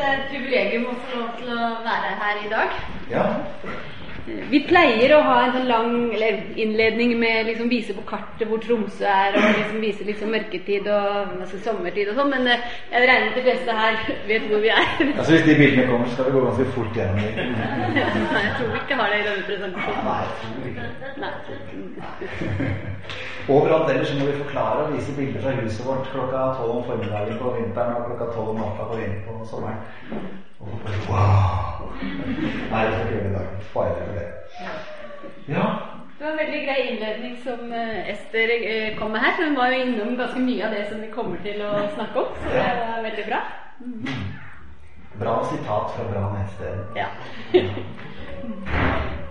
det 0.00 0.08
er 0.08 0.18
et 0.18 0.28
privilegium 0.32 0.90
å 0.90 0.98
få 1.06 1.18
lov 1.18 1.32
til 1.38 1.54
å 1.54 1.70
være 1.84 2.12
her 2.24 2.44
i 2.44 2.50
dag. 2.50 2.76
Ja. 3.12 3.24
Vi 4.50 4.60
pleier 4.68 5.12
å 5.16 5.20
ha 5.26 5.36
en 5.42 5.54
sånn 5.54 5.66
lang 5.66 5.94
eller 6.14 6.40
innledning 6.60 7.16
med 7.18 7.48
liksom 7.48 7.70
vise 7.72 7.94
på 7.96 8.04
kartet 8.06 8.46
hvor 8.48 8.60
Tromsø 8.62 9.06
er, 9.08 9.34
og 9.34 9.56
liksom 9.58 9.80
vise 9.82 10.06
liksom 10.06 10.30
mørketid 10.34 10.86
og 10.92 11.40
altså 11.40 11.60
sommertid 11.64 12.12
og 12.12 12.20
sånn, 12.20 12.30
men 12.34 12.46
eh, 12.52 12.68
jeg 12.92 13.08
regner 13.10 13.26
med 13.26 13.32
at 13.32 13.40
de 13.40 13.46
fleste 13.48 13.78
her 13.80 13.98
vet 14.28 14.46
hvor 14.52 14.62
vi 14.62 14.70
er. 14.76 14.86
Altså 15.08 15.32
Hvis 15.34 15.48
de 15.48 15.56
bildene 15.62 15.88
kommer, 15.90 16.12
skal 16.14 16.28
vi 16.28 16.36
gå 16.36 16.44
ganske 16.46 16.68
fort 16.76 17.00
gjennom 17.00 17.18
dem. 17.24 17.58
Nei, 17.96 18.44
jeg 18.44 18.54
tror 18.60 18.70
vi 18.70 18.80
ikke 18.84 19.02
har 19.02 19.12
det 19.14 19.20
i 19.20 19.26
denne 19.30 19.48
presentasjonen. 19.50 20.04
Nei, 21.24 21.34
jeg 21.34 21.42
tror 21.48 21.58
ikke. 21.60 21.90
Nei. 21.98 23.28
Overalt 23.48 23.90
ellers 23.90 24.08
så 24.08 24.18
må 24.18 24.26
vi 24.26 24.42
forklare 24.42 24.84
og 24.84 24.92
vise 24.94 25.16
bilder 25.16 25.42
fra 25.42 25.50
huset 25.60 25.86
vårt 25.86 26.10
klokka 26.12 26.40
tolv 26.58 26.76
om 26.76 26.84
formiddagen 26.84 27.38
på 27.38 27.54
vinteren 27.56 27.96
og 27.96 28.06
klokka 28.08 28.32
tolv 28.34 28.52
om 28.52 28.60
natta 28.60 28.88
på, 28.90 28.98
vinteren 29.00 29.38
på 29.40 29.46
sommeren. 29.46 29.78
Og 30.60 30.68
bare, 30.84 30.98
wow! 31.08 31.86
Nei, 32.70 32.84
det 32.84 32.92
får 32.92 33.04
ikke 33.04 33.14
gjøre 33.14 33.30
i 33.30 33.34
dag. 33.38 33.46
Det 33.56 33.66
for 33.72 33.84
det. 34.18 34.28
Ja. 35.48 35.66
Det 36.18 36.26
var 36.26 36.32
en 36.32 36.38
veldig 36.38 36.60
grei 36.66 36.80
innledning 36.90 37.36
som 37.44 37.72
eh, 37.72 38.10
Ester 38.12 38.50
eh, 38.56 38.98
kom 38.98 39.10
med 39.10 39.20
her. 39.24 39.38
Hun 39.44 39.56
var 39.56 39.72
jo 39.72 39.80
innom 39.84 40.16
ganske 40.18 40.40
mye 40.44 40.66
av 40.66 40.74
det 40.76 40.82
som 40.90 41.00
vi 41.00 41.08
kommer 41.14 41.40
til 41.46 41.62
å 41.64 41.70
snakke 41.94 42.20
om, 42.20 42.34
så 42.42 42.52
det 42.52 42.66
var 42.82 43.06
veldig 43.06 43.24
bra. 43.30 43.40
Bra 45.22 45.38
sitat 45.48 45.94
fra 45.96 46.04
bra 46.12 46.26
nettsted. 46.36 47.00
Ja. 47.00 47.08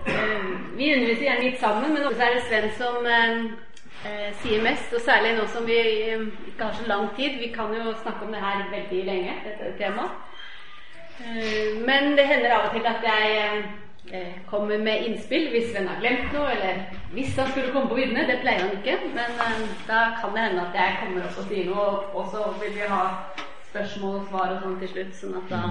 Eh, 0.00 0.44
vi 0.78 0.86
underviser 0.94 1.26
gjerne 1.26 1.44
litt 1.44 1.58
sammen, 1.60 1.90
men 1.92 2.06
også 2.08 2.22
er 2.24 2.30
det 2.32 2.44
Sven 2.46 2.70
som 2.78 3.08
eh, 4.04 4.28
eh, 4.28 4.32
sier 4.42 4.62
mest. 4.62 4.92
Og 4.94 5.00
særlig 5.04 5.34
nå 5.36 5.46
som 5.52 5.66
vi 5.66 5.78
eh, 5.80 6.26
ikke 6.48 6.64
har 6.64 6.72
så 6.78 6.86
lang 6.88 7.08
tid. 7.16 7.38
Vi 7.40 7.52
kan 7.54 7.74
jo 7.74 7.94
snakke 8.02 8.26
om 8.26 8.32
det 8.32 8.42
her 8.44 8.66
veldig 8.72 9.04
lenge, 9.04 9.36
dette 9.44 9.76
temaet. 9.78 10.10
Eh, 11.20 11.76
men 11.86 12.16
det 12.16 12.26
hender 12.26 12.56
av 12.56 12.68
og 12.68 12.74
til 12.76 12.86
at 12.88 13.04
jeg 13.04 13.62
eh, 14.12 14.34
kommer 14.46 14.78
med 14.78 15.06
innspill 15.06 15.50
hvis 15.52 15.70
Sven 15.72 15.88
har 15.88 16.00
glemt 16.00 16.32
noe, 16.32 16.48
eller 16.54 16.82
hvis 17.12 17.36
han 17.36 17.50
skulle 17.52 17.72
komme 17.72 17.88
på 17.92 18.00
viddene. 18.00 18.26
Det 18.30 18.40
pleier 18.42 18.66
han 18.66 18.76
ikke, 18.78 18.98
men 19.14 19.38
eh, 19.46 19.62
da 19.88 20.02
kan 20.20 20.34
det 20.34 20.48
hende 20.48 20.66
at 20.66 20.82
jeg 20.82 20.98
kommer 21.04 21.28
opp 21.28 21.40
og 21.44 21.48
sier 21.52 21.70
noe, 21.70 21.88
og 22.14 22.34
så 22.34 22.50
vil 22.62 22.76
vi 22.78 22.90
ha 22.94 23.04
spørsmål 23.70 24.20
og 24.20 24.28
svar 24.30 24.52
og 24.54 24.62
sånn 24.64 24.78
til 24.80 24.94
slutt, 24.94 25.16
sånn 25.20 25.40
at 25.42 25.52
da 25.52 25.62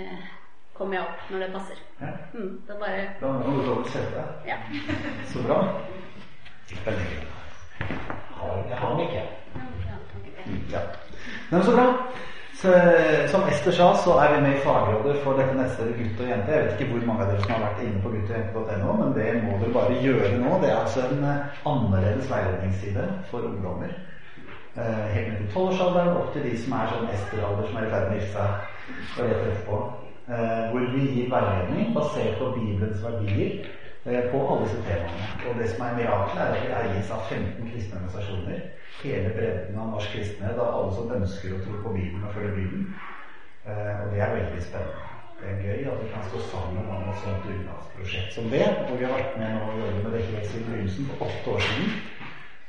eh, 0.00 0.28
kommer 0.74 0.96
jeg 0.96 1.06
opp 1.06 1.30
når 1.30 1.44
det 1.44 1.50
passer. 1.54 1.82
Ja. 2.00 2.12
Mm, 2.34 2.52
da 2.66 2.76
bare 2.80 3.02
Da 3.20 3.32
må 3.36 3.56
du 3.60 3.90
sette 3.92 4.10
deg. 4.16 4.54
Ja. 4.54 4.56
Så 5.32 5.44
bra. 5.44 5.60
Har- 8.40 8.96
den 8.96 9.00
ikke. 9.00 9.22
Ja. 10.72 10.78
Men 11.50 11.62
så 11.62 11.72
bra. 11.76 11.86
Så, 12.60 12.68
som 13.28 13.42
Ester 13.48 13.72
sa, 13.72 13.94
så 13.96 14.12
er 14.20 14.34
vi 14.34 14.40
med 14.42 14.54
i 14.56 14.60
fagrådet 14.60 15.16
for 15.24 15.32
dette 15.38 15.54
nettstedet 15.56 15.94
Gutt 15.96 16.20
og 16.20 16.28
jente. 16.28 16.52
Jeg 16.52 16.64
vet 16.64 16.80
ikke 16.80 16.92
hvor 16.92 17.06
mange 17.06 17.24
av 17.24 17.30
dere 17.30 17.42
som 17.44 17.54
har 17.54 17.62
vært 17.64 17.80
inne 17.86 18.02
på 18.04 18.12
guttogjente.no, 18.12 18.96
men 18.98 19.14
det 19.16 19.28
må 19.44 19.56
dere 19.62 19.72
bare 19.78 19.96
gjøre 20.04 20.34
nå. 20.42 20.58
Det 20.60 20.68
er 20.70 20.76
altså 20.82 21.06
en 21.06 21.24
eh, 21.24 21.62
annerledes 21.72 22.28
veiledningsside 22.30 23.06
for 23.30 23.48
ungdommer. 23.48 23.94
Eh, 24.76 25.06
helt 25.14 25.28
ned 25.32 25.38
til 25.40 25.48
tolvårsalderen, 25.54 26.16
opp 26.20 26.32
til 26.34 26.44
de 26.50 26.52
som 26.60 26.76
er 26.76 26.92
sånn 26.92 27.08
Ester-alder, 27.16 27.64
som 27.70 27.80
er 27.80 27.88
i 27.88 27.90
ferd 27.94 28.06
med 28.10 28.12
å 28.12 28.20
gifte 28.20 28.44
seg 29.14 29.24
og 29.24 29.32
rett 29.32 29.48
etterpå. 29.48 29.80
Eh, 30.30 30.62
hvor 30.74 30.92
vi 30.92 31.06
gir 31.14 31.32
veiledning 31.32 31.94
basert 31.96 32.36
på 32.38 32.52
Bibelens 32.58 33.00
verdier 33.02 33.56
eh, 33.56 33.79
på 34.04 34.38
alle 34.48 34.64
disse 34.64 34.82
temaene. 34.86 35.28
Og 35.48 35.58
det 35.60 35.70
som 35.70 35.86
er 35.86 35.96
mirakelet, 35.98 36.42
er 36.42 36.52
at 36.54 36.62
vi 36.62 36.96
eies 36.96 37.10
av 37.10 37.20
15 37.28 37.70
kristne 37.72 37.98
organisasjoner. 37.98 38.60
Hele 39.02 39.28
bredden 39.36 39.78
av 39.80 39.92
norsk 39.94 40.12
kristne, 40.14 40.52
da 40.56 40.66
alle 40.76 40.92
som 40.96 41.12
ønsker 41.18 41.54
å 41.56 41.62
tro 41.64 41.82
på 41.84 41.94
Bibelen 41.96 42.24
og 42.26 42.34
følge 42.34 42.56
Bibelen. 42.56 42.86
Eh, 43.66 43.94
og 44.00 44.12
det 44.12 44.20
er 44.24 44.36
veldig 44.38 44.62
spennende. 44.64 45.06
Det 45.40 45.48
er 45.50 45.62
gøy 45.64 45.86
at 45.88 46.00
vi 46.02 46.08
kan 46.12 46.24
stå 46.28 46.40
sammen 46.52 46.88
om 46.94 47.06
et 47.08 47.20
sånt 47.24 47.46
dugnadsprosjekt 47.48 48.34
som 48.36 48.50
det. 48.52 48.66
Og 48.88 48.98
vi 48.98 49.06
har 49.06 49.14
vært 49.16 49.38
med 49.40 49.54
nå 49.56 49.68
og 49.68 49.78
med 50.04 50.12
det 50.16 50.26
helt 50.32 50.50
siden 50.50 50.66
begynnelsen, 50.68 51.08
for 51.08 51.26
åtte 51.28 51.54
år 51.54 51.62
siden. 51.68 51.94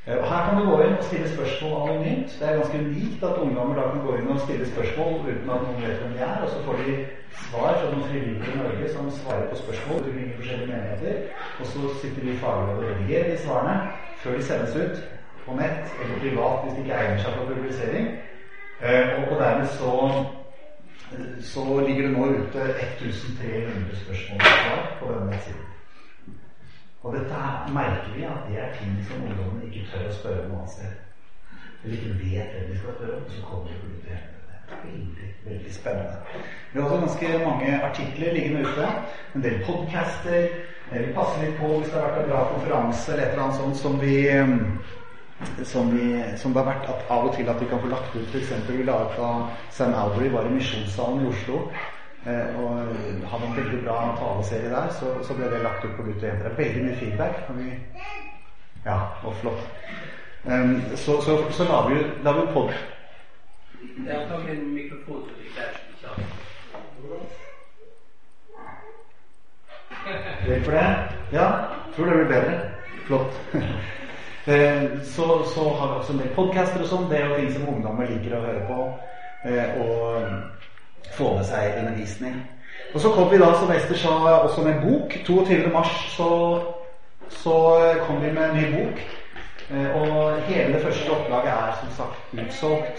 Eh, 0.08 0.18
Og 0.18 0.28
Her 0.32 0.46
kan 0.46 0.60
du 0.60 0.70
gå 0.70 0.78
inn 0.84 1.00
og 1.00 1.08
stille 1.08 1.34
spørsmål 1.36 1.76
anonymt. 1.82 2.38
Det 2.40 2.48
er 2.48 2.60
ganske 2.60 2.84
unikt 2.86 3.24
at 3.24 3.42
ungdommer 3.44 3.76
da 3.80 3.90
kan 3.92 4.06
gå 4.06 4.16
inn 4.20 4.32
og 4.36 4.40
stille 4.46 4.68
spørsmål 4.74 5.20
uten 5.32 5.50
at 5.56 5.66
noen 5.68 5.84
vet 5.84 6.00
hvem 6.04 6.16
de 6.16 6.24
er. 6.28 6.38
Og 6.44 6.50
så 6.50 6.64
får 6.68 6.84
de 6.84 6.96
svar 7.36 7.78
fra 7.80 7.92
noen 7.92 8.10
frivillige 8.10 8.54
i 8.54 8.58
Norge 8.58 8.90
som 8.94 9.12
svarer 9.12 9.48
på 9.50 9.56
spørsmål 9.56 10.04
til 10.04 10.34
forskjellige 10.36 10.72
menigheter. 10.74 11.16
Og 11.60 11.66
så 11.66 11.80
sitter 12.02 12.22
vi 12.28 12.38
fagrådet 12.38 12.84
og 12.84 12.90
redigerer 12.90 13.32
de 13.32 13.38
svarene 13.38 13.92
før 14.24 14.38
de 14.38 14.44
sendes 14.44 14.76
ut 14.76 15.02
på 15.46 15.56
nett 15.58 15.96
eller 16.02 16.20
privat 16.20 16.64
hvis 16.64 16.76
de 16.76 16.84
ikke 16.86 17.00
egner 17.00 17.24
seg 17.24 17.38
for 17.38 17.54
publisering. 17.54 18.12
Eh, 18.82 19.10
Og 19.18 19.32
og 19.32 19.40
dermed 19.40 19.68
så 19.68 19.92
så 21.42 21.88
ligger 21.88 22.08
det 22.08 22.18
nå 22.18 22.26
ute 22.26 22.62
1300 22.62 23.96
spørsmål 24.04 24.40
og 24.40 24.46
svar 24.46 24.98
på 25.00 25.14
denne 25.14 25.32
nettsiden. 25.32 25.66
Og 27.04 27.16
dette 27.16 27.36
merker 27.74 28.14
vi 28.16 28.24
at 28.24 28.44
det 28.50 28.60
er 28.60 28.76
ting 28.78 29.06
som 29.08 29.24
ungdommen 29.24 29.64
ikke 29.68 29.88
tør 29.92 30.10
å 30.10 30.14
spørre 30.14 30.48
noe 30.48 30.60
annet 30.62 30.76
sted. 30.76 30.94
Eller 31.84 31.98
ikke 31.98 32.20
vet 32.22 32.54
hvem 32.54 32.70
de 32.70 32.78
skal 32.78 32.94
spørre 32.98 33.18
om, 33.18 33.30
så 33.30 33.42
kommer 33.50 33.68
de 33.68 33.80
på 33.82 33.88
ut. 33.88 34.04
Det 34.06 34.20
veldig, 35.46 35.74
spennende. 35.74 36.18
Vi 36.74 36.82
har 36.82 36.90
også 36.90 37.00
ganske 37.06 37.46
mange 37.46 37.84
artikler 37.84 38.34
liggende 38.34 38.66
ute. 38.70 38.88
En 39.36 39.44
del 39.44 39.62
podcaster. 39.66 40.48
Vi 40.92 41.14
passer 41.16 41.46
litt 41.46 41.60
på 41.60 41.70
hvis 41.78 41.92
det 41.92 42.02
har 42.02 42.10
vært 42.10 42.24
en 42.24 42.32
bra 42.32 42.42
konferanse 42.52 43.14
eller 43.14 43.24
et 43.24 43.32
eller 43.32 43.44
annet 43.44 43.62
sånt 43.62 43.78
som 43.80 44.02
vi 44.02 44.16
eh, 44.28 44.56
som, 45.64 45.98
vi, 45.98 46.24
som 46.38 46.54
det 46.54 46.62
har 46.62 46.68
vært 46.68 46.90
at 46.92 47.08
av 47.10 47.30
og 47.30 47.36
til 47.36 47.50
at 47.50 47.62
vi 47.62 47.70
kan 47.72 47.82
få 47.82 47.90
lagt 47.90 48.16
ut. 48.16 48.36
F.eks. 48.36 48.52
vi 48.70 48.84
la 48.84 49.00
ut 49.06 49.18
da 49.18 49.32
Sam 49.74 49.96
Albury 49.98 50.30
var 50.30 50.46
i 50.46 50.54
Misjonssalen 50.54 51.24
i 51.26 51.32
Oslo. 51.32 51.64
Eh, 52.26 52.60
og 52.62 52.72
hadde 53.32 53.48
en 53.48 53.56
veldig 53.58 53.80
bra 53.86 53.98
taleserie 54.20 54.70
der, 54.70 54.92
så, 54.94 55.16
så 55.26 55.34
ble 55.34 55.48
det 55.50 55.64
lagt 55.64 55.86
ut 55.86 55.96
på 55.98 56.06
Gutt 56.06 56.22
og 56.22 56.28
jenter. 56.28 56.52
Er 56.52 56.60
veldig 56.60 56.84
mye 56.86 56.98
feedback. 57.00 57.40
Vi, 57.58 57.72
ja, 58.86 59.00
og 59.24 59.34
flott. 59.42 59.64
Um, 60.46 60.82
så, 60.96 61.22
så, 61.22 61.38
så 61.54 61.66
la 61.70 61.82
vi, 61.90 62.02
la 62.26 62.34
vi 62.38 62.48
pod... 62.54 62.74
Jeg 63.82 64.14
har 64.18 64.28
tatt 64.30 64.50
en 64.50 64.74
mikrofon 64.74 65.24
så 65.28 65.34
ikke 65.46 65.62
er 65.62 65.72
Hjelper 70.48 70.72
det? 70.72 70.90
Ja? 71.34 71.48
Tror 71.96 72.06
det 72.06 72.16
blir 72.16 72.30
bedre. 72.36 72.60
Flott. 73.08 73.42
Eh, 74.46 74.84
så, 75.04 75.44
så 75.46 75.70
har 75.70 75.88
vi 75.88 75.94
også 76.00 76.14
en 76.14 76.20
del 76.20 76.32
podcaster 76.34 76.82
og 76.82 76.88
sånn. 76.90 77.04
Det 77.12 77.20
er 77.20 77.28
jo 77.30 77.36
ting 77.38 77.52
som 77.54 77.68
ungdommer 77.70 78.08
liker 78.10 78.34
å 78.34 78.40
høre 78.42 78.64
på. 78.66 78.78
eh, 79.46 79.76
Og 79.78 81.12
få 81.14 81.36
med 81.36 81.46
seg 81.46 81.78
undervisning. 81.78 82.40
Og 82.96 83.04
så 83.04 83.12
kom 83.14 83.30
vi 83.30 83.38
da, 83.38 83.52
som 83.60 83.70
Ester 83.70 84.00
sa, 84.02 84.16
også 84.40 84.64
med 84.66 84.80
en 84.80 84.82
bok. 84.88 85.14
22. 85.28 85.70
mars 85.70 85.94
så, 86.16 86.30
så 87.44 87.56
kom 88.08 88.18
vi 88.24 88.32
med 88.34 88.50
en 88.50 88.58
ny 88.58 88.66
bok. 88.80 89.04
Eh, 89.74 90.02
Og 90.02 90.42
hele 90.42 90.80
første 90.80 91.12
opplaget 91.12 91.52
er 91.52 91.72
som 91.80 91.92
sagt 92.00 92.18
utsolgt. 92.46 92.98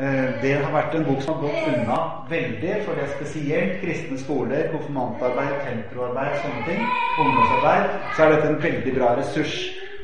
Eh, 0.00 0.42
Det 0.42 0.54
har 0.54 0.72
vært 0.72 0.94
en 0.94 1.04
bok 1.04 1.22
som 1.22 1.34
har 1.34 1.42
gått 1.42 1.66
unna 1.72 1.98
veldig, 2.28 2.74
for 2.84 2.94
det 2.94 3.02
er 3.04 3.16
spesielt 3.18 3.80
kristne 3.82 4.18
skoler, 4.18 4.70
konfirmantarbeid, 4.72 5.54
temproarbeid, 5.66 6.32
sånne 6.42 6.62
ting, 6.68 6.82
ungdomsarbeid, 7.20 7.84
så 8.16 8.22
er 8.22 8.30
dette 8.34 8.48
en 8.48 8.62
veldig 8.62 8.98
bra 8.98 9.08
ressurs. 9.16 9.54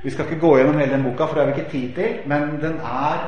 Vi 0.04 0.10
skal 0.10 0.24
ikke 0.24 0.40
gå 0.46 0.56
gjennom 0.56 0.78
hele 0.78 0.92
den 0.92 1.04
boka, 1.08 1.24
for 1.26 1.34
det 1.34 1.44
har 1.44 1.54
vi 1.54 1.60
ikke 1.60 1.70
tid 1.70 1.94
til, 1.94 2.10
men 2.26 2.42
den 2.60 2.76
er 2.80 3.18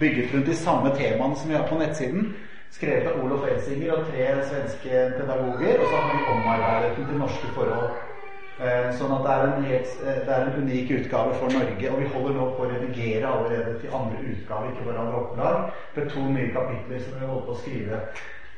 bygget 0.00 0.34
rundt 0.34 0.46
de 0.46 0.56
samme 0.56 0.90
temaene 0.96 1.36
som 1.36 1.50
vi 1.50 1.56
har 1.56 1.66
på 1.68 1.78
nettsiden. 1.78 2.34
Skrevet 2.70 3.06
av 3.06 3.24
Olof 3.24 3.44
Elsinger 3.50 3.92
og 3.92 4.06
tre 4.10 4.24
svenske 4.50 4.90
pedagoger, 5.18 5.80
og 5.80 5.86
så 5.90 5.96
har 5.96 6.10
vi 6.12 6.32
omarbeidet 6.34 6.96
den 6.96 7.06
til 7.06 7.18
norske 7.18 7.48
forhold. 7.54 8.13
Eh, 8.62 8.90
Sånn 8.94 9.10
at 9.16 9.24
det 9.24 9.32
er, 9.32 9.44
en 9.48 9.64
helt, 9.66 9.94
eh, 10.04 10.20
det 10.26 10.34
er 10.34 10.44
en 10.46 10.60
unik 10.62 10.90
utgave 10.98 11.34
for 11.40 11.50
Norge. 11.50 11.90
Og 11.90 11.98
vi 11.98 12.10
holder 12.12 12.36
nå 12.38 12.44
på 12.54 12.62
å 12.62 12.68
redigere 12.70 13.26
allerede 13.26 13.80
til 13.80 13.96
andre 13.98 14.20
utgave, 14.30 14.70
ikke 14.70 14.86
bare 14.86 15.02
andre 15.02 15.22
opplag. 15.24 15.56
Er 15.96 16.06
to 16.12 16.22
nye 16.28 16.52
kapitler 16.54 17.02
som 17.02 17.18
vi 17.18 17.26
holder 17.26 17.48
på 17.48 17.56
å 17.56 17.58
skrive 17.64 17.98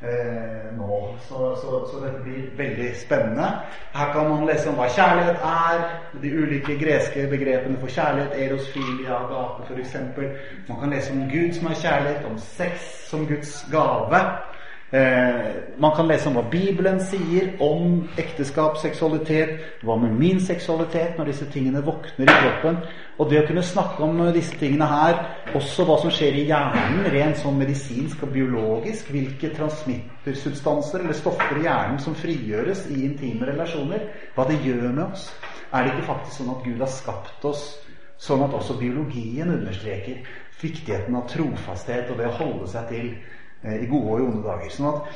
eh, 0.04 0.66
nå. 0.76 0.98
Så, 1.28 1.40
så, 1.62 1.78
så 1.88 2.00
dette 2.02 2.20
blir 2.26 2.50
veldig 2.58 2.90
spennende. 3.00 3.48
Her 3.96 4.12
kan 4.12 4.28
man 4.28 4.44
lese 4.50 4.68
om 4.68 4.76
hva 4.76 4.90
kjærlighet 4.98 5.46
er, 5.52 5.86
de 6.20 6.32
ulike 6.42 6.76
greske 6.82 7.24
begrepene 7.32 7.80
for 7.80 7.96
kjærlighet, 7.96 8.36
eros, 8.44 8.68
filia, 8.74 9.22
agape 9.22 9.64
f.eks. 9.70 9.96
Man 10.68 10.82
kan 10.82 10.92
lese 10.92 11.16
om 11.16 11.24
Gud 11.32 11.56
som 11.56 11.72
er 11.72 11.80
kjærlighet, 11.86 12.28
om 12.28 12.36
sex 12.52 12.92
som 13.08 13.24
Guds 13.32 13.62
gave. 13.72 14.20
Eh, 14.90 15.46
man 15.76 15.96
kan 15.96 16.06
lese 16.06 16.28
om 16.30 16.36
hva 16.38 16.44
Bibelen 16.46 17.00
sier 17.02 17.56
om 17.64 18.04
ekteskap, 18.22 18.76
seksualitet. 18.78 19.56
Hva 19.82 19.96
med 19.98 20.14
min 20.14 20.38
seksualitet, 20.40 21.16
når 21.18 21.32
disse 21.32 21.48
tingene 21.50 21.82
våkner 21.82 22.30
i 22.30 22.36
kroppen? 22.36 22.78
Og 23.18 23.30
det 23.30 23.40
å 23.40 23.46
kunne 23.48 23.64
snakke 23.66 24.04
om 24.06 24.20
disse 24.36 24.54
tingene 24.60 24.86
her, 24.86 25.18
også 25.58 25.88
hva 25.88 25.96
som 26.02 26.12
skjer 26.14 26.38
i 26.38 26.44
hjernen, 26.46 27.02
rent 27.10 27.40
sånn 27.40 27.58
medisinsk 27.58 28.22
og 28.28 28.30
biologisk, 28.36 29.10
hvilke 29.10 29.50
transmittersubstanser 29.56 31.02
eller 31.02 31.18
stoffer 31.18 31.58
i 31.58 31.66
hjernen 31.66 31.98
som 32.02 32.14
frigjøres 32.14 32.86
i 32.94 33.02
intime 33.08 33.50
relasjoner, 33.50 34.06
hva 34.36 34.46
det 34.46 34.60
gjør 34.62 34.92
med 34.92 35.06
oss. 35.08 35.32
Er 35.74 35.82
det 35.82 35.96
ikke 35.96 36.12
faktisk 36.12 36.38
sånn 36.38 36.54
at 36.54 36.62
Gud 36.62 36.78
har 36.84 36.92
skapt 36.92 37.48
oss 37.48 37.72
sånn 38.22 38.44
at 38.46 38.54
også 38.54 38.78
biologien 38.78 39.50
understreker 39.50 40.22
viktigheten 40.60 41.16
av 41.18 41.26
trofasthet 41.28 42.12
og 42.12 42.20
det 42.20 42.30
å 42.30 42.36
holde 42.38 42.68
seg 42.70 42.86
til 42.92 43.10
i 43.64 43.86
gode 43.90 44.10
og 44.10 44.20
i 44.20 44.26
onde 44.26 44.42
dager. 44.44 44.72
Sånn 44.72 44.90
at 44.90 45.08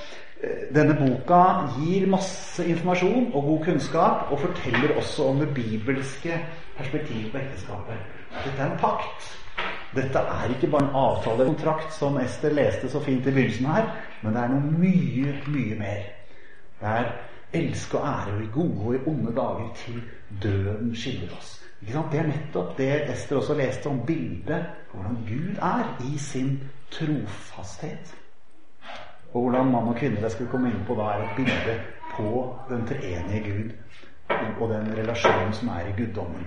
eh, 0.42 0.62
denne 0.75 0.96
boka 0.98 1.42
gir 1.78 2.06
masse 2.10 2.64
informasjon 2.64 3.31
og 3.32 3.50
god 3.50 3.66
kunnskap, 3.69 4.32
og 4.32 4.42
forteller 4.46 4.96
også 4.96 5.28
om 5.32 5.42
det 5.42 5.52
bibelske 5.54 6.40
perspektivet 6.78 7.32
på 7.32 7.42
ekteskapet. 7.42 8.08
Dette 8.44 8.56
er 8.62 8.70
en 8.70 8.81
pakt. 8.81 9.31
Dette 9.94 10.19
er 10.19 10.52
ikke 10.54 10.70
bare 10.70 10.87
en 10.87 10.96
avtale 10.96 11.46
kontrakt 11.48 11.94
som 11.94 12.19
Ester 12.22 12.54
leste 12.54 12.88
så 12.88 13.00
fint 13.02 13.26
i 13.26 13.32
begynnelsen 13.34 13.66
her, 13.66 13.88
men 14.22 14.37
det 14.37 14.43
er 14.43 14.52
noe 14.52 14.76
mye, 14.78 15.34
mye 15.50 15.78
mer. 15.81 16.04
Det 16.81 16.93
er 16.94 17.10
elske 17.58 17.98
og 17.98 18.06
ære 18.06 18.36
og 18.36 18.44
i 18.44 18.52
gode 18.54 18.86
og 18.86 18.94
i 18.94 19.00
onde 19.10 19.34
dager 19.36 19.72
til 19.82 19.98
døden 20.43 20.94
skiller 20.96 21.34
oss. 21.36 21.56
Det 21.81 22.19
er 22.20 22.28
nettopp 22.28 22.76
det 22.78 22.90
Ester 23.10 23.40
også 23.40 23.56
leste 23.56 23.88
om 23.88 24.02
bildet 24.06 24.66
på 24.90 24.98
hvordan 24.98 25.19
Gud 25.28 25.58
er 25.62 25.84
i 26.12 26.19
sin 26.19 26.60
trofasthet. 26.93 28.14
Og 29.32 29.44
hvordan 29.44 29.71
mann 29.71 29.88
og 29.93 29.97
kvinne 29.99 30.23
jeg 30.25 30.35
skal 30.35 30.49
komme 30.50 30.73
inn 30.73 30.82
på 30.87 30.97
da 30.99 31.12
er 31.12 31.25
et 31.25 31.37
bilde 31.38 31.77
på 32.17 32.31
den 32.71 32.87
treenige 32.88 33.43
Gud 33.47 33.71
og 34.61 34.69
den 34.71 34.91
relasjonen 34.97 35.53
som 35.55 35.71
er 35.75 35.88
i 35.91 35.94
guddommen. 35.97 36.47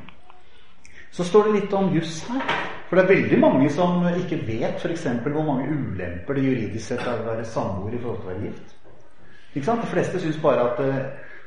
Så 1.12 1.24
står 1.24 1.48
det 1.48 1.60
litt 1.60 1.74
om 1.78 1.92
juss 1.94 2.24
her. 2.30 2.42
For 2.90 2.98
det 2.98 3.04
er 3.04 3.16
veldig 3.16 3.38
mange 3.42 3.70
som 3.74 4.04
ikke 4.06 4.40
vet 4.48 4.82
f.eks. 4.82 5.06
hvor 5.24 5.46
mange 5.46 5.70
ulemper 5.70 6.38
det 6.38 6.46
juridisk 6.46 6.88
sett 6.88 7.06
er 7.06 7.22
å 7.22 7.28
være 7.28 7.46
samboer 7.46 7.96
i 7.96 8.02
forhold 8.02 8.20
til 8.22 8.28
å 8.28 8.32
være 8.34 8.48
gift. 8.48 8.76
Ikke 9.54 9.66
sant? 9.66 9.82
De 9.82 9.92
fleste 9.94 10.22
syns 10.22 10.40
bare 10.42 10.68
at, 10.68 10.82
eh, 10.82 11.00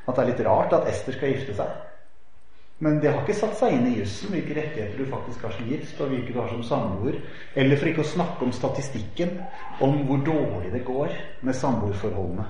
at, 0.06 0.14
det 0.14 0.22
er 0.22 0.30
litt 0.30 0.42
rart 0.46 0.74
at 0.74 0.88
Ester 0.90 1.14
skal 1.14 1.34
gifte 1.34 1.54
seg. 1.58 1.76
Men 2.78 3.00
det 3.00 3.08
har 3.08 3.22
ikke 3.22 3.38
satt 3.38 3.56
seg 3.56 3.72
inn 3.72 3.86
i 3.88 3.94
jussen 3.96 4.34
hvilke 4.34 4.56
rettigheter 4.58 4.98
du 5.00 5.08
faktisk 5.08 5.46
har 5.46 5.54
som 5.56 5.68
gift, 5.70 6.00
og 6.00 6.10
hvilke 6.12 6.34
du 6.34 6.40
har 6.42 6.50
som 6.52 6.64
samboer. 6.66 7.20
Eller 7.56 7.80
for 7.80 7.88
ikke 7.88 8.04
å 8.04 8.10
snakke 8.10 8.44
om 8.44 8.52
statistikken 8.52 9.38
om 9.84 10.02
hvor 10.08 10.20
dårlig 10.26 10.72
det 10.74 10.82
går 10.84 11.14
med 11.46 11.56
samboerforholdene. 11.56 12.44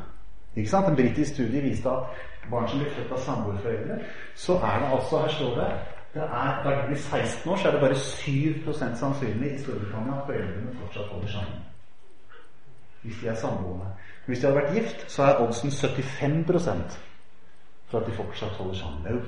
Ikke 0.56 0.72
sant? 0.72 0.88
En 0.90 0.98
britisk 0.98 1.36
studie 1.36 1.62
viste 1.62 1.92
at 1.92 2.24
barn 2.50 2.66
som 2.68 2.82
blir 2.82 2.90
født 2.96 3.14
av 3.14 3.22
samboerforeldre, 3.22 4.00
så 4.34 4.58
er 4.58 4.82
det 4.82 4.90
altså 4.98 5.22
Her 5.22 5.36
står 5.38 5.54
det 5.60 5.70
det 6.16 6.22
er, 6.22 6.62
Da 6.64 6.70
de 6.70 6.86
blir 6.86 6.96
16 6.96 7.52
år, 7.52 7.56
så 7.56 7.68
er 7.68 7.72
det 7.72 7.80
bare 7.80 7.94
7 7.94 8.72
sannsynlig 8.74 9.50
i 9.52 9.58
Storbritannia 9.58 10.14
at 10.16 10.26
foreldrene 10.26 10.76
fortsatt 10.80 11.10
holder 11.12 11.28
sammen. 11.28 11.58
Hvis 13.02 13.18
de 13.22 13.28
er 13.28 13.34
samboende. 13.34 13.86
Hvis 14.26 14.38
de 14.38 14.46
hadde 14.46 14.60
vært 14.60 14.74
gift, 14.74 15.10
så 15.12 15.22
er 15.22 15.42
oddsen 15.44 15.70
75% 15.70 16.96
for 17.90 18.00
at 18.00 18.06
de 18.06 18.12
fortsatt 18.16 18.56
holder 18.58 18.74
sammen. 18.74 19.20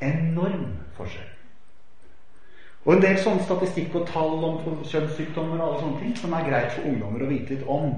Enorm 0.00 0.70
forskjell. 0.96 1.34
Og 2.86 2.94
en 2.94 3.02
del 3.02 3.18
sånn 3.20 3.42
statistikk 3.44 3.96
og 3.98 4.06
tall 4.08 4.44
om 4.46 4.62
kjønnssykdommer 4.86 5.58
og 5.58 5.64
alle 5.66 5.80
sånne 5.82 6.00
ting 6.00 6.14
som 6.16 6.32
er 6.32 6.46
greit 6.46 6.72
for 6.72 6.88
ungdommer 6.88 7.24
å 7.24 7.28
vite 7.28 7.56
litt 7.56 7.66
om. 7.68 7.90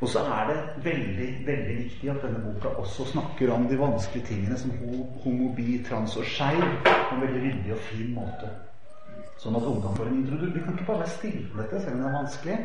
Og 0.00 0.08
så 0.08 0.22
er 0.32 0.46
det 0.48 0.56
veldig 0.84 1.26
veldig 1.44 1.74
viktig 1.76 2.08
at 2.08 2.22
denne 2.24 2.40
boka 2.46 2.72
også 2.80 3.04
snakker 3.10 3.52
om 3.52 3.66
de 3.68 3.76
vanskelige 3.76 4.30
tingene 4.30 4.56
som 4.56 4.72
homobi, 5.24 5.82
trans 5.84 6.16
og 6.16 6.24
skeiv 6.24 6.62
på 6.86 6.94
en 6.94 7.24
veldig 7.26 7.42
ryddig 7.42 7.74
og 7.74 7.82
fin 7.90 8.14
måte. 8.16 8.48
Sånn 9.42 9.58
at 9.58 9.66
ungdom 9.68 9.96
får 9.98 10.08
en 10.08 10.22
introduksjon. 10.22 10.54
Vi 10.56 10.64
kan 10.64 10.78
ikke 10.78 10.88
bare 10.88 11.02
være 11.02 11.16
stille 11.18 11.44
på 11.50 11.60
dette, 11.60 11.82
selv 11.82 11.98
om 11.98 12.00
det 12.00 12.08
er 12.08 12.16
vanskelig. 12.16 12.58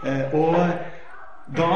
Eh, 0.00 0.34
og 0.40 0.56
da 1.60 1.70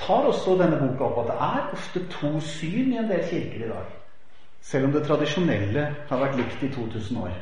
tar 0.00 0.30
også 0.30 0.56
denne 0.60 0.80
boka 0.80 1.10
opp 1.10 1.20
at 1.24 1.32
det 1.32 1.38
er 1.50 1.74
ofte 1.76 2.06
to 2.16 2.32
syn 2.40 2.94
i 2.94 3.02
en 3.02 3.12
del 3.12 3.28
kirker 3.28 3.66
i 3.66 3.72
dag. 3.74 3.98
Selv 4.62 4.84
om 4.86 4.92
det 4.94 5.02
tradisjonelle 5.06 5.86
har 6.08 6.20
vært 6.22 6.36
likt 6.38 6.62
i 6.62 6.70
2000 6.70 7.18
år. 7.18 7.32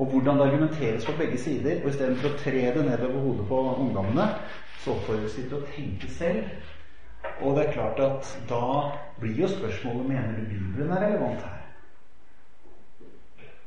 Og 0.00 0.06
hvordan 0.12 0.38
det 0.38 0.46
argumenteres 0.46 1.06
på 1.08 1.16
begge 1.16 1.38
sider. 1.40 1.80
Og 1.82 1.88
istedenfor 1.92 2.34
å 2.34 2.40
tre 2.40 2.66
det 2.74 2.84
ned 2.84 3.04
over 3.06 3.24
hodet 3.24 3.46
på 3.48 3.60
ungdommene, 3.84 4.26
så 4.80 4.94
oppfordres 4.94 5.36
de 5.36 5.46
til 5.48 5.56
å 5.58 5.64
tenke 5.72 6.08
selv. 6.12 6.68
Og 7.40 7.56
det 7.56 7.66
er 7.66 7.72
klart 7.72 8.00
at 8.04 8.30
da 8.48 8.62
blir 9.20 9.42
jo 9.42 9.48
spørsmålet 9.48 10.08
mener 10.08 10.36
du 10.36 10.46
Bibelen 10.52 10.92
er 10.92 11.04
relevant 11.06 11.44
her. 11.44 11.58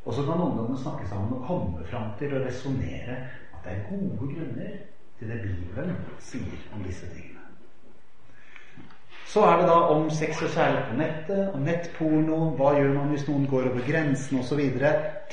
Og 0.06 0.14
så 0.14 0.26
kan 0.26 0.42
ungdommene 0.42 0.82
snakke 0.82 1.10
sammen 1.10 1.38
og 1.38 1.46
komme 1.48 1.86
fram 1.90 2.12
til 2.20 2.34
å 2.34 2.42
resonnere 2.46 3.22
at 3.54 3.62
det 3.66 3.78
er 3.78 3.86
gode 3.90 4.34
grunner 4.34 4.82
til 5.20 5.30
det 5.34 5.42
Bibelen 5.46 5.96
sier 6.20 6.74
om 6.76 6.84
disse 6.86 7.10
tingene. 7.14 7.33
Så 9.34 9.42
er 9.50 9.56
det 9.58 9.66
da 9.66 9.76
om 9.90 10.04
sex 10.14 10.44
og 10.46 10.52
kjærlighet 10.54 10.90
på 10.92 10.96
nettet, 11.00 11.40
om 11.58 11.64
nettporno, 11.66 12.36
hva 12.58 12.76
gjør 12.78 12.92
man 12.94 13.10
hvis 13.16 13.26
noen 13.26 13.48
går 13.50 13.72
over 13.72 13.88
grensen 13.88 14.44
osv. 14.44 14.62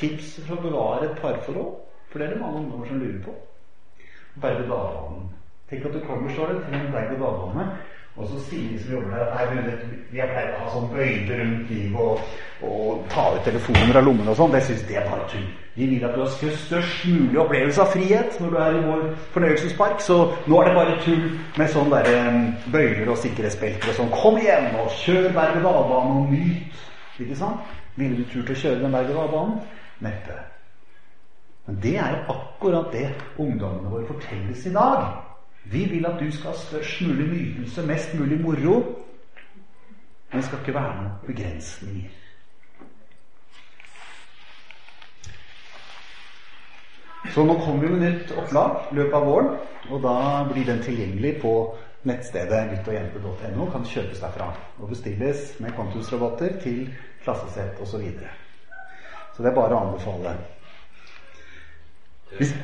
Tips 0.01 0.31
for 0.47 0.57
å 0.57 0.63
bevare 0.63 1.11
et 1.11 1.21
parforhold. 1.21 1.75
For 2.09 2.17
det 2.17 2.27
er 2.27 2.33
det 2.33 2.41
mange 2.41 2.63
ungdommer 2.63 2.89
som 2.89 3.03
lurer 3.03 3.19
på. 3.27 3.35
Berg-og-dal-banen. 4.41 5.29
Tenk 5.69 5.85
at 5.85 5.99
du 5.99 6.01
kommer, 6.07 6.33
står 6.33 6.55
det, 6.55 6.63
til 6.65 6.79
en 6.79 6.89
berg-og-dal-bane 6.95 7.67
og 8.17 8.27
så 8.27 8.41
sier 8.49 8.73
de 8.73 8.79
som 8.83 8.93
jobber 8.93 9.11
der, 9.15 9.21
at 9.25 9.39
har 9.39 10.31
pleid 10.33 10.49
å 10.51 10.61
ha 10.61 10.71
sånn 10.73 10.89
bøyde 10.91 11.37
rundt 11.39 11.71
livet 11.71 12.01
og, 12.03 12.25
og, 12.67 13.05
ta 13.13 13.29
ut 13.37 13.45
telefoner 13.47 13.99
av 14.01 14.07
lommene 14.09 14.33
og 14.33 14.39
sånn. 14.41 14.53
Det 14.53 14.63
syns 14.67 14.83
de 14.89 14.99
er 14.99 15.07
bare 15.07 15.29
tull. 15.31 15.47
De 15.77 15.87
vil 15.87 16.05
at 16.05 16.17
du 16.17 16.25
har 16.25 16.33
størst 16.35 17.07
mulig 17.07 17.39
opplevelse 17.41 17.85
av 17.85 17.95
frihet 17.95 18.41
når 18.43 18.51
du 18.53 18.59
er 18.65 18.77
i 18.77 18.83
vår 18.89 19.05
fornøyelsespark. 19.37 20.03
Så 20.05 20.19
nå 20.51 20.59
er 20.61 20.69
det 20.69 20.77
bare 20.81 20.99
tull 21.07 21.25
med 21.57 21.73
sånn 21.73 21.95
der, 21.95 22.11
bøyler 22.75 23.15
og 23.15 23.23
sikkerhetsbelter 23.23 23.95
og 23.95 23.99
sånn. 24.03 24.13
Kom 24.19 24.43
igjen 24.43 24.69
og 24.83 24.91
kjør 25.05 25.31
berg-og-dal-bane 25.39 26.19
og 26.19 26.35
nyt. 26.35 26.85
Ikke 27.23 27.39
sant? 27.39 27.73
Ville 28.01 28.19
du 28.19 28.27
turt 28.33 28.51
å 28.51 28.61
kjøre 28.67 28.83
den 28.83 28.99
berg-og-dal-banen? 28.99 29.61
Neppe. 30.03 30.43
Men 31.71 31.83
det 31.85 31.97
er 32.03 32.15
jo 32.17 32.35
akkurat 32.35 32.93
det 32.93 33.09
ungdommene 33.39 33.95
våre 33.95 34.09
fortelles 34.11 34.67
i 34.67 34.75
dag. 34.75 35.30
Vi 35.65 35.85
vil 35.85 36.07
at 36.07 36.21
du 36.21 36.31
skal 36.33 36.51
ha 36.51 36.57
størst 36.59 37.03
mulig 37.07 37.29
nytelse, 37.29 37.87
mest 37.87 38.15
mulig 38.19 38.41
moro. 38.41 38.81
Men 40.31 40.41
det 40.41 40.47
skal 40.47 40.59
ikke 40.63 40.75
være 40.75 40.97
noen 40.97 41.13
begrensninger. 41.27 42.17
Så 47.31 47.45
nå 47.45 47.55
kommer 47.61 47.87
vi 47.87 48.01
nytt 48.01 48.33
opplag 48.33 48.89
i 48.91 48.97
løpet 48.97 49.15
av 49.15 49.27
våren, 49.29 49.51
og 49.91 50.03
da 50.03 50.17
blir 50.49 50.67
den 50.67 50.81
tilgjengelig 50.83 51.37
på 51.43 51.53
nettstedet 52.09 52.63
guttogjente.no. 52.73 53.67
Kan 53.71 53.87
kjøpes 53.87 54.23
derfra 54.23 54.49
og 54.81 54.89
bestilles 54.91 55.53
med 55.61 55.77
kontusrabatter 55.77 56.57
til 56.63 56.87
klassesett 57.25 57.79
osv. 57.79 57.93
Så, 57.93 58.01
videre. 58.03 58.33
så 59.37 59.45
det 59.45 59.53
er 59.53 59.59
bare 59.59 59.77
å 59.77 59.85
anbefale. 59.85 60.35
Hvis, 62.39 62.55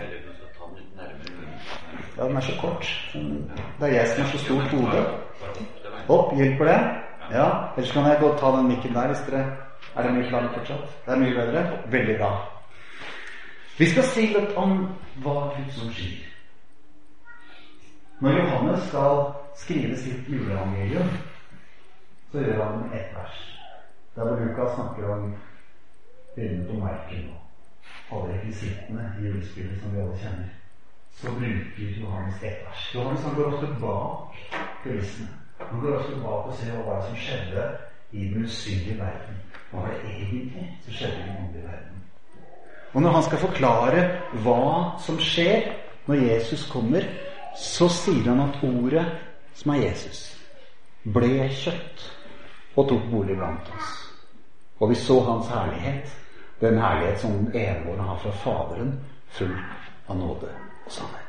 ja, 2.16 2.24
den 2.24 2.36
er 2.36 2.40
så 2.40 2.52
kort. 2.60 3.12
Det 3.80 3.88
er 3.88 3.94
jeg 3.94 4.08
som 4.08 4.22
har 4.22 4.30
så 4.30 4.38
stort 4.38 4.68
hode. 4.72 5.04
Opp, 6.08 6.36
hjelper 6.36 6.64
det? 6.64 6.80
Ja. 7.32 7.48
Ellers 7.76 7.92
kan 7.92 8.04
jeg 8.04 8.18
godt 8.20 8.38
ta 8.38 8.46
den 8.46 8.68
mikken 8.68 8.94
der 8.94 9.06
hvis 9.06 9.24
dere 9.30 9.44
Er 9.96 10.02
det 10.02 10.12
mye 10.14 10.28
klarere 10.28 10.52
fortsatt? 10.52 10.88
Det 11.06 11.12
er 11.12 11.18
mye 11.18 11.34
bedre? 11.34 11.78
Veldig 11.90 12.16
bra. 12.18 12.30
Vi 13.78 13.86
skal 13.86 14.02
si 14.02 14.26
litt 14.26 14.56
om 14.56 14.74
hva 15.24 15.36
som 15.72 15.92
sier. 15.92 16.26
Når 18.20 18.38
Johannes 18.38 18.84
skal 18.88 19.22
skrive 19.56 19.96
sitt 19.96 20.28
juleevangelium, 20.28 21.08
så 22.32 22.44
gjør 22.44 22.64
han 22.64 22.92
ett 22.92 23.08
vers. 23.16 23.40
Der 24.16 24.28
hvor 24.28 24.44
Lukas 24.44 24.74
snakker 24.74 25.08
om 25.14 25.34
begynner 26.34 26.68
på 26.68 26.78
merken 26.84 27.30
og 28.10 28.18
alle 28.18 28.34
rekvisittene 28.34 29.12
i 29.20 29.26
julespillet 29.26 29.80
som 29.80 29.94
vi 29.94 30.00
alle 30.00 30.18
kjenner 30.20 30.65
så 31.20 31.26
bruker 31.30 32.00
Johannes 32.00 32.42
ett 32.42 32.66
vers. 32.66 32.94
Johannes 32.94 33.24
han 33.24 33.34
går 33.34 33.54
ofte 33.54 33.66
bak 33.80 34.36
kulissene. 34.82 35.28
Han 35.58 35.80
går 35.80 35.96
også 35.96 36.16
bak 36.22 36.46
og 36.46 36.54
ser 36.54 36.82
hva 36.84 36.96
som 37.06 37.16
skjedde 37.16 37.62
i 38.12 38.28
den 38.28 38.44
usynlige 38.44 38.98
verden. 38.98 39.38
Hva 39.70 39.80
var 39.80 39.94
det 39.94 40.10
egentlig 40.10 40.66
som 40.84 40.92
skjedde 40.92 41.16
i 41.16 41.22
den 41.28 41.38
åndelige 41.44 41.68
verden? 41.68 42.02
Og 42.92 43.02
når 43.02 43.10
han 43.10 43.22
skal 43.22 43.38
forklare 43.38 44.02
hva 44.44 44.66
som 45.06 45.20
skjer 45.20 45.72
når 46.06 46.14
Jesus 46.14 46.68
kommer, 46.70 47.08
så 47.56 47.88
sier 47.88 48.28
han 48.28 48.44
at 48.44 48.60
ordet 48.62 49.06
som 49.56 49.72
er 49.72 49.86
Jesus, 49.86 50.20
ble 51.14 51.48
kjøtt 51.48 52.04
og 52.76 52.88
tok 52.90 53.08
bolig 53.10 53.38
blant 53.40 53.72
oss. 53.72 53.96
Og 54.80 54.92
vi 54.92 55.00
så 55.00 55.16
hans 55.24 55.48
herlighet, 55.48 56.12
den 56.60 56.78
herlighet 56.78 57.20
som 57.24 57.50
den 57.52 58.00
har 58.04 58.20
fra 58.20 58.36
Faderen, 58.44 58.98
full 59.32 59.56
av 60.08 60.16
nåde 60.20 60.65
og 60.86 60.92
sannhet. 60.92 61.22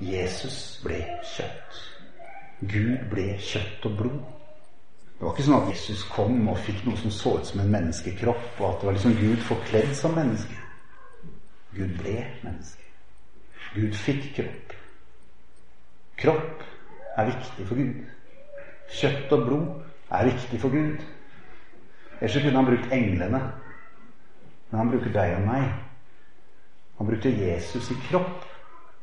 Jesus 0.00 0.78
ble 0.84 1.00
kjøtt. 1.26 1.78
Gud 2.60 3.06
ble 3.10 3.32
kjøtt 3.42 3.86
og 3.86 3.96
blod. 3.98 4.18
Det 5.18 5.26
var 5.26 5.34
ikke 5.34 5.46
sånn 5.48 5.56
at 5.58 5.70
Jesus 5.72 6.04
kom 6.12 6.36
og 6.50 6.60
fikk 6.62 6.84
noe 6.86 6.98
som 7.00 7.10
så 7.14 7.32
ut 7.40 7.48
som 7.48 7.62
en 7.62 7.72
menneskekropp, 7.74 8.60
og 8.60 8.66
at 8.68 8.78
det 8.78 8.86
var 8.88 8.96
liksom 8.98 9.16
Gud 9.18 9.40
forkledd 9.48 9.94
som 9.98 10.14
menneske. 10.14 10.58
Gud 11.74 11.96
ble 11.98 12.14
menneske. 12.44 12.86
Gud 13.74 13.98
fikk 13.98 14.30
kropp. 14.36 14.76
Kropp 16.18 16.62
er 17.18 17.30
viktig 17.32 17.66
for 17.66 17.82
Gud. 17.82 17.98
Kjøtt 19.00 19.34
og 19.34 19.44
blod 19.46 19.66
er 20.14 20.30
viktig 20.30 20.62
for 20.62 20.74
Gud. 20.74 21.02
Ellers 22.20 22.38
kunne 22.38 22.56
han 22.56 22.70
brukt 22.70 22.94
englene. 22.94 23.42
Men 24.70 24.80
han 24.80 24.90
bruker 24.94 25.12
deg 25.14 25.36
og 25.40 25.46
meg 25.50 25.87
han 26.98 27.06
brukte 27.06 27.30
Jesus 27.30 27.90
i 27.90 27.94
kropp 28.08 28.44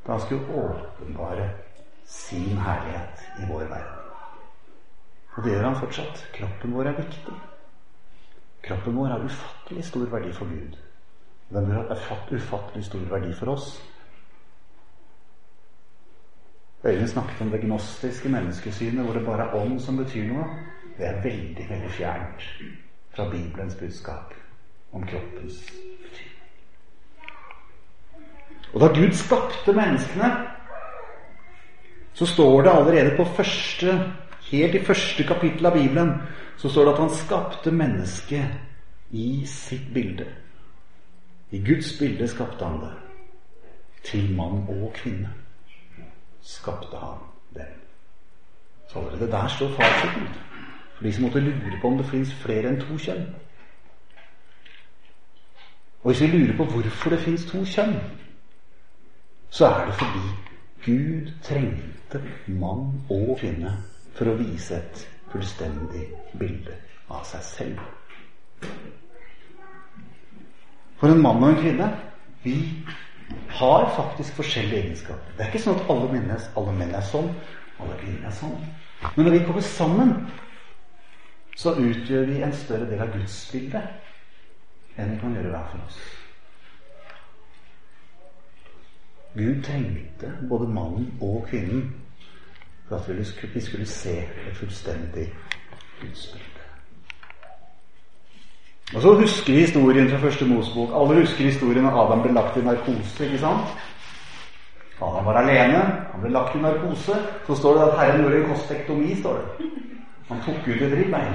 da 0.06 0.12
han 0.12 0.22
skulle 0.22 0.48
åpenbare 0.54 1.50
sin 2.06 2.58
herlighet 2.58 3.24
i 3.40 3.46
vår 3.50 3.64
verden. 3.64 4.02
Og 5.36 5.44
det 5.44 5.52
gjør 5.52 5.64
han 5.64 5.80
fortsatt. 5.80 6.28
Kroppen 6.34 6.76
vår 6.76 6.92
er 6.92 7.00
viktig. 7.00 7.34
Kroppen 8.64 8.96
vår 8.98 9.08
har 9.08 9.26
ufattelig 9.26 9.86
stor 9.86 10.06
verdi 10.12 10.32
for 10.34 10.46
Gud. 10.46 10.78
Den 11.50 11.72
har 11.72 11.92
ufattelig 12.32 12.86
stor 12.86 13.10
verdi 13.10 13.34
for 13.34 13.56
oss. 13.56 13.82
Øyvind 16.86 17.08
snakket 17.08 17.42
om 17.42 17.50
det 17.50 17.62
gnostiske 17.62 18.30
menneskesynet, 18.30 19.06
hvor 19.06 19.14
det 19.14 19.26
bare 19.26 19.48
er 19.48 19.56
ånd 19.56 19.80
som 19.80 19.98
betyr 19.98 20.28
noe. 20.30 20.46
Det 20.98 21.08
er 21.08 21.22
veldig, 21.24 21.70
veldig 21.70 21.92
fjernt 21.92 22.44
fra 23.16 23.30
Bibelens 23.30 23.76
budskap 23.76 24.34
om 24.92 25.08
kroppens. 25.08 25.64
Og 28.76 28.82
da 28.82 28.88
Gud 28.92 29.14
skapte 29.16 29.74
menneskene, 29.74 30.30
så 32.14 32.26
står 32.26 32.62
det 32.62 32.72
allerede 32.72 33.18
på 33.18 33.24
første, 33.24 34.12
helt 34.52 34.76
i 34.76 34.84
første 34.84 35.24
kapittel 35.24 35.66
av 35.66 35.78
Bibelen, 35.78 36.12
så 36.58 36.70
står 36.70 36.86
det 36.86 36.94
at 36.94 37.00
han 37.00 37.10
skapte 37.16 37.72
mennesket 37.72 39.16
i 39.16 39.46
sitt 39.48 39.94
bilde. 39.94 40.28
I 41.52 41.64
Guds 41.64 41.94
bilde 42.00 42.28
skapte 42.28 42.66
han 42.66 42.82
det. 42.82 42.92
Til 44.04 44.36
mann 44.36 44.68
og 44.68 44.92
kvinne 44.96 45.32
skapte 46.42 46.98
han 46.98 47.24
dem. 47.56 47.80
Så 48.92 49.00
allerede 49.00 49.32
der 49.32 49.48
står 49.48 49.72
fasiten. 49.80 50.28
For 50.96 51.04
de 51.04 51.14
som 51.14 51.24
måtte 51.24 51.40
lure 51.40 51.80
på 51.82 51.88
om 51.88 51.98
det 51.98 52.10
fins 52.12 52.34
flere 52.34 52.70
enn 52.70 52.82
to 52.82 52.98
kjønn. 52.98 53.26
Og 56.04 56.12
hvis 56.12 56.22
vi 56.22 56.28
lurer 56.28 56.58
på 56.58 56.66
hvorfor 56.66 57.10
det 57.10 57.20
fins 57.20 57.46
to 57.50 57.64
kjønn, 57.66 57.96
så 59.56 59.66
er 59.70 59.86
det 59.86 59.94
fordi 59.96 60.26
Gud 60.86 61.30
trengte 61.44 62.20
mann 62.48 62.90
og 63.10 63.38
kvinne 63.40 63.72
for 64.18 64.28
å 64.28 64.36
vise 64.40 64.82
et 64.82 65.06
fullstendig 65.32 66.10
bilde 66.40 66.76
av 67.08 67.24
seg 67.28 67.46
selv. 67.48 67.80
For 71.00 71.12
en 71.12 71.24
mann 71.24 71.44
og 71.44 71.54
en 71.54 71.62
kvinne 71.62 71.88
vi 72.44 72.58
har 73.56 73.88
faktisk 73.96 74.36
forskjellige 74.42 74.82
egenskaper. 74.84 75.32
Det 75.38 75.46
er 75.46 75.54
ikke 75.54 75.64
sånn 75.64 75.80
at 75.80 75.90
alle 75.94 76.12
menn 76.12 76.28
er, 76.36 76.50
alle 76.60 76.76
menn 76.76 76.92
er 76.94 77.08
sånn, 77.08 77.32
alle 77.80 77.96
kvinner 78.04 78.28
er 78.28 78.36
sånn. 78.36 78.60
Men 79.16 79.24
når 79.24 79.38
vi 79.38 79.44
kommer 79.48 79.66
sammen, 79.70 80.14
så 81.56 81.78
utgjør 81.80 82.28
vi 82.28 82.44
en 82.44 82.54
større 82.60 82.92
del 82.92 83.08
av 83.08 83.16
Guds 83.16 83.40
bilde 83.54 83.82
enn 85.00 85.16
vi 85.16 85.20
kan 85.24 85.36
gjøre 85.36 85.56
hver 85.56 85.68
for 85.72 85.88
oss. 85.88 86.04
Gud 89.36 89.64
trengte 89.64 90.32
både 90.50 90.68
mannen 90.68 91.14
og 91.22 91.46
kvinnen 91.50 91.96
for 92.88 92.96
at 92.96 93.56
vi 93.56 93.62
skulle 93.62 93.86
se 93.86 94.18
et 94.18 94.56
fullstendig 94.56 95.34
gudsbilde. 96.02 96.56
Og 98.96 99.02
så 99.02 99.14
husker 99.14 99.54
vi 99.54 99.60
historien 99.60 100.10
fra 100.10 100.18
første 100.18 100.46
Mosebok. 100.46 100.90
Alle 100.94 101.22
husker 101.22 101.44
historien 101.44 101.84
når 101.84 101.98
Adam 102.02 102.22
ble 102.22 102.34
lagt 102.34 102.58
i 102.58 102.62
narkose. 102.62 103.26
ikke 103.26 103.40
sant? 103.40 103.68
Adam 105.02 105.26
var 105.26 105.42
alene, 105.42 105.82
han 106.12 106.22
ble 106.22 106.32
lagt 106.32 106.56
i 106.56 106.62
narkose. 106.62 107.18
Så 107.48 107.56
står 107.56 107.74
det 107.74 107.88
at 107.88 108.00
Herren 108.00 108.22
gjorde 108.22 108.44
en 108.44 108.50
kostektomi. 108.50 109.16
står 109.16 109.34
det. 109.34 109.70
Han 110.30 110.42
tok 110.46 110.68
ut 110.68 110.82
et 110.82 110.98
ribbein. 110.98 111.34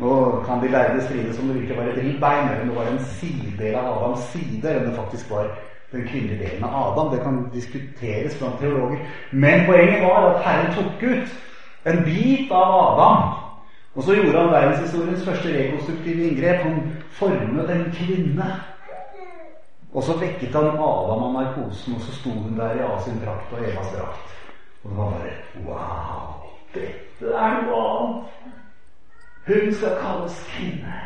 Nå 0.00 0.42
kan 0.46 0.60
de 0.62 0.68
lærde 0.68 1.02
strides 1.04 1.36
som 1.36 1.46
det 1.48 1.54
virkelig 1.54 1.76
var 1.76 1.84
et 1.84 2.04
ribbein, 2.04 2.48
eller 2.48 2.62
om 2.62 2.68
det 2.68 2.76
var 2.76 2.86
en 2.86 3.04
sidedel 3.04 3.74
av 3.74 4.04
Adams 4.04 4.20
side, 4.32 4.68
eller 4.68 4.80
om 4.80 4.86
det 4.86 4.96
faktisk 4.96 5.30
var 5.30 5.50
den 5.92 6.06
kvinnelige 6.08 6.44
delen 6.44 6.64
av 6.64 6.92
Adam. 6.92 7.12
Det 7.14 7.22
kan 7.22 7.50
diskuteres 7.54 8.38
blant 8.38 8.58
teologer. 8.60 8.98
Men 9.32 9.66
poenget 9.66 10.02
var 10.02 10.30
at 10.30 10.44
Herren 10.44 10.74
tok 10.74 11.02
ut 11.02 11.28
en 11.84 12.04
bit 12.04 12.52
av 12.52 12.74
Adam. 12.80 13.22
Og 13.94 14.02
så 14.02 14.14
gjorde 14.14 14.38
han 14.38 14.52
verdenshistoriens 14.52 15.24
første 15.24 15.48
rekonstruktive 15.58 16.28
inngrep. 16.28 16.62
Han 16.62 16.96
formet 17.10 17.70
en 17.70 17.92
kvinne. 17.92 18.50
Og 19.92 20.02
så 20.02 20.14
vekket 20.18 20.54
han 20.54 20.68
Adam 20.68 21.24
av 21.26 21.32
narkosen, 21.34 21.94
og 21.94 22.00
så 22.00 22.12
sto 22.14 22.30
hun 22.30 22.58
der 22.58 22.78
i 22.78 22.84
Asin 22.86 23.18
drakt 23.24 23.52
og 23.52 23.64
Evas 23.66 23.90
drakt. 23.96 24.36
Og 24.84 24.90
det 24.90 24.96
var 24.98 25.10
bare 25.10 25.32
Wow! 25.66 26.50
Dette 26.74 27.32
er 27.34 27.56
noe 27.66 27.80
annet! 27.88 28.52
Hun 29.48 29.74
skal 29.74 29.96
kalles 29.98 30.36
kvinne. 30.52 31.00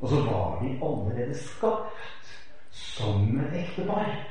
Og 0.00 0.08
så 0.08 0.16
var 0.16 0.58
de 0.62 0.68
allerede 0.82 1.38
skapt 1.38 2.36
som 2.70 3.40
et 3.40 3.58
ektepar. 3.60 4.26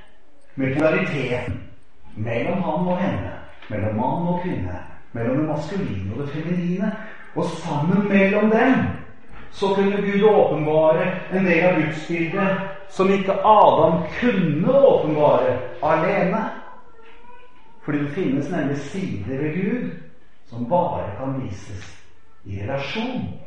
Med 0.56 0.76
polariteten 0.76 1.70
mellom 2.16 2.64
han 2.64 2.88
og 2.88 2.98
henne, 2.98 3.32
mellom 3.70 3.96
mann 3.96 4.28
og 4.28 4.42
kvinne, 4.44 4.80
mellom 5.14 5.38
det 5.38 5.48
maskuline 5.48 6.14
og 6.14 6.22
det 6.22 6.30
feminine. 6.30 6.96
Og 7.36 7.46
sammen 7.46 8.08
mellom 8.10 8.50
dem 8.50 8.74
så 9.52 9.68
kunne 9.76 10.02
Gud 10.02 10.24
åpenbare 10.24 11.12
en 11.34 11.46
del 11.46 11.66
av 11.66 11.82
gudsbildet 11.82 12.58
som 12.90 13.12
ikke 13.14 13.34
Adam 13.46 14.04
kunne 14.20 14.74
åpenbare 14.74 15.58
alene. 15.84 16.44
Fordi 17.82 17.98
det 17.98 18.12
finnes 18.12 18.50
nemlig 18.52 18.78
sider 18.78 19.38
ved 19.38 19.54
Gud 19.54 19.92
som 20.50 20.70
bare 20.70 21.12
kan 21.18 21.42
vises 21.44 22.06
i 22.46 22.62
relasjon. 22.64 23.40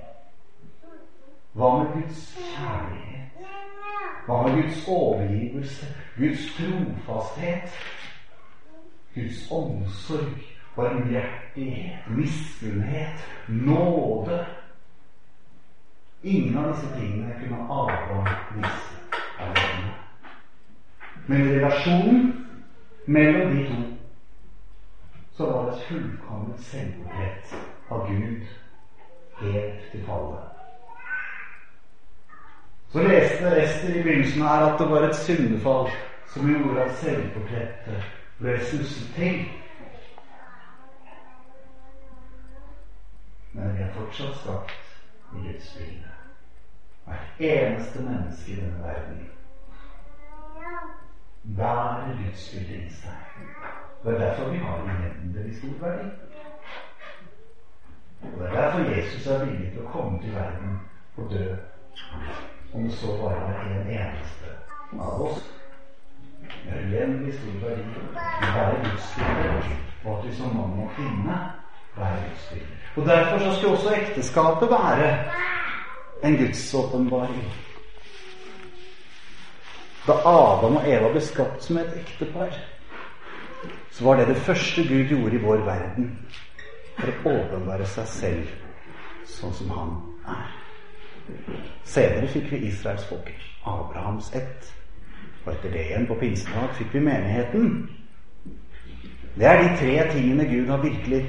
Hva 1.52 1.78
med 1.78 1.92
Guds 1.92 2.38
kjærlighet? 2.38 3.28
Hva 4.26 4.42
med 4.42 4.62
Guds 4.62 4.88
overgivelse? 4.88 5.86
Guds 6.16 6.54
trofasthet? 6.56 7.70
Guds 9.14 9.50
omsorg, 9.50 10.38
barmhjertighet, 10.76 11.98
miskunnhet, 12.08 13.28
nåde? 13.48 14.46
Ingen 16.22 16.58
av 16.58 16.72
disse 16.72 16.86
tingene 17.00 17.34
kunne 17.40 17.62
Adam 17.62 18.26
vise 18.54 19.20
alene. 19.38 19.92
Men 21.26 21.50
relasjonen 21.50 22.46
mellom 23.06 23.56
de 23.56 23.66
to 23.66 23.82
så 25.32 25.50
var 25.50 25.64
det 25.64 25.76
et 25.76 25.84
fullkomment 25.88 27.54
av 27.90 28.08
Gud 28.08 28.46
helt 29.40 29.90
til 29.92 30.04
fallet. 30.06 30.51
Så 32.92 33.02
leste 33.02 33.62
Ester 33.62 33.88
i 33.88 34.02
begynnelsen 34.02 34.42
her 34.42 34.66
at 34.66 34.78
det 34.78 34.90
var 34.90 35.02
et 35.02 35.16
syndefall 35.16 35.90
som 36.26 36.48
gjorde 36.48 36.82
at 36.82 36.96
selvportrettet 36.96 38.02
ble 38.38 38.58
susset 38.60 39.14
til. 39.14 39.38
Men 43.52 43.72
vi 43.76 43.82
er 43.82 43.94
fortsatt 43.96 44.36
skapt 44.42 44.92
i 45.32 45.40
Guds 45.46 45.72
bilde. 45.78 46.12
Hvert 47.06 47.40
eneste 47.40 48.02
menneske 48.02 48.52
i 48.52 48.60
denne 48.60 48.84
verden 48.84 49.24
bærer 51.56 52.12
Guds 52.20 52.46
bilde 52.54 52.76
i 52.76 52.94
seg. 53.00 53.42
Det 54.04 54.14
er 54.14 54.18
derfor 54.18 54.50
vi 54.52 54.58
har 54.58 54.84
uendelig 54.84 55.56
stor 55.56 55.86
verdi. 55.86 56.08
Og 58.22 58.38
Det 58.38 58.48
er 58.48 58.60
derfor 58.60 58.96
Jesus 58.96 59.26
er 59.26 59.44
villig 59.44 59.72
til 59.72 59.86
å 59.86 59.90
komme 59.96 60.20
til 60.22 60.34
verden 60.34 60.80
og 61.16 61.30
dø, 61.30 61.54
om 62.74 62.84
det 62.84 62.92
så 62.92 63.06
bare 63.06 63.54
er 63.54 63.80
en 63.80 63.88
eneste 63.88 64.46
av 65.00 65.22
oss. 65.22 65.42
Vi 66.64 66.70
igjen 66.70 67.10
uendelig 67.10 67.34
stor 67.34 67.58
verdi. 67.66 67.82
Vi 68.40 68.46
bærer 68.54 68.78
Guds 68.84 69.08
bilde, 69.16 69.76
og 70.04 70.18
at 70.18 70.24
vi 70.26 70.34
som 70.36 70.56
mann 70.56 70.78
og 70.84 70.90
kvinne 70.96 71.38
bærer 71.96 72.22
Guds. 72.28 72.62
Og 72.96 73.06
Derfor 73.06 73.38
så 73.38 73.52
skal 73.56 73.68
også 73.68 73.94
ekteskapet 73.94 74.70
være 74.70 75.18
en 76.24 76.36
gudsåpenbaring. 76.36 77.52
Da 80.06 80.12
Adam 80.12 80.76
og 80.76 80.88
Eva 80.88 81.10
ble 81.12 81.20
skapt 81.20 81.64
som 81.64 81.78
et 81.78 81.92
ektepar, 81.96 82.56
så 83.90 84.04
var 84.04 84.16
det 84.16 84.28
det 84.28 84.36
første 84.36 84.82
Gud 84.88 85.04
gjorde 85.04 85.36
i 85.36 85.42
vår 85.42 85.62
verden 85.66 86.18
for 86.98 87.12
å 87.12 87.36
åpenbare 87.36 87.86
seg 87.86 88.08
selv 88.08 88.50
sånn 89.26 89.54
som 89.54 89.70
han 89.70 89.94
er. 90.26 90.61
Senere 91.84 92.28
fikk 92.30 92.52
vi 92.52 92.66
Israels 92.68 93.04
folk, 93.08 93.32
Abrahams 93.64 94.32
ett. 94.34 94.72
Og 95.44 95.52
etter 95.52 95.72
det 95.74 95.86
igjen, 95.86 96.06
på 96.06 96.18
pinsedag, 96.20 96.74
fikk 96.78 96.94
vi 96.94 97.02
menigheten. 97.02 97.72
Det 99.34 99.48
er 99.48 99.62
de 99.62 99.76
tre 99.80 99.96
tingene 100.12 100.46
Gud 100.46 100.68
har 100.70 100.82
virkelig 100.82 101.22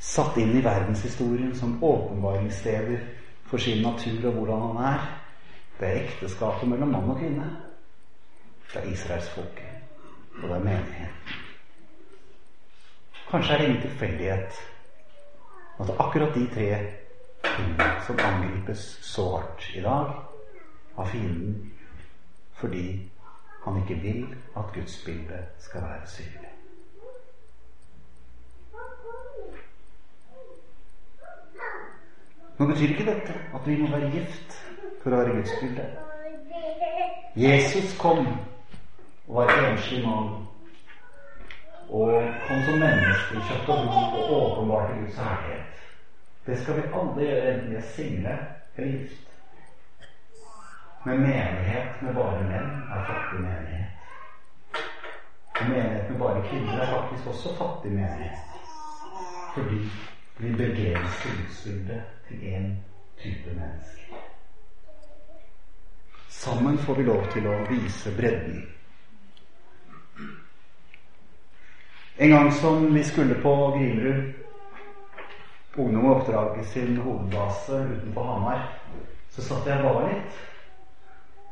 satt 0.00 0.38
inn 0.40 0.54
i 0.56 0.64
verdenshistorien 0.64 1.54
som 1.54 1.76
åpenbaringssteder 1.84 3.02
for 3.48 3.58
sin 3.62 3.82
natur 3.82 4.30
og 4.30 4.38
hvordan 4.38 4.64
han 4.68 4.84
er. 4.92 5.08
Det 5.78 5.88
er 5.88 6.00
ekteskapet 6.02 6.68
mellom 6.68 6.94
mann 6.94 7.10
og 7.10 7.20
kvinne. 7.20 7.50
Det 8.72 8.82
er 8.82 8.90
Israels 8.92 9.28
folk. 9.34 9.62
Og 10.42 10.48
det 10.48 10.56
er 10.56 10.64
menigheten. 10.64 11.36
Kanskje 13.30 13.54
er 13.54 13.58
det 13.58 13.68
ingen 13.68 13.82
tilfeldighet 13.82 14.60
at 15.80 15.90
akkurat 15.98 16.34
de 16.34 16.46
tre 16.54 16.68
som 18.06 18.18
angripes 18.18 18.98
så 19.02 19.36
hardt 19.36 19.70
i 19.74 19.80
dag 19.80 20.12
av 20.96 21.06
fienden 21.06 21.72
fordi 22.58 23.10
han 23.64 23.76
ikke 23.82 24.02
vil 24.02 24.22
at 24.56 24.72
Guds 24.74 25.02
bilde 25.06 25.38
skal 25.58 25.82
være 25.82 26.06
synlig. 26.06 26.52
Nå 32.58 32.66
betyr 32.66 32.88
ikke 32.88 33.06
dette 33.06 33.34
at 33.54 33.66
vi 33.66 33.76
må 33.78 33.90
være 33.92 34.10
gift 34.10 34.58
for 35.02 35.14
å 35.14 35.20
være 35.20 35.36
Guds 35.36 35.52
bilde. 35.60 35.86
Jesus 37.38 37.94
kom 37.98 38.26
og 39.28 39.34
var 39.36 39.52
enslig 39.68 40.02
mann 40.06 40.48
og 41.88 42.32
kom 42.48 42.64
som 42.66 42.80
menneske 42.82 43.36
i 43.38 43.44
kjøtt 43.46 43.70
og 43.74 43.84
blod 43.84 44.16
og 44.22 44.32
åpenbarte 44.38 44.96
Guds 45.02 45.20
herlighet. 45.22 45.84
Det 46.48 46.56
skal 46.56 46.76
vi 46.76 46.82
alle 46.94 47.24
gjøre, 47.24 47.48
enten 47.52 47.70
vi 47.70 47.76
er 47.76 47.88
single 47.94 48.36
eller 48.76 48.92
gift. 48.98 49.24
Men 51.04 51.20
menighet 51.20 52.02
med 52.02 52.14
bare 52.14 52.44
menn 52.44 52.70
er 52.94 53.02
fattig 53.08 53.40
menighet. 53.42 54.06
Og 55.60 55.68
menighet 55.68 56.10
med 56.10 56.18
bare 56.18 56.44
kvinner 56.48 56.80
er 56.80 56.94
faktisk 56.94 57.26
også 57.26 57.52
fattig 57.58 57.92
menighet. 57.92 58.38
Fordi 59.54 59.82
vi 60.38 60.54
begrenser 60.56 61.36
gudsbildet 61.36 62.00
til 62.28 62.48
én 62.54 62.72
type 63.20 63.50
mennesker. 63.50 64.24
Sammen 66.28 66.78
får 66.78 66.94
vi 66.94 67.02
lov 67.02 67.28
til 67.32 67.46
å 67.46 67.60
vise 67.68 68.16
bredden. 68.16 68.66
En 72.18 72.30
gang 72.30 72.52
som 72.52 72.94
vi 72.94 73.04
skulle 73.04 73.42
på 73.42 73.56
Grimerud 73.76 74.37
Ungdom 75.78 76.06
og 76.08 76.16
Oppdrag 76.16 76.64
sin 76.72 76.96
hovedbase 76.96 77.80
utenfor 77.92 78.28
Hamar, 78.32 78.64
så 79.30 79.44
satt 79.46 79.68
jeg 79.70 79.84
bare 79.84 80.08
litt. 80.08 80.44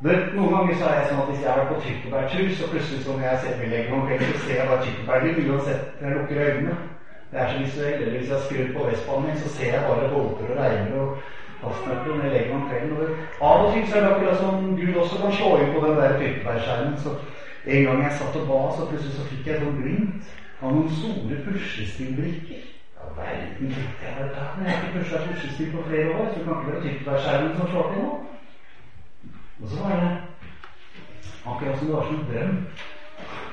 Noen 0.03 0.51
ganger 0.53 0.75
så 0.77 0.89
er 0.89 0.99
jeg 0.99 1.07
sånn 1.09 1.21
at 1.23 1.29
hvis 1.31 1.45
jeg 1.45 1.53
er 1.53 1.69
på 1.71 1.79
tyttebærtur, 1.85 2.49
så 2.57 2.67
plutselig 2.73 2.99
så 3.05 3.15
når 3.15 3.23
jeg 3.27 3.39
ser 3.43 3.55
meg 3.61 3.71
legge 3.71 4.01
meg 4.03 4.21
så 4.27 4.43
ser 4.43 4.59
jeg 4.59 4.67
bare 4.69 4.83
tyttebærlyd 4.83 5.39
uansett 5.47 6.01
når 6.01 6.07
jeg 6.07 6.17
lukker 6.17 6.43
øynene. 6.43 6.75
Det 7.31 7.39
er 7.39 7.49
så 7.53 7.63
visuelt. 7.63 8.01
Eller 8.01 8.17
hvis 8.17 8.29
jeg 8.29 8.37
har 8.37 8.43
skrudd 8.43 8.69
på 8.75 8.85
Vestbanen 8.89 9.25
min, 9.27 9.39
så 9.41 9.49
ser 9.49 9.73
jeg 9.73 9.83
bare 9.87 10.11
båter 10.13 10.51
og 10.51 10.61
regner 10.61 11.01
og 11.01 11.17
fastnøtter 11.63 12.13
når 12.13 12.23
jeg 12.23 12.33
legger 12.35 12.53
meg 12.53 12.61
om 12.61 12.69
kvelden. 12.69 12.93
Og 13.39 13.49
av 13.49 13.65
og 13.65 13.73
til 13.73 13.87
så 13.87 13.97
er 13.97 14.05
det 14.05 14.13
akkurat 14.13 14.37
som 14.37 14.69
Gud 14.77 14.95
også 15.01 15.21
kan 15.23 15.35
slå 15.39 15.51
inn 15.57 15.73
på 15.73 15.83
den 15.87 15.99
der 16.01 16.17
tyttebærskjermen. 16.21 16.97
Så 17.03 17.15
en 17.65 17.83
gang 17.89 18.03
jeg 18.03 18.17
satt 18.21 18.39
og 18.41 18.47
ba, 18.51 18.63
så 18.77 18.89
plutselig 18.91 19.17
så 19.17 19.29
fikk 19.31 19.51
jeg 19.51 19.61
sånn 19.63 19.81
glimt 19.81 20.33
av 20.61 20.73
noen 20.73 20.97
store 21.01 21.43
puslespillbrikker. 21.47 22.76
Verden, 23.17 23.69
jeg. 23.71 24.11
Har 24.67 24.83
ikke 24.83 24.93
pusha 24.95 25.17
puslespill 25.25 25.71
på 25.75 25.83
flere 25.89 26.09
år, 26.17 26.25
så 26.29 26.39
det 26.39 26.45
kan 26.45 26.55
ikke 26.57 26.71
være 26.71 26.83
tyttebærskjermen 26.83 27.57
som 27.57 27.69
slår 27.71 27.87
til 27.91 28.01
nå. 28.03 28.11
Og 29.61 29.65
så 29.69 29.77
var 29.83 29.95
det 30.01 30.11
akkurat 31.51 31.77
som 31.77 31.87
det 31.87 31.95
var 31.95 32.05
som 32.05 32.15
en 32.15 32.27
drøm. 32.29 32.55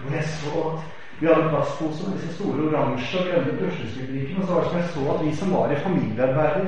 Hvor 0.01 0.17
jeg 0.17 0.25
så 0.25 0.51
at 0.69 0.79
vi 1.21 1.27
hadde 1.27 1.51
plastposer 1.53 2.05
med 2.09 2.19
disse 2.19 2.35
store 2.35 2.67
oransje 2.69 3.19
og 3.21 3.27
grønne 3.29 3.59
puslespillbrikkene. 3.61 4.41
Og 4.43 4.47
så 4.47 4.55
var 4.55 4.63
det 4.63 4.71
som 4.71 4.81
jeg 4.81 4.89
så 4.95 5.03
at 5.15 5.25
vi 5.27 5.37
som 5.41 5.55
var 5.57 5.71
i 5.71 5.83
familiearbeidet 5.87 6.65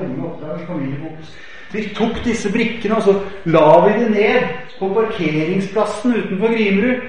vi 1.71 1.81
tok 1.95 2.21
disse 2.23 2.51
brikkene 2.51 2.95
og 2.95 3.03
så 3.03 3.13
la 3.45 3.69
vi 3.83 3.95
dem 3.99 4.11
ned 4.11 4.45
på 4.79 4.87
parkeringsplassen 4.95 6.13
utenfor 6.15 6.53
Grimerud. 6.55 7.01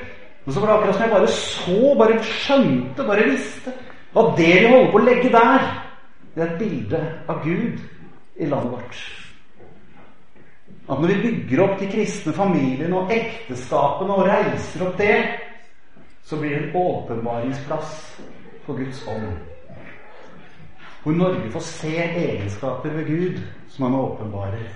Og 0.47 0.53
så 0.53 0.61
var 0.61 0.67
det 0.67 0.75
akkurat 0.75 0.95
som 0.95 1.03
jeg 1.03 1.11
bare 1.11 1.27
så, 1.27 1.95
bare 1.99 2.23
skjønte, 2.23 3.05
bare 3.07 3.29
visste 3.31 3.73
at 4.17 4.37
det 4.37 4.53
vi 4.61 4.69
holder 4.69 4.91
på 4.93 4.99
å 4.99 5.05
legge 5.05 5.33
der, 5.33 5.69
det 6.35 6.43
er 6.43 6.53
et 6.53 6.59
bilde 6.59 7.01
av 7.29 7.43
Gud 7.45 7.81
i 8.39 8.47
landet 8.47 8.73
vårt. 8.73 9.01
At 10.89 11.01
når 11.01 11.11
vi 11.13 11.23
bygger 11.23 11.63
opp 11.65 11.81
de 11.81 11.91
kristne 11.93 12.33
familiene 12.33 12.97
og 12.97 13.13
ekteskapene 13.13 14.15
og 14.15 14.29
reiser 14.29 14.87
opp 14.87 14.97
det, 15.01 15.17
så 16.25 16.37
blir 16.37 16.55
det 16.55 16.63
en 16.63 16.77
åpenbaringsplass 16.77 17.93
for 18.65 18.77
Guds 18.77 19.05
ånd. 19.09 19.29
Hvor 21.03 21.13
Norge 21.13 21.51
får 21.51 21.61
se 21.61 21.95
egenskaper 21.97 22.91
ved 22.91 23.07
Gud 23.07 23.41
som 23.69 23.85
han 23.85 24.01
åpenbarer 24.01 24.69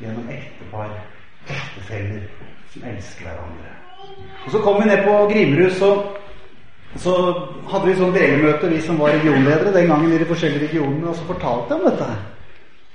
gjennom 0.00 0.28
ektepar, 0.30 0.92
ektefeller, 1.48 2.26
som 2.72 2.84
elsker 2.84 3.24
hverandre. 3.24 3.72
Og 4.44 4.50
Så 4.50 4.58
kom 4.58 4.82
vi 4.82 4.88
ned 4.88 5.04
på 5.04 5.16
Grimrud, 5.32 5.70
så, 5.70 5.90
så 6.98 7.14
hadde 7.70 7.86
vi 7.86 7.94
sånn 7.94 8.14
delemøte, 8.14 8.68
vi 8.68 8.80
som 8.82 8.98
var 8.98 9.12
regionledere 9.14 9.72
den 9.74 9.90
gangen 9.92 10.12
i 10.12 10.18
de 10.18 10.26
forskjellige 10.26 10.66
regionene, 10.66 11.12
og 11.12 11.16
så 11.16 11.26
fortalte 11.28 11.74
jeg 11.74 11.80
om 11.80 11.90
dette. 11.90 12.08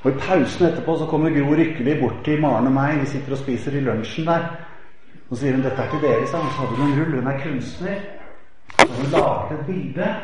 Og 0.05 0.11
I 0.11 0.19
pausen 0.21 0.67
etterpå 0.67 0.97
så 0.99 1.07
kommer 1.09 1.33
Gro 1.33 1.55
Rykkeli 1.55 1.95
bort 2.01 2.19
til 2.25 2.41
Maren 2.41 2.67
og 2.69 2.75
meg. 2.75 2.99
Vi 3.01 3.07
sitter 3.09 3.33
og 3.33 3.39
spiser 3.41 3.77
i 3.77 3.81
lunsjen 3.81 4.27
der. 4.27 4.43
Så 5.29 5.35
sier 5.35 5.55
hun 5.55 5.63
'Dette 5.63 5.81
er 5.81 5.87
ikke 5.89 6.07
dere', 6.07 6.27
sa 6.27 6.37
hun. 6.37 6.51
Så 6.51 6.59
hadde 6.61 6.75
hun 6.75 6.91
en 6.91 6.99
rull. 6.99 7.15
Hun 7.15 7.27
er 7.27 7.41
kunstner. 7.41 7.99
Så 8.79 8.87
hun 8.97 9.11
laget 9.11 9.59
et 9.59 9.65
bilde. 9.65 10.15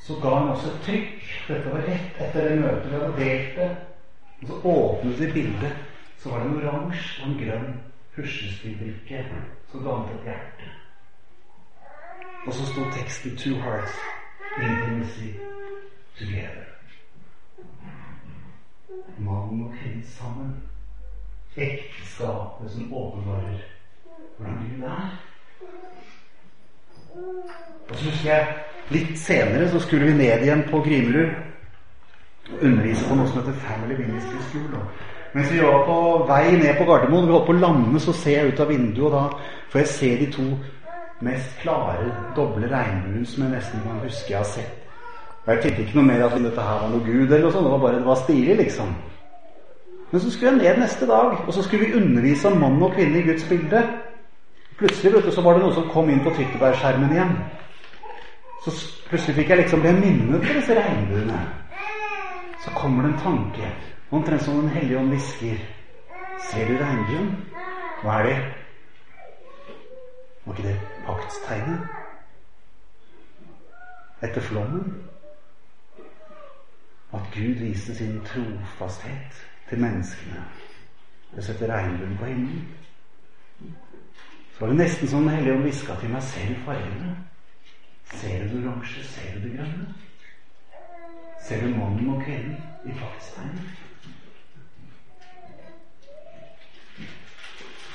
Så 0.00 0.12
ga 0.22 0.28
hun 0.28 0.48
også 0.48 0.66
et 0.70 0.80
trykk. 0.86 1.20
Dette 1.48 1.72
var 1.72 1.86
rett 1.90 2.18
etter 2.20 2.48
det 2.48 2.58
møtet 2.60 2.90
vi 2.90 2.98
hadde 2.98 3.18
delt 3.18 3.56
det. 3.56 3.70
Og 4.42 4.48
så 4.48 4.54
åpnet 4.64 5.20
vi 5.20 5.32
bildet. 5.32 5.76
Så 6.18 6.30
var 6.30 6.38
det 6.38 6.46
en 6.46 6.56
oransje 6.56 7.22
og 7.22 7.28
en 7.28 7.38
grønn 7.44 7.70
puslespillbrikke 8.16 9.24
som 9.70 9.84
dannet 9.84 10.10
et 10.16 10.28
hjerte. 10.30 10.75
Og 12.46 12.54
så 12.54 12.66
sto 12.66 12.80
teksten 12.92 13.36
'Two 13.36 13.54
hearts 13.54 13.92
intimacy 14.62 15.30
together'. 16.18 16.66
Mannen 19.18 19.64
og 19.64 19.72
kvinnen 19.80 20.04
sammen 20.06 20.56
ekteskapet 21.56 22.70
som 22.70 22.94
åpenbarer 22.94 23.58
hvordan 24.38 24.56
Gud 24.56 24.84
er. 24.84 25.20
Og 27.90 27.96
så 27.96 28.04
husker 28.04 28.30
jeg 28.30 28.54
litt 28.90 29.18
senere 29.18 29.68
så 29.70 29.80
skulle 29.80 30.06
vi 30.06 30.12
ned 30.12 30.42
igjen 30.42 30.64
på 30.70 30.80
Grimerud 30.84 31.30
og 32.52 32.62
undervise 32.62 33.08
på 33.08 33.14
noe 33.14 33.28
som 33.28 33.40
heter 33.40 33.60
Family 33.66 33.96
Ministry 33.98 34.42
School. 34.50 34.68
Da. 34.72 34.82
Mens 35.34 35.52
vi 35.52 35.60
var 35.60 35.84
på 35.86 35.98
vei 36.28 36.50
ned 36.56 36.76
på 36.78 36.84
Gardermoen, 36.84 37.26
vi 37.26 37.32
holdt 37.34 37.46
på 37.46 37.56
å 37.56 37.60
lande, 37.60 38.00
så 38.00 38.12
ser 38.12 38.38
jeg 38.38 38.52
ut 38.52 38.60
av 38.60 38.70
vinduet, 38.70 39.06
og 39.06 39.16
da 39.16 39.24
får 39.72 39.82
jeg 39.82 39.88
se 39.94 40.10
de 40.20 40.28
to 40.32 40.46
mest 41.20 41.58
klare, 41.62 42.10
doble 42.36 42.68
regnbuen 42.70 43.26
som 43.26 43.44
jeg 43.44 43.54
nesten 43.56 43.84
kan 43.84 44.00
huske 44.04 44.32
jeg 44.32 44.38
har 44.38 44.48
sett. 44.48 44.82
Og 45.46 45.52
jeg 45.52 45.62
tenkte 45.62 45.82
ikke 45.82 45.98
noe 46.00 46.08
mer 46.08 46.24
at 46.26 46.34
dette 46.42 46.62
her 46.68 46.80
var 46.82 46.90
noe 46.90 47.04
Gud, 47.06 47.28
eller 47.30 47.44
noe 47.46 47.52
sånt. 47.54 47.64
Det 47.64 47.72
var 47.72 47.84
bare 47.84 48.00
det 48.00 48.06
var 48.06 48.18
stilig, 48.24 48.56
liksom. 48.56 48.94
Men 50.10 50.20
så 50.20 50.30
skulle 50.30 50.50
jeg 50.50 50.58
ned 50.58 50.82
neste 50.82 51.06
dag, 51.06 51.38
og 51.46 51.52
så 51.54 51.62
skulle 51.62 51.86
vi 51.86 51.94
undervise 52.00 52.48
om 52.48 52.58
mann 52.60 52.82
og 52.82 52.92
kvinne 52.94 53.18
i 53.18 53.26
Guds 53.28 53.46
bilde. 53.48 53.82
Plutselig 54.78 55.12
vet 55.12 55.24
du, 55.24 55.30
så 55.30 55.42
var 55.42 55.54
det 55.54 55.62
noe 55.62 55.74
som 55.74 55.88
kom 55.90 56.10
inn 56.10 56.20
på 56.24 56.34
tyttebærskjermen 56.36 57.14
igjen. 57.14 57.32
Så 58.64 58.74
plutselig 59.08 59.38
fikk 59.38 59.54
jeg 59.54 59.62
liksom 59.62 59.80
bli 59.80 59.94
minnet 59.94 60.42
på 60.42 60.58
disse 60.58 60.76
regnbuene. 60.76 61.40
Så 62.64 62.74
kommer 62.74 63.06
det 63.06 63.14
en 63.14 63.22
tanke, 63.22 63.72
omtrent 64.10 64.42
som 64.42 64.60
Den 64.60 64.74
hellige 64.74 64.98
ånd 64.98 65.14
hvisker. 65.14 65.58
Ser 66.50 66.68
du 66.68 66.76
regnbuen? 66.82 67.30
Hva 68.02 68.18
er 68.18 68.28
det? 68.28 68.65
Var 70.46 70.54
ikke 70.54 70.68
det 70.68 70.80
paktstegnet? 71.06 71.88
Etter 74.22 74.40
flommen? 74.40 75.08
At 77.14 77.20
Gud 77.34 77.54
viste 77.54 77.94
sin 77.96 78.20
trofasthet 78.24 79.46
til 79.68 79.80
menneskene 79.82 80.44
ved 81.32 81.42
å 81.42 81.46
sette 81.46 81.68
regnbuen 81.70 82.18
på 82.18 82.28
himmelen. 82.30 82.68
Så 84.54 84.60
var 84.60 84.72
det 84.72 84.78
nesten 84.78 85.10
sånn 85.10 85.26
Helligånd 85.28 85.66
hviska 85.66 85.96
til 86.00 86.14
meg 86.14 86.22
du 86.22 86.60
fargene? 86.64 87.16
Ser 88.12 88.44
du 88.44 88.52
det 88.52 88.60
oransje? 88.62 89.02
Ser 89.04 89.34
du 89.34 89.48
det 89.48 89.56
grønne? 89.56 89.88
Ser 91.42 91.66
du 91.66 91.74
mannen 91.74 92.12
og 92.14 92.22
kvinnen 92.22 92.54
i 92.86 92.94
paktstegnet? 93.00 93.82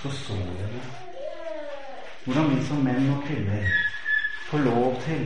Så 0.01 0.11
så 0.11 0.35
jeg 0.35 0.69
det. 0.75 1.10
Hvordan 2.25 2.51
vi 2.55 2.63
som 2.63 2.83
menn 2.85 3.09
og 3.09 3.23
kvinner 3.25 3.63
får 4.45 4.57
lov 4.67 4.99
til 5.01 5.23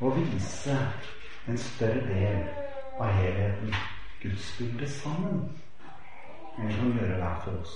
å 0.00 0.12
vise 0.14 0.76
en 1.48 1.58
større 1.58 2.04
del 2.06 2.44
av 3.00 3.10
helheten 3.16 3.74
gudsbildet 4.22 4.90
sammen 5.00 5.42
enn 6.58 6.68
vi 6.68 6.76
kan 6.76 6.94
gjøre 7.00 7.18
hver 7.18 7.42
for 7.44 7.58
oss. 7.58 7.74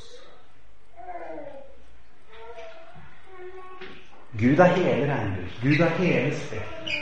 Gud 4.38 4.58
er 4.62 4.74
hele 4.76 5.10
regnbuen. 5.10 5.52
Gud 5.62 5.80
er 5.80 5.98
hele 5.98 6.36
spekteret. 6.36 6.96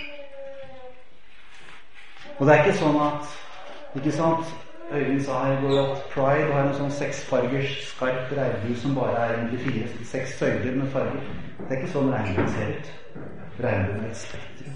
Og 2.39 2.47
det 2.47 2.55
er 2.55 2.65
ikke 2.65 2.79
sånn 2.79 3.01
at 3.03 3.99
ikke 3.99 4.13
sant, 4.15 4.55
Øyvind 4.93 5.23
sa 5.25 5.45
her 5.45 5.61
går 5.61 5.93
at 5.93 6.03
pride 6.15 6.53
har 6.53 6.67
en 6.69 6.75
sånn 6.77 6.91
seksfargers 6.93 7.77
skarp 7.89 8.33
regnbue 8.37 8.77
som 8.77 8.97
bare 8.97 9.17
er 9.17 9.31
egentlig 9.37 9.61
fire, 9.65 10.05
seks 10.05 10.35
søyler 10.39 10.77
med 10.77 10.91
farger. 10.93 11.31
Det 11.59 11.71
er 11.71 11.79
ikke 11.79 11.93
sånn 11.95 12.11
regnbuen 12.13 12.51
ser 12.53 12.73
ut. 12.75 12.91
Regnbuen 13.65 14.03
er 14.05 14.11
et 14.11 14.21
spektrum. 14.21 14.75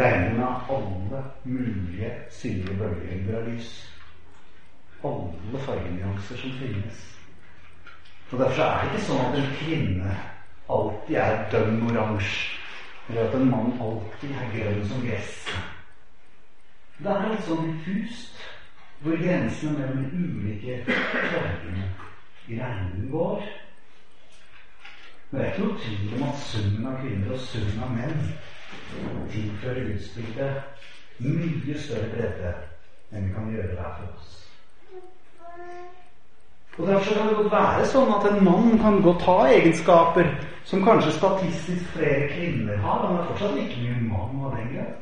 Regnbuen 0.00 0.40
er 0.46 0.70
alle 0.76 1.20
mulige 1.44 2.12
synlige 2.38 2.78
bølgelengder 2.80 3.36
av 3.40 3.50
lys. 3.50 3.74
Alle 5.04 5.62
fargenyanser 5.66 6.40
som 6.40 6.56
finnes. 6.62 7.04
Og 8.32 8.40
Derfor 8.40 8.62
er 8.64 8.80
det 8.80 8.90
ikke 8.94 9.06
sånn 9.10 9.22
at 9.26 9.38
en 9.38 9.52
kvinne 9.60 10.16
alltid 10.72 11.20
er 11.20 11.44
dønn 11.52 11.84
oransje, 11.90 12.56
eller 13.10 13.28
at 13.28 13.36
en 13.36 13.50
mann 13.52 13.76
alltid 13.84 14.32
er 14.32 14.50
grønn 14.56 14.82
som 14.88 15.04
gress. 15.04 15.36
Det 17.04 17.12
er 17.12 17.28
litt 17.28 17.44
sånn 17.44 17.68
diffust 17.68 18.40
hvor 19.04 19.16
grensene 19.24 19.78
mellom 19.78 20.04
de 20.04 20.16
ulike 20.16 20.78
fargene 20.86 21.90
i 22.48 22.60
regnbuen 22.60 23.10
går. 23.10 23.42
Og 25.32 25.38
det 25.38 25.46
ikke 25.50 25.64
noe 25.64 25.78
tvil 25.82 26.14
om 26.16 26.22
at 26.28 26.40
summen 26.40 26.86
av 26.88 26.96
kvinner 27.02 27.34
og 27.34 27.42
summen 27.42 27.82
av 27.84 27.92
menn 27.98 28.22
tilfører 29.34 29.90
gudsbildet 29.90 31.20
mye 31.20 31.76
større 31.78 32.08
bredde 32.14 32.54
enn 33.12 33.28
vi 33.28 33.34
kan 33.34 33.52
gjøre 33.52 33.76
hver 33.76 33.92
for 33.98 34.16
oss. 34.16 34.40
Og 36.78 36.86
Derfor 36.86 37.14
kan 37.14 37.28
det 37.28 37.36
godt 37.36 37.52
være 37.52 37.86
sånn 37.86 38.12
at 38.16 38.26
en 38.30 38.42
mann 38.44 38.78
kan 38.82 39.02
godt 39.04 39.22
ha 39.28 39.38
egenskaper 39.52 40.32
som 40.64 40.82
kanskje 40.82 41.12
statistisk 41.18 41.92
flere 41.92 42.32
kvinner 42.32 42.80
har. 42.82 43.04
Han 43.04 43.20
er 43.20 43.28
fortsatt 43.28 43.56
like 43.58 43.82
mye 43.84 44.00
mann 44.08 44.40
av 44.48 44.56
den 44.56 44.72
grunn. 44.72 44.94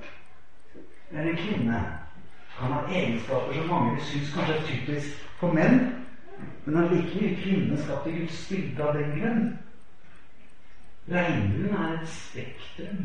Men 1.13 1.29
en 1.29 1.39
kvinne 1.39 1.81
kan 2.59 2.73
har 2.73 2.89
egenskaper 2.93 3.53
som 3.53 3.69
mange 3.69 3.91
vil 3.95 4.05
synes 4.05 4.35
kanskje 4.35 4.55
er 4.55 4.67
typisk 4.67 5.27
for 5.41 5.53
menn, 5.53 5.79
men 6.65 6.77
han 6.77 6.89
liker 6.93 7.21
mye 7.21 7.37
kvinne 7.43 7.79
skapt 7.83 8.07
i 8.07 8.17
Guds 8.17 8.49
bilde 8.51 8.87
av 8.87 8.97
den 8.99 9.13
grunn. 9.19 9.45
Regnbuen 11.11 11.75
er 11.75 11.95
et 11.99 12.09
spektrum. 12.09 13.05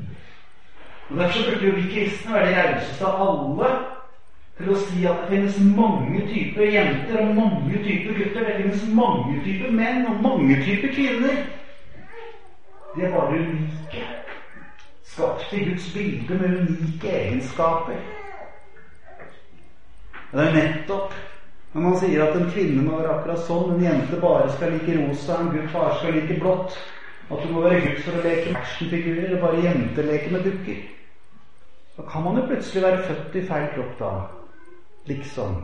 Og 1.09 1.17
Derfor 1.17 1.51
burde 1.51 1.65
jo 1.65 1.75
vi 1.75 1.87
kristne 1.93 2.33
være 2.33 2.49
de 2.49 2.57
rauseste 2.57 3.05
av 3.05 3.21
alle 3.27 3.69
til 4.57 4.69
å 4.73 4.77
si 4.81 5.05
at 5.05 5.23
det 5.23 5.29
finnes 5.31 5.57
mange 5.77 6.21
typer 6.27 6.69
jenter 6.73 7.21
og 7.21 7.35
mange 7.37 7.81
typer 7.85 8.17
gutter. 8.17 8.45
Det 8.45 8.55
finnes 8.61 8.85
mange 8.99 9.41
typer 9.45 9.73
menn 9.79 10.05
og 10.09 10.21
mange 10.21 10.59
typer 10.65 10.93
kvinner. 10.93 11.41
De 12.95 13.05
er 13.05 13.13
bare 13.13 13.41
unike. 13.41 14.05
Skapt 15.07 15.53
i 15.53 15.63
Guds 15.65 15.91
bilde 15.93 16.39
med 16.41 16.57
unike 16.61 17.13
egenskaper. 17.19 18.01
Det 20.31 20.43
er 20.43 20.55
nettopp 20.55 21.15
når 21.73 21.83
man 21.83 21.97
sier 22.01 22.23
at 22.23 22.35
en 22.39 22.47
kvinne 22.49 22.81
må 22.81 22.95
være 22.97 23.11
akkurat 23.13 23.41
sånn, 23.45 23.75
en 23.75 23.83
jente 23.83 24.17
bare 24.21 24.47
skal 24.55 24.71
like 24.73 24.95
rosa, 24.97 25.35
en 25.37 25.51
gutt 25.53 25.67
bare 25.73 25.97
skal 25.99 26.15
like 26.15 26.37
blått, 26.41 26.77
at 27.27 27.43
du 27.43 27.51
må 27.53 27.61
være 27.61 27.81
gutt 27.83 27.99
for 28.05 28.17
å 28.17 28.23
leke 28.23 28.55
actionfigurer, 28.57 29.27
eller 29.27 29.43
bare 29.43 29.61
jenter 29.65 30.07
leke 30.07 30.31
med 30.33 30.47
dukker. 30.47 30.79
Da 31.97 32.05
kan 32.09 32.25
man 32.25 32.39
jo 32.39 32.47
plutselig 32.49 32.83
være 32.85 33.03
født 33.05 33.37
i 33.37 33.45
feil 33.51 33.69
kropp 33.75 33.93
da 33.99 34.11
liksom. 35.11 35.55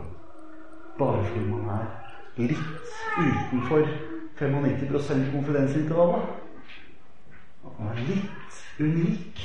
Bare 0.98 1.26
fordi 1.26 1.44
man 1.50 1.68
er 1.74 1.84
litt 2.38 2.58
utenfor 3.18 3.86
95% 4.38 5.30
konfidensintervallet. 5.34 6.32
At 7.64 7.78
man 7.78 7.92
er 7.94 8.02
litt 8.06 8.64
unik. 8.78 9.44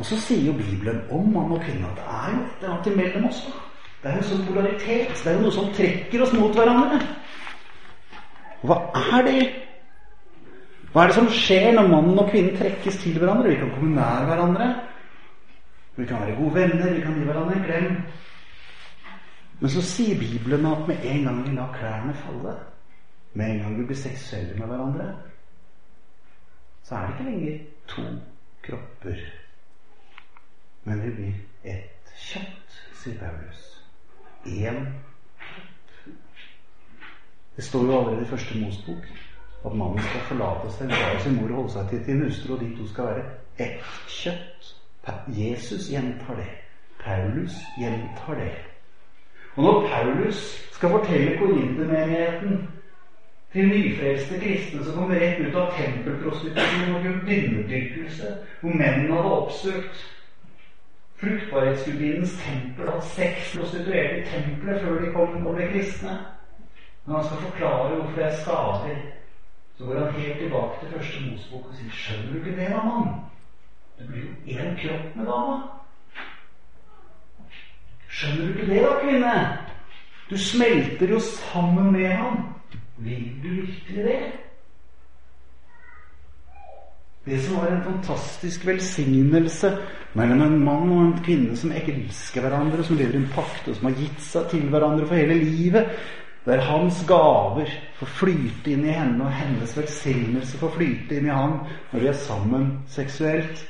Og 0.00 0.06
så 0.08 0.16
sier 0.16 0.46
jo 0.48 0.56
Bibelen 0.56 1.02
om 1.12 1.26
mann 1.32 1.52
og 1.52 1.60
kvinne 1.60 1.88
at 1.90 1.98
det 1.98 2.04
er 2.08 2.30
jo 2.32 2.42
et 2.42 2.52
eller 2.60 2.74
annet 2.74 2.86
imellom 2.92 3.24
oss. 3.28 3.40
da. 3.46 3.58
Det 4.02 4.10
er 4.10 4.16
jo 4.16 4.28
sånn 4.30 4.46
polaritet. 4.46 5.10
Det 5.12 5.28
er 5.28 5.34
jo 5.36 5.42
noe 5.42 5.52
som 5.52 5.72
trekker 5.76 6.22
oss 6.24 6.32
mot 6.32 6.54
hverandre. 6.56 7.00
Hva 8.64 8.78
er 9.16 9.26
det? 9.26 9.42
Hva 10.92 11.02
er 11.02 11.12
det 11.12 11.18
som 11.18 11.28
skjer 11.30 11.68
når 11.76 11.90
mannen 11.92 12.22
og 12.22 12.30
kvinnen 12.32 12.56
trekkes 12.56 12.96
til 13.02 13.18
hverandre? 13.20 13.52
Vi 13.52 13.58
kan 13.60 13.74
komme 13.74 13.92
nær 13.98 14.24
hverandre. 14.30 14.70
Vi 15.98 16.06
kan 16.08 16.24
være 16.24 16.38
gode 16.38 16.54
venner, 16.54 16.94
vi 16.94 17.04
kan 17.04 17.18
gi 17.18 17.28
hverandre 17.28 17.58
en 17.58 17.66
klem. 17.68 17.90
Men 19.60 19.74
så 19.74 19.84
sier 19.84 20.16
Bibelen 20.18 20.64
at 20.66 20.88
med 20.88 21.04
en 21.04 21.28
gang 21.28 21.42
vi 21.44 21.52
lar 21.58 21.76
klærne 21.76 22.14
falle, 22.22 22.56
med 23.34 23.50
en 23.50 23.60
gang 23.66 23.76
vi 23.78 23.86
blir 23.90 24.00
seksuelle 24.00 24.56
med 24.56 24.72
hverandre, 24.72 25.10
så 26.88 26.96
er 26.96 27.06
det 27.06 27.14
ikke 27.18 27.30
lenger 27.30 27.58
to 27.92 28.06
kropper. 28.64 29.20
Men 30.84 31.02
vi 31.02 31.10
blir 31.10 31.34
ett 31.62 32.12
kjøtt, 32.16 32.78
sier 33.02 33.18
Paulus. 33.20 33.64
Én. 34.46 34.86
Det 37.56 37.64
står 37.64 37.84
jo 37.86 37.98
allerede 37.98 38.22
i 38.22 38.30
første 38.30 38.58
Mosbok 38.60 39.04
at 39.64 39.76
mannen 39.76 40.00
skal 40.00 40.26
forlate 40.30 40.72
seg 40.72 40.92
far 40.94 41.18
sin 41.20 41.36
mor 41.36 41.50
og 41.50 41.56
holde 41.58 41.72
seg 41.74 41.90
til 41.90 42.04
sin 42.04 42.22
hustru, 42.24 42.54
og 42.54 42.62
de 42.62 42.70
to 42.76 42.86
skal 42.88 43.10
være 43.10 43.24
ett 43.60 43.94
kjøtt. 44.08 44.74
Jesus 45.36 45.88
gjentar 45.90 46.36
det. 46.38 46.50
Paulus 47.04 47.56
gjentar 47.78 48.34
det. 48.38 48.52
Og 49.56 49.64
når 49.64 49.88
Paulus 49.88 50.40
skal 50.72 50.90
fortelle 50.90 51.38
korintermenigheten 51.38 52.68
til 53.52 53.68
nyfrelste 53.68 54.38
kristne 54.40 54.84
som 54.84 54.94
kom 54.94 55.10
rett 55.10 55.40
ut 55.42 55.56
av 55.58 55.72
tempelprostitusjon 55.76 56.94
og 56.94 57.04
gudinnedyrkelse, 57.08 58.34
hvor 58.60 58.76
mennene 58.80 59.16
hadde 59.16 59.36
oppsøkt 59.40 60.04
fruktbarhetsgudinnens 61.20 62.34
tempel, 62.44 62.90
hadde 62.90 63.06
seks 63.14 63.54
prostituerte 63.56 64.20
i 64.20 64.26
tempelet 64.28 64.82
før 64.82 65.00
de 65.00 65.12
kom 65.14 65.46
og 65.46 65.56
ble 65.56 65.70
kristne 65.72 66.18
Når 67.06 67.16
han 67.16 67.24
skal 67.26 67.42
forklare 67.48 67.94
hvorfor 67.94 68.16
det 68.16 68.26
er 68.26 68.38
skader 68.42 69.00
så 69.80 69.86
går 69.86 70.04
han 70.04 70.20
helt 70.20 70.38
tilbake 70.38 70.80
til 70.80 70.92
første 70.92 71.20
Mosebok 71.24 71.66
og 71.66 71.76
sier 71.76 71.92
Skjønner 71.96 72.32
du 72.32 72.38
ikke 72.38 72.56
det, 72.56 72.66
da, 72.68 72.80
mann? 72.84 73.14
Det 73.98 74.08
blir 74.08 74.26
jo 74.26 74.32
én 74.52 74.74
kropp 74.82 75.14
med 75.16 75.30
dama. 75.30 75.54
Skjønner 78.08 78.42
du 78.42 78.52
ikke 78.52 78.66
det, 78.68 78.82
da, 78.84 78.90
kvinne? 79.00 79.32
Du 80.30 80.36
smelter 80.38 81.14
jo 81.14 81.20
sammen 81.20 81.92
med 81.92 82.12
ham. 82.12 82.36
Vil 82.96 83.24
du 83.42 83.48
virkelig 83.48 84.04
det? 84.04 84.20
Det 87.24 87.40
som 87.44 87.56
var 87.56 87.72
en 87.72 87.82
fantastisk 87.84 88.66
velsignelse 88.66 89.78
mellom 90.18 90.42
en 90.42 90.56
mann 90.64 90.90
og 90.90 91.02
en 91.04 91.18
kvinne 91.24 91.56
som 91.58 91.72
elsker 91.74 92.42
hverandre, 92.42 92.84
som 92.86 92.98
lever 92.98 93.14
i 93.14 93.22
en 93.22 93.30
pakt, 93.34 93.68
og 93.68 93.76
som 93.76 93.90
har 93.90 93.98
gitt 94.00 94.24
seg 94.24 94.48
til 94.50 94.66
hverandre 94.72 95.06
for 95.06 95.18
hele 95.20 95.36
livet, 95.38 95.92
der 96.44 96.62
hans 96.64 97.02
gaver 97.06 97.68
får 97.98 98.12
flyte 98.22 98.72
inn 98.72 98.86
i 98.88 98.94
henne, 98.96 99.26
og 99.26 99.36
hennes 99.36 99.74
velsignelse 99.76 100.58
får 100.58 100.72
flyte 100.78 101.18
inn 101.18 101.28
i 101.28 101.34
ham 101.34 101.58
når 101.90 102.00
de 102.00 102.08
er 102.08 102.22
sammen 102.24 102.70
seksuelt. 102.88 103.66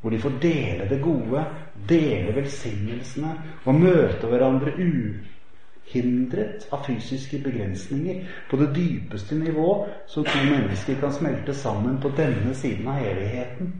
Hvor 0.00 0.12
de 0.12 0.20
får 0.22 0.36
dele 0.42 0.86
det 0.90 1.00
gode, 1.02 1.40
dele 1.88 2.34
velsignelsene 2.36 3.32
og 3.64 3.80
møte 3.80 4.28
hverandre 4.30 4.76
uhindret 4.76 6.68
av 6.70 6.84
fysiske 6.86 7.40
begrensninger 7.42 8.20
på 8.50 8.60
det 8.60 8.68
dypeste 8.76 9.40
nivå 9.40 9.70
så 10.06 10.22
to 10.28 10.44
mennesker 10.44 11.00
kan 11.00 11.14
smelte 11.16 11.56
sammen 11.56 11.98
på 12.02 12.12
denne 12.20 12.54
siden 12.54 12.86
av 12.92 13.02
evigheten. 13.02 13.72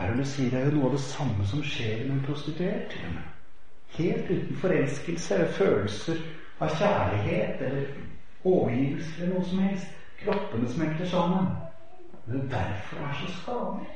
Paulus 0.00 0.28
sier 0.32 0.50
det 0.50 0.60
er 0.60 0.68
jo 0.70 0.76
noe 0.78 0.88
av 0.88 0.94
det 0.96 1.02
samme 1.04 1.46
som 1.46 1.62
skjer 1.62 2.06
med 2.06 2.14
en 2.14 2.24
prostituert. 2.24 2.94
helt 3.90 4.30
uten 4.30 4.56
forelskelse 4.56 5.34
eller 5.34 5.52
følelser 5.52 6.20
av 6.60 6.76
kjærlighet 6.78 7.62
eller 7.66 7.86
overgivelse 8.44 9.10
eller 9.18 9.34
noe 9.34 9.44
som 9.44 9.58
helst. 9.58 9.86
Kroppene 10.22 10.68
smelter 10.68 11.06
sammen. 11.06 11.50
Det 12.26 12.40
er 12.40 12.48
derfor 12.54 12.96
det 12.96 13.08
er 13.08 13.18
så 13.20 13.32
skadelig. 13.34 13.90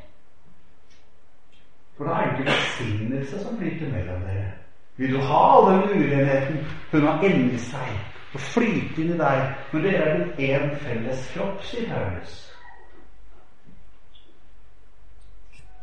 For 1.97 2.05
da 2.05 2.13
er 2.13 2.31
det 2.31 2.39
ikke 2.39 2.51
velsignelse 2.51 3.43
som 3.43 3.59
flyter 3.59 3.93
mellom 3.93 4.23
dere. 4.29 4.51
Vil 4.97 5.15
du 5.15 5.21
ha 5.21 5.43
all 5.57 5.71
den 5.71 6.05
urenheten 6.05 6.67
hun 6.93 7.07
har 7.07 7.25
inni 7.25 7.59
seg, 7.59 7.95
og 8.35 8.41
flyte 8.41 9.03
inn 9.03 9.15
i 9.15 9.21
deg 9.21 9.73
når 9.73 9.87
dere 9.87 10.03
er 10.05 10.19
blitt 10.19 10.43
én 10.51 10.75
felles 10.85 11.31
kropp, 11.33 11.63
sier 11.65 11.89
Paulus? 11.89 12.54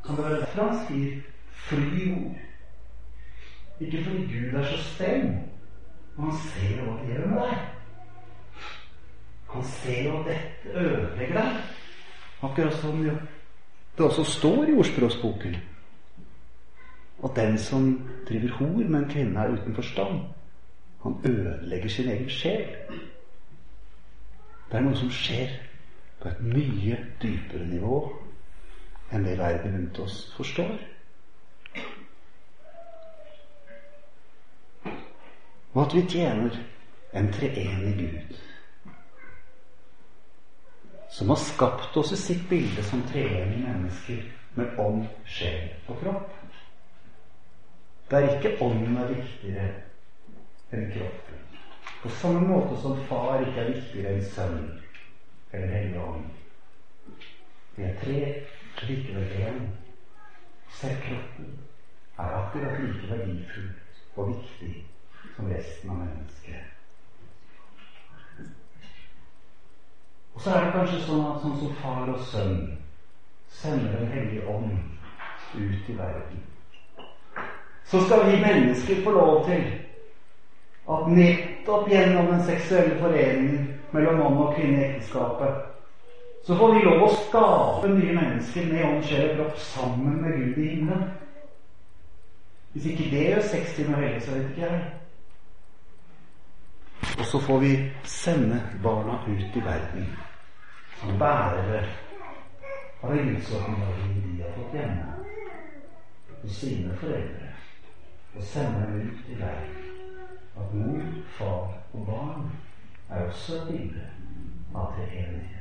Kan 0.05 0.15
det 0.15 0.23
være 0.25 0.39
derfor 0.39 0.63
han 0.63 0.87
sier 0.87 1.21
'fly 1.51 2.13
ord'? 2.13 2.39
Ikke 3.79 4.03
fordi 4.03 4.17
Gud 4.17 4.53
er 4.53 4.65
så 4.65 4.83
streng, 4.83 5.23
men 6.17 6.25
han 6.25 6.37
ser 6.37 6.81
hva 6.83 6.97
det 7.01 7.13
gjør 7.13 7.27
med 7.27 7.37
deg. 7.41 7.57
Han 9.49 9.63
ser 9.63 10.13
at 10.13 10.25
dette 10.25 10.77
ødelegger 10.79 11.41
deg. 11.41 11.61
Akkurat 12.41 12.73
som 12.73 13.03
det 13.97 14.05
også 14.05 14.23
står 14.23 14.63
i 14.63 14.73
ordspråksboken. 14.73 15.55
At 17.23 17.31
den 17.35 17.57
som 17.57 18.09
driver 18.29 18.53
hor 18.53 18.89
med 18.89 18.99
en 18.99 19.09
kvinne, 19.09 19.39
er 19.39 19.53
uten 19.53 19.75
forstand. 19.75 20.21
Han 21.03 21.17
ødelegger 21.25 21.89
sin 21.89 22.09
egen 22.09 22.29
sjel. 22.29 22.65
Det 24.71 24.77
er 24.77 24.85
noe 24.85 24.95
som 24.95 25.11
skjer 25.11 25.49
på 26.21 26.29
et 26.29 26.41
mye 26.41 26.97
dypere 27.21 27.67
nivå 27.67 28.20
enn 29.12 29.28
det 29.28 29.38
verden 29.39 29.78
rundt 29.78 30.00
oss 30.00 30.24
forstår. 30.38 30.80
og 35.74 35.86
at 35.86 35.95
vi 35.95 36.02
tjener 36.10 36.56
en 37.13 37.34
treenig 37.34 37.93
Gud, 37.97 38.38
som 41.10 41.30
har 41.30 41.39
skapt 41.39 41.97
oss 41.97 42.12
i 42.12 42.19
sitt 42.19 42.43
bilde 42.50 42.84
som 42.84 43.04
treenige 43.08 43.63
mennesker 43.67 44.21
med 44.56 44.80
ånd, 44.80 45.06
sjel 45.26 45.69
og 45.88 46.00
kropp. 46.04 46.30
Der 48.12 48.28
ikke 48.36 48.58
ånden 48.63 48.97
er 49.00 49.13
viktigere 49.13 49.69
enn 50.76 50.89
kroppen. 50.91 51.38
På 52.02 52.10
samme 52.19 52.41
måte 52.47 52.80
som 52.82 53.00
far 53.08 53.43
ikke 53.45 53.62
er 53.62 53.71
viktigere 53.71 54.15
enn 54.15 54.26
sønn 54.34 54.62
eller 55.52 55.67
Hellig 55.76 56.02
Ånd. 56.02 56.26
Vi 57.76 57.84
er 57.84 57.95
tre, 58.02 58.19
likevel 58.88 59.31
én. 59.41 59.60
Selv 60.69 61.01
kroppen 61.05 61.60
er 62.17 62.38
akkurat 62.39 62.79
like 62.79 63.10
verdifull 63.10 63.69
og 64.15 64.29
viktig 64.29 64.86
som 65.36 65.49
resten 65.51 65.89
av 65.89 65.95
mennesket. 65.95 66.63
Og 70.34 70.41
så 70.41 70.53
er 70.55 70.65
det 70.65 70.73
kanskje 70.75 71.01
sånn 71.05 71.25
at 71.27 71.43
sånn 71.43 71.60
som 71.60 71.75
far 71.81 72.10
og 72.13 72.23
sønn 72.31 72.62
sender 73.51 73.99
Den 73.99 74.07
hellige 74.07 74.47
ånd 74.47 74.71
ut 75.53 75.89
i 75.89 75.97
verden. 75.97 76.43
Så 77.84 77.99
skal 78.05 78.25
vi 78.29 78.39
mennesker 78.39 79.03
få 79.03 79.12
lov 79.12 79.45
til 79.45 79.65
at 80.91 81.10
nettopp 81.12 81.89
gjennom 81.91 82.31
den 82.31 82.45
seksuelle 82.47 82.95
foreningen 82.99 83.67
mellom 83.91 84.17
mann 84.19 84.39
og 84.45 84.55
kvinne 84.55 84.79
i 84.79 84.86
ekteskapet 84.86 85.67
så 86.43 86.56
får 86.58 86.73
vi 86.73 86.86
lov 86.86 87.04
å 87.06 87.10
skape 87.13 87.89
nye 87.91 88.15
mennesker 88.17 88.65
med 88.71 88.86
ånd, 88.88 89.04
sjel 89.06 89.27
og 89.30 89.36
kropp 89.38 89.60
sammen 89.62 90.21
med 90.23 90.39
Gud 90.39 90.58
i 90.58 90.69
himmelen. 90.71 91.12
Hvis 92.73 92.88
ikke 92.91 93.10
det 93.12 93.27
gjør 93.27 93.47
seks 93.51 93.75
timer 93.77 94.01
hellig, 94.01 94.23
så 94.25 94.36
vet 94.36 94.49
ikke 94.49 94.65
jeg. 94.65 94.82
Og 97.19 97.25
så 97.25 97.39
får 97.45 97.60
vi 97.60 97.71
sende 98.04 98.62
barna 98.84 99.19
ut 99.27 99.58
i 99.58 99.65
verden 99.65 100.08
som 101.01 101.19
bærere 101.19 101.84
av 103.01 103.15
gudsåpenbaringen 103.17 104.38
de 104.38 104.43
har 104.43 104.51
fått 104.56 104.75
hjemme 104.77 105.06
hos 106.41 106.58
sine 106.58 106.97
foreldre. 107.01 107.54
Og 108.36 108.43
sende 108.43 108.86
dem 108.88 109.10
ut 109.10 109.30
i 109.30 109.39
verden. 109.39 109.80
At 110.58 110.73
mor, 110.73 111.01
far 111.38 111.73
og 111.93 112.06
barn 112.06 112.51
er 113.10 113.25
også 113.27 113.56
et 113.56 113.67
bilde 113.67 114.06
av 114.75 114.93
treenighet. 114.95 115.61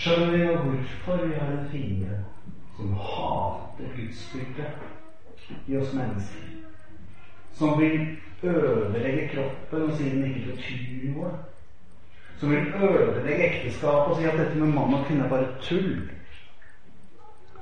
Skjønner 0.00 0.30
vi 0.32 0.44
nå 0.44 0.52
hvorfor 0.64 1.26
vi 1.26 1.34
har 1.36 1.50
en 1.52 1.66
fiende 1.68 2.14
som 2.76 2.92
hater 2.96 3.90
gudsbildet 3.96 5.68
i 5.68 5.76
oss 5.76 5.90
mennesker? 5.92 6.46
Som 7.58 7.76
vil 7.76 7.98
ødelegge 8.42 9.26
kroppen 9.34 9.82
og 9.90 9.98
si 9.98 10.06
den 10.08 10.24
ikke 10.30 10.54
betyr 10.54 11.10
noe? 11.10 11.34
Som 12.40 12.54
vil 12.54 12.70
ødelegge 12.80 13.50
ekteskapet 13.50 14.14
og 14.14 14.16
si 14.16 14.24
at 14.30 14.38
dette 14.40 14.56
med 14.56 14.72
mann 14.72 14.96
og 14.96 15.04
kvinne 15.04 15.26
er 15.26 15.34
bare 15.34 15.50
tull? 15.66 15.98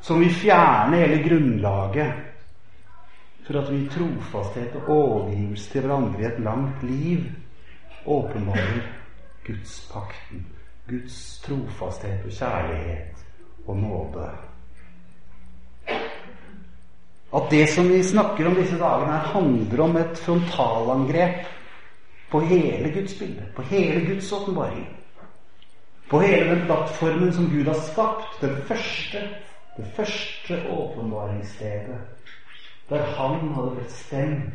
Som 0.00 0.22
vil 0.22 0.30
fjerne 0.30 1.00
hele 1.02 1.18
grunnlaget 1.24 2.12
for 3.48 3.58
at 3.58 3.72
vi 3.72 3.80
i 3.82 3.88
trofasthet 3.90 4.76
og 4.84 4.92
overgivelse 4.94 5.72
til 5.72 5.82
hverandre 5.82 6.22
i 6.22 6.28
et 6.30 6.38
langt 6.44 6.86
liv 6.86 7.26
åpenbarer 8.06 8.86
Gudspakten, 9.46 10.46
Guds 10.88 11.40
trofasthet 11.44 12.24
og 12.24 12.32
kjærlighet 12.32 13.24
og 13.66 13.76
nåde. 13.76 14.28
At 17.34 17.50
det 17.50 17.68
som 17.68 17.88
vi 17.88 18.02
snakker 18.02 18.46
om 18.48 18.54
disse 18.56 18.78
dagene, 18.80 19.12
her 19.12 19.32
handler 19.34 19.82
om 19.84 19.96
et 19.96 20.18
frontalangrep 20.18 21.46
på 22.30 22.40
hele 22.40 22.92
Guds 22.92 23.14
bilde, 23.18 23.44
på 23.56 23.62
hele 23.62 24.06
Guds 24.06 24.32
åpenbaring. 24.32 24.88
På 26.10 26.20
hele 26.20 26.50
den 26.50 26.64
plattformen 26.64 27.32
som 27.32 27.50
Gud 27.50 27.64
har 27.64 27.80
skapt, 27.92 28.40
den 28.40 28.56
første, 28.68 29.28
det 29.76 29.86
første 29.96 30.62
åpenbaringsstedet 30.70 31.98
der 32.88 33.02
han 33.02 33.54
hadde 33.54 33.76
bestemt 33.84 34.54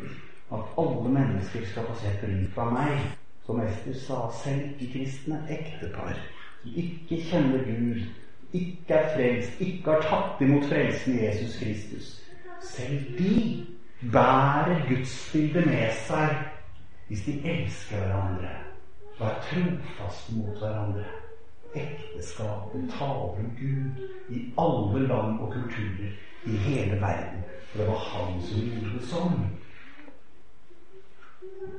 at 0.52 0.58
alle 0.78 1.08
mennesker 1.08 1.66
skal 1.66 1.86
få 1.86 1.94
se 2.00 2.10
bruk 2.20 2.58
av 2.58 2.72
meg. 2.72 2.98
Som 3.46 3.60
Ester 3.60 3.94
sa, 3.94 4.18
selv 4.42 4.78
de 4.80 4.88
kristne 4.92 5.42
ektepar 5.52 6.16
som 6.62 6.76
ikke 6.80 7.20
kjenner 7.28 7.64
Gud, 7.64 8.04
ikke 8.52 8.94
er 8.94 9.08
frelst, 9.16 9.60
ikke 9.60 9.90
har 9.90 10.06
tatt 10.08 10.40
imot 10.44 10.64
frelsen 10.70 11.18
i 11.18 11.24
Jesus 11.26 11.58
Kristus. 11.60 12.10
Selv 12.62 13.18
de 13.18 13.66
bærer 14.12 14.86
gudsbildet 14.88 15.66
med 15.66 15.90
seg 16.06 16.36
hvis 17.08 17.24
de 17.26 17.34
elsker 17.44 18.00
hverandre 18.00 18.54
og 19.18 19.26
er 19.28 19.42
trofaste 19.48 20.36
mot 20.38 20.58
hverandre. 20.58 21.04
Ekteskapet 21.74 22.86
taler 22.98 23.34
om 23.42 23.50
Gud 23.58 24.02
i 24.30 24.40
alle 24.58 25.06
land 25.06 25.40
og 25.40 25.52
kulturer 25.52 26.10
i 26.46 26.56
hele 26.56 27.00
verden. 27.00 27.42
For 27.66 27.78
det 27.78 27.88
var 27.88 27.98
han 27.98 28.42
som 28.42 28.60
gjorde 28.60 28.92
det 28.94 29.08
sånn. 29.10 29.40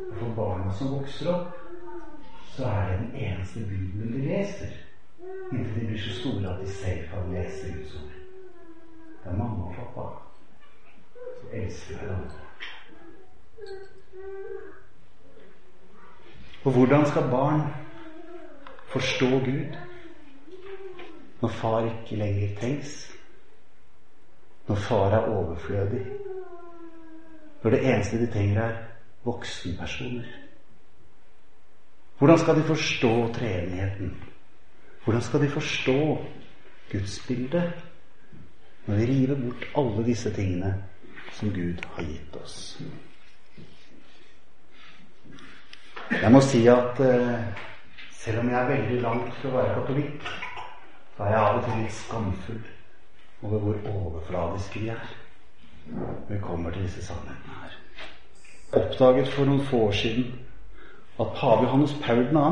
Og 0.09 0.17
for 0.19 0.33
barna 0.35 0.73
som 0.73 0.91
vokser 0.93 1.31
opp, 1.33 1.55
så 2.55 2.65
er 2.65 2.91
det 2.91 2.99
den 2.99 3.15
eneste 3.15 3.59
Bibelen 3.59 4.13
de 4.13 4.27
leser. 4.27 4.75
Inntil 5.51 5.79
de 5.79 5.87
blir 5.87 6.01
så 6.01 6.13
store 6.19 6.53
at 6.53 6.61
de 6.61 6.69
selv 6.71 7.09
kan 7.09 7.33
lese 7.33 7.73
Guds 7.73 7.95
ord. 7.95 8.13
Det 9.23 9.31
er 9.31 9.37
mamma 9.37 9.65
og 9.65 9.75
pappa 9.75 10.05
som 11.39 11.49
elsker 11.53 11.97
hverandre. 11.97 12.39
Og 16.65 16.71
hvordan 16.71 17.05
skal 17.05 17.29
barn 17.31 17.61
forstå 18.93 19.29
Gud 19.29 19.75
når 21.41 21.49
far 21.49 21.85
ikke 21.85 22.15
lenger 22.15 22.55
trengs? 22.59 23.15
når 24.67 24.75
far 24.75 25.09
er 25.09 25.29
overflødig, 25.29 26.05
når 27.63 27.71
det 27.71 27.93
eneste 27.93 28.25
de 28.25 28.31
trenger, 28.31 28.61
er 28.61 28.77
voksenpersoner? 29.25 30.25
Hvordan 32.17 32.39
skal 32.39 32.55
de 32.55 32.63
forstå 32.63 33.33
treenigheten? 33.33 34.13
Hvordan 35.03 35.21
skal 35.21 35.41
de 35.41 35.49
forstå 35.49 36.25
gudsbildet 36.91 37.73
når 38.85 38.95
vi 38.95 39.05
river 39.05 39.41
bort 39.41 39.67
alle 39.77 40.05
disse 40.05 40.33
tingene 40.33 40.83
som 41.33 41.49
Gud 41.49 41.81
har 41.95 42.03
gitt 42.03 42.35
oss? 42.43 42.81
Jeg 46.11 46.31
må 46.31 46.41
si 46.41 46.67
at 46.67 46.99
uh, 47.01 47.39
selv 48.11 48.39
om 48.39 48.49
jeg 48.49 48.61
er 48.61 48.69
veldig 48.69 49.01
langt 49.01 49.33
fra 49.41 49.49
å 49.49 49.55
være 49.57 49.75
katolikk, 49.79 50.29
så 51.17 51.23
er 51.25 51.33
jeg 51.33 51.41
av 51.41 51.57
og 51.59 51.65
til 51.65 51.81
litt 51.81 51.97
skamfull 51.97 52.61
over 53.45 53.63
hvor 53.65 53.89
overfladiske 53.93 54.79
vi 54.79 54.93
er 54.93 55.15
når 55.85 56.31
vi 56.31 56.41
kommer 56.41 56.73
til 56.73 56.87
disse 56.87 57.03
sannhetene 57.05 57.59
her. 57.61 57.84
Oppdaget 58.73 59.27
for 59.29 59.45
noen 59.45 59.61
få 59.65 59.77
år 59.87 59.91
siden 59.91 60.31
at 61.19 61.27
pave 61.37 61.63
Johannes 61.63 61.93
Paul 62.03 62.25
2. 62.33 62.45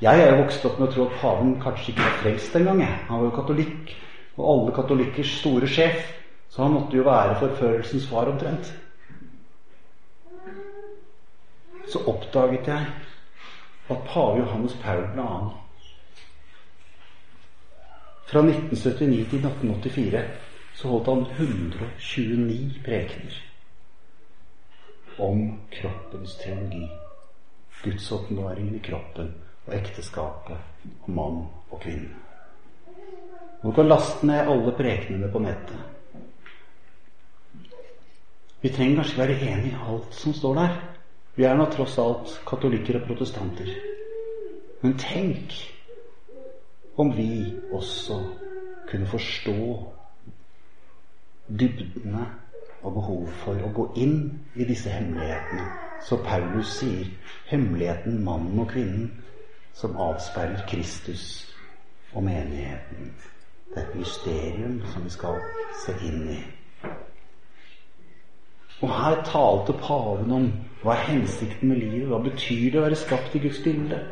Jeg 0.00 0.20
er 0.20 0.30
jo 0.30 0.40
vokst 0.42 0.64
opp 0.66 0.78
med 0.80 0.88
å 0.88 0.92
tro 0.92 1.04
at 1.06 1.20
paven 1.20 1.52
kanskje 1.62 1.92
ikke 1.92 2.06
var 2.06 2.16
frelst 2.22 2.56
engang. 2.58 2.82
Han 3.08 3.20
var 3.20 3.28
jo 3.28 3.36
katolikk, 3.36 3.92
og 4.36 4.48
alle 4.50 4.74
katolikkers 4.74 5.36
store 5.40 5.68
sjef, 5.70 6.00
så 6.50 6.64
han 6.64 6.74
måtte 6.74 6.98
jo 6.98 7.06
være 7.06 7.38
forførelsens 7.42 8.08
far 8.10 8.32
omtrent. 8.32 8.72
Så 11.88 12.02
oppdaget 12.10 12.72
jeg 12.72 12.86
at 13.94 14.04
pave 14.08 14.40
Johannes 14.40 14.76
Paul 14.82 15.06
2. 15.14 15.30
Fra 18.26 18.40
1979 18.40 19.30
til 19.30 19.44
1984 19.44 20.22
så 20.74 20.88
holdt 20.90 21.10
han 21.12 21.26
129 21.38 22.80
prekener 22.84 23.53
om 25.18 25.60
kroppens 25.70 26.36
teologi. 26.38 26.88
Gudsåpenbaringen 27.84 28.74
i 28.74 28.82
kroppen 28.84 29.34
og 29.66 29.74
ekteskapet 29.74 30.56
og 31.02 31.10
mann 31.10 31.40
og 31.70 31.80
kvinne. 31.82 32.12
Du 33.62 33.72
kan 33.72 33.88
laste 33.88 34.26
ned 34.26 34.48
alle 34.48 34.72
prekenene 34.76 35.30
på 35.32 35.40
nettet. 35.40 35.80
Vi 38.60 38.72
trenger 38.72 39.02
kanskje 39.02 39.20
være 39.20 39.40
enig 39.52 39.72
i 39.72 39.80
alt 39.88 40.14
som 40.16 40.32
står 40.36 40.54
der. 40.60 40.76
Vi 41.36 41.44
er 41.44 41.56
nå 41.56 41.66
tross 41.72 41.98
alt 41.98 42.38
katolikker 42.48 43.00
og 43.00 43.08
protestanter. 43.08 43.68
Men 44.80 44.96
tenk 45.00 45.56
om 46.96 47.10
vi 47.16 47.28
også 47.72 48.20
kunne 48.88 49.08
forstå 49.10 49.58
dybdene 51.48 52.26
og 52.84 52.94
behov 52.94 53.28
for 53.42 53.58
å 53.64 53.72
gå 53.74 53.86
inn 53.96 54.18
i 54.54 54.66
disse 54.68 54.92
hemmelighetene. 54.92 55.66
Så 56.04 56.18
Paulus 56.24 56.76
sier 56.78 57.08
hemmeligheten 57.48 58.24
mannen 58.24 58.60
og 58.60 58.68
kvinnen 58.72 59.10
som 59.74 59.96
avspeiler 59.96 60.66
Kristus 60.68 61.46
og 62.12 62.22
menigheten. 62.22 63.14
Det 63.70 63.80
er 63.80 63.88
et 63.88 63.96
mysterium 63.98 64.82
som 64.92 65.04
vi 65.04 65.10
skal 65.10 65.40
se 65.84 65.96
inn 66.06 66.28
i. 66.36 66.42
Og 68.82 68.90
her 68.90 69.22
talte 69.24 69.72
paven 69.80 70.32
om 70.32 70.50
hva 70.82 70.92
er 70.94 71.08
hensikten 71.08 71.70
med 71.70 71.80
livet, 71.80 72.08
hva 72.10 72.20
betyr 72.22 72.70
det 72.70 72.80
å 72.80 72.84
være 72.84 73.00
skapt 73.00 73.34
i 73.34 73.42
Guds 73.46 73.62
bilde? 73.64 74.02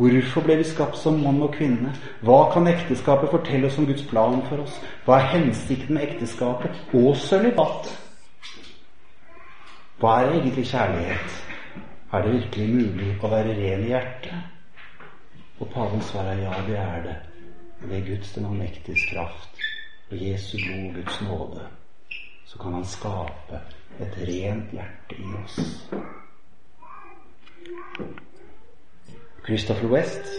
Hvorfor 0.00 0.44
ble 0.44 0.56
vi 0.60 0.64
skapt 0.64 0.96
som 0.96 1.18
mann 1.20 1.42
og 1.44 1.54
kvinne? 1.56 1.90
Hva 2.24 2.46
kan 2.52 2.68
ekteskapet 2.68 3.32
fortelle 3.32 3.68
oss 3.68 3.78
om 3.80 3.88
Guds 3.88 4.04
plan 4.08 4.38
for 4.48 4.62
oss? 4.62 4.78
Hva 5.04 5.18
er 5.18 5.32
hensikten 5.34 5.96
med 5.96 6.06
ekteskapet 6.06 6.94
og 6.96 7.16
sølibat? 7.20 7.90
Hva 10.00 10.14
er 10.22 10.30
egentlig 10.32 10.62
kjærlighet? 10.64 11.32
Er 12.12 12.22
det 12.24 12.30
virkelig 12.32 12.68
mulig 12.72 13.08
å 13.20 13.28
være 13.28 13.52
ren 13.52 13.82
i 13.84 13.90
hjertet? 13.90 14.46
Og 15.60 15.68
pavens 15.74 16.06
svar 16.08 16.30
er 16.30 16.40
ja, 16.40 16.54
det 16.64 16.78
er 16.80 17.02
det. 17.04 17.16
Ved 17.90 18.06
Guds 18.06 18.30
den 18.32 18.46
allmektiges 18.48 19.04
kraft 19.10 19.60
og 20.10 20.22
Jesu 20.22 20.54
blod, 20.56 20.94
Guds 20.94 21.20
nåde, 21.20 21.66
så 22.48 22.58
kan 22.62 22.72
Han 22.78 22.84
skape 22.84 23.60
et 24.00 24.16
rent 24.30 24.72
hjerte 24.72 25.18
i 25.20 25.28
oss. 25.42 25.60
Christopher 29.44 29.92
West 29.92 30.32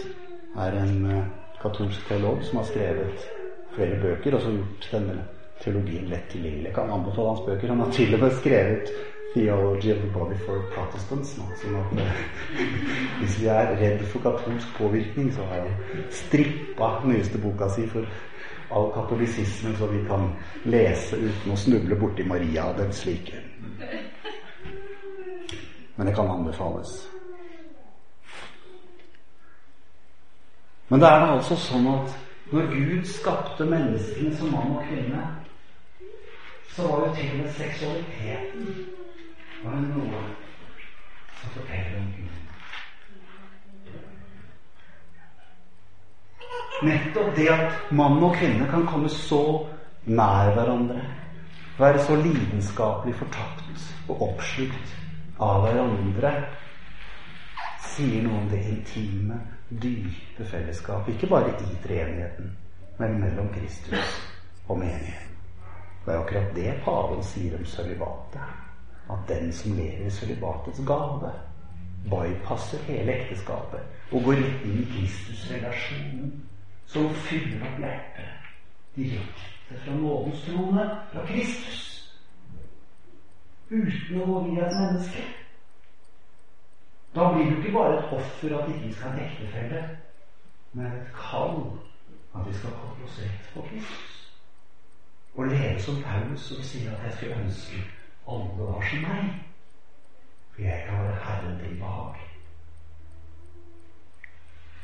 er 0.58 0.80
en 0.82 1.06
uh, 1.06 1.22
katolsk 1.62 2.08
teolog 2.08 2.42
som 2.44 2.58
har 2.58 2.66
skrevet 2.66 3.30
flere 3.76 4.02
bøker, 4.02 4.34
og 4.34 4.42
så 4.42 4.50
gjort 4.58 4.90
denne 4.92 5.16
teologien 5.62 6.10
lett 6.10 6.28
tilgjengelig. 6.34 6.72
Jeg 6.72 6.74
kan 6.74 6.90
anbefale 6.90 7.30
hans 7.36 7.46
bøker. 7.46 7.68
Han 7.68 7.86
har 7.86 7.94
til 7.94 8.14
og 8.14 8.26
med 8.26 8.38
skrevet 8.42 8.94
'Theology 9.34 9.92
of 9.92 10.00
the 10.02 10.10
Body 10.18 10.36
for 10.44 10.60
Protestants'. 10.74 11.36
Sånn 11.62 11.76
at 11.80 11.92
uh, 11.96 12.10
hvis 13.20 13.38
vi 13.40 13.48
er 13.48 13.72
redd 13.80 14.04
for 14.12 14.20
katolsk 14.26 14.74
påvirkning, 14.76 15.32
så 15.32 15.46
har 15.48 15.64
han 15.64 16.04
strippa 16.12 16.90
nyeste 17.08 17.40
boka 17.40 17.70
si 17.72 17.86
for 17.88 18.04
all 18.72 18.92
katolisisme, 18.92 19.72
så 19.78 19.86
vi 19.86 20.04
kan 20.08 20.28
lese 20.64 21.16
uten 21.16 21.52
å 21.52 21.56
snuble 21.56 21.96
borti 21.96 22.24
Maria 22.28 22.68
og 22.70 22.78
den 22.80 22.92
slike. 22.92 23.40
Men 25.96 26.06
det 26.06 26.14
kan 26.16 26.30
anbefales. 26.30 26.92
Men 30.88 31.00
det 31.00 31.08
er 31.08 31.20
da 31.24 31.34
altså 31.38 31.56
sånn 31.56 31.88
at 31.88 32.16
når 32.52 32.66
Gud 32.72 33.06
skapte 33.08 33.64
menneskene 33.64 34.32
som 34.36 34.52
mann 34.52 34.74
og 34.76 34.84
kvinne, 34.88 35.22
så 36.72 36.84
var 36.88 37.06
jo 37.06 37.14
til 37.16 37.30
og 37.30 37.38
med 37.38 37.54
seksualiteten 37.56 38.66
var 39.64 39.76
det 39.78 39.88
noe 39.94 40.22
som 41.40 41.50
forteller 41.56 41.98
om 42.00 42.12
Gud. 42.16 42.38
Nettopp 46.82 47.36
det 47.36 47.48
at 47.52 47.92
mann 47.94 48.18
og 48.22 48.34
kvinne 48.36 48.66
kan 48.70 48.86
komme 48.90 49.10
så 49.12 49.42
nær 50.10 50.50
hverandre, 50.56 51.02
være 51.78 52.02
så 52.02 52.16
lidenskapelig 52.18 53.14
fortapt 53.20 53.86
og 54.10 54.24
oppslukt 54.28 54.96
av 55.42 55.62
hverandre, 55.62 56.32
sier 57.92 58.24
noe 58.26 58.40
om 58.40 58.50
det 58.50 58.64
intime 58.72 59.38
dype 59.68 60.46
fellesskapet. 60.48 61.14
Ikke 61.14 61.30
bare 61.30 61.54
i 61.54 61.78
treenigheten, 61.84 62.50
men 62.98 63.20
mellom 63.20 63.52
Kristus 63.54 64.18
og 64.66 64.78
menigheten. 64.82 65.38
Det 66.02 66.10
er 66.10 66.18
akkurat 66.18 66.54
det 66.56 66.74
paven 66.82 67.22
sier 67.22 67.54
om 67.58 67.66
sølibatet. 67.66 68.61
At 69.10 69.28
den 69.28 69.52
som 69.52 69.76
lever 69.76 70.10
sølibatets 70.10 70.80
gave, 70.86 71.32
bypasser 72.10 72.78
hele 72.78 73.12
ekteskapet 73.12 73.80
og 74.12 74.24
går 74.24 74.32
inn 74.42 74.80
i 74.82 74.86
Kristusrelasjonen, 74.92 76.32
som 76.86 77.14
fyller 77.26 77.64
opp 77.66 77.78
hjertet 77.80 78.42
direkte 78.96 79.78
fra 79.84 79.94
nådens 79.96 80.42
trone, 80.46 80.84
fra 81.12 81.24
Kristus, 81.26 81.84
uten 83.70 84.20
å 84.20 84.26
gå 84.28 84.42
via 84.48 84.66
et 84.66 84.76
menneske. 84.80 85.22
Da 87.14 87.30
blir 87.32 87.50
du 87.50 87.56
ikke 87.56 87.72
bare 87.72 87.98
et 87.98 88.12
offer 88.18 88.56
at 88.58 88.68
ikke 88.68 88.86
vi 88.86 88.92
skal 88.92 89.10
ha 89.10 89.16
en 89.16 89.24
ektefelle, 89.30 89.80
men 90.72 90.92
et 90.92 91.16
kall 91.16 91.64
at 92.34 92.46
vi 92.48 92.54
skal 92.56 92.76
koble 92.80 93.08
oss 93.08 93.18
rett 93.20 93.48
på 93.54 93.64
Kristus. 93.70 94.20
Og 95.34 95.48
leve 95.48 95.80
som 95.80 96.02
Paulus 96.04 96.50
og 96.52 96.64
sier 96.64 96.92
at 96.92 97.04
jeg 97.06 97.16
skulle 97.16 97.40
ønske 97.40 97.80
var 98.58 98.88
som 98.90 99.06
meg. 99.06 99.30
For 100.52 100.62
jeg 100.62 100.84
kan 100.86 101.04
være 101.04 101.22
Herren 101.24 101.58
til 101.60 101.78
behag. 101.80 102.18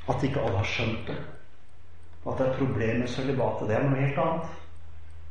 At 0.08 0.24
ikke 0.24 0.40
alle 0.40 0.56
har 0.62 0.70
skjønt 0.72 1.10
det. 1.10 1.18
At 2.28 2.38
det 2.38 2.46
er 2.46 2.56
problemer 2.58 2.66
problem 2.66 2.98
med 2.98 3.08
sølibatet, 3.08 3.68
det 3.68 3.76
er 3.76 3.84
noe 3.88 4.00
helt 4.00 4.18
annet. 4.24 4.56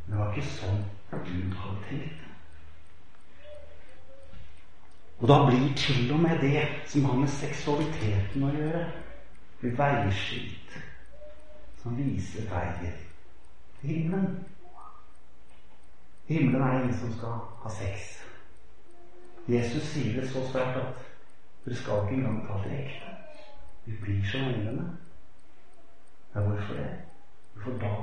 Men 0.05 0.13
det 0.13 0.19
var 0.21 0.31
ikke 0.33 0.55
sånn 0.55 0.85
Gud 1.11 1.53
hadde 1.61 1.83
tenkt. 1.89 2.23
Og 5.17 5.27
da 5.27 5.37
blir 5.47 5.73
til 5.75 6.11
og 6.13 6.19
med 6.19 6.41
det 6.41 6.67
som 6.87 7.05
har 7.09 7.17
med 7.17 7.31
seksualiteten 7.33 8.43
å 8.45 8.51
gjøre, 8.53 8.83
veiskilt 9.61 10.75
som 11.81 11.97
viser 11.97 12.45
veien 12.51 12.99
til 13.79 13.89
himmelen. 13.89 14.35
Himmelen 16.27 16.61
er 16.61 16.73
det 16.73 16.81
ingen 16.81 16.99
som 16.99 17.13
skal 17.13 17.35
ha 17.63 17.69
sex. 17.69 18.23
Jesus 19.47 19.83
sier 19.83 20.21
det 20.21 20.29
så 20.29 20.41
sterkt 20.49 20.79
at 20.81 21.05
dere 21.65 21.75
skal 21.75 22.01
ikke 22.03 22.17
engang 22.17 22.41
ta 22.47 22.57
til 22.63 22.73
ekte. 22.75 23.13
Vi 23.85 23.95
blir 24.01 24.25
som 24.31 24.49
englene. 24.49 24.87
Ja, 26.35 26.41
hvorfor 26.41 26.73
det? 26.73 26.89
For 27.63 27.79
da 27.83 27.93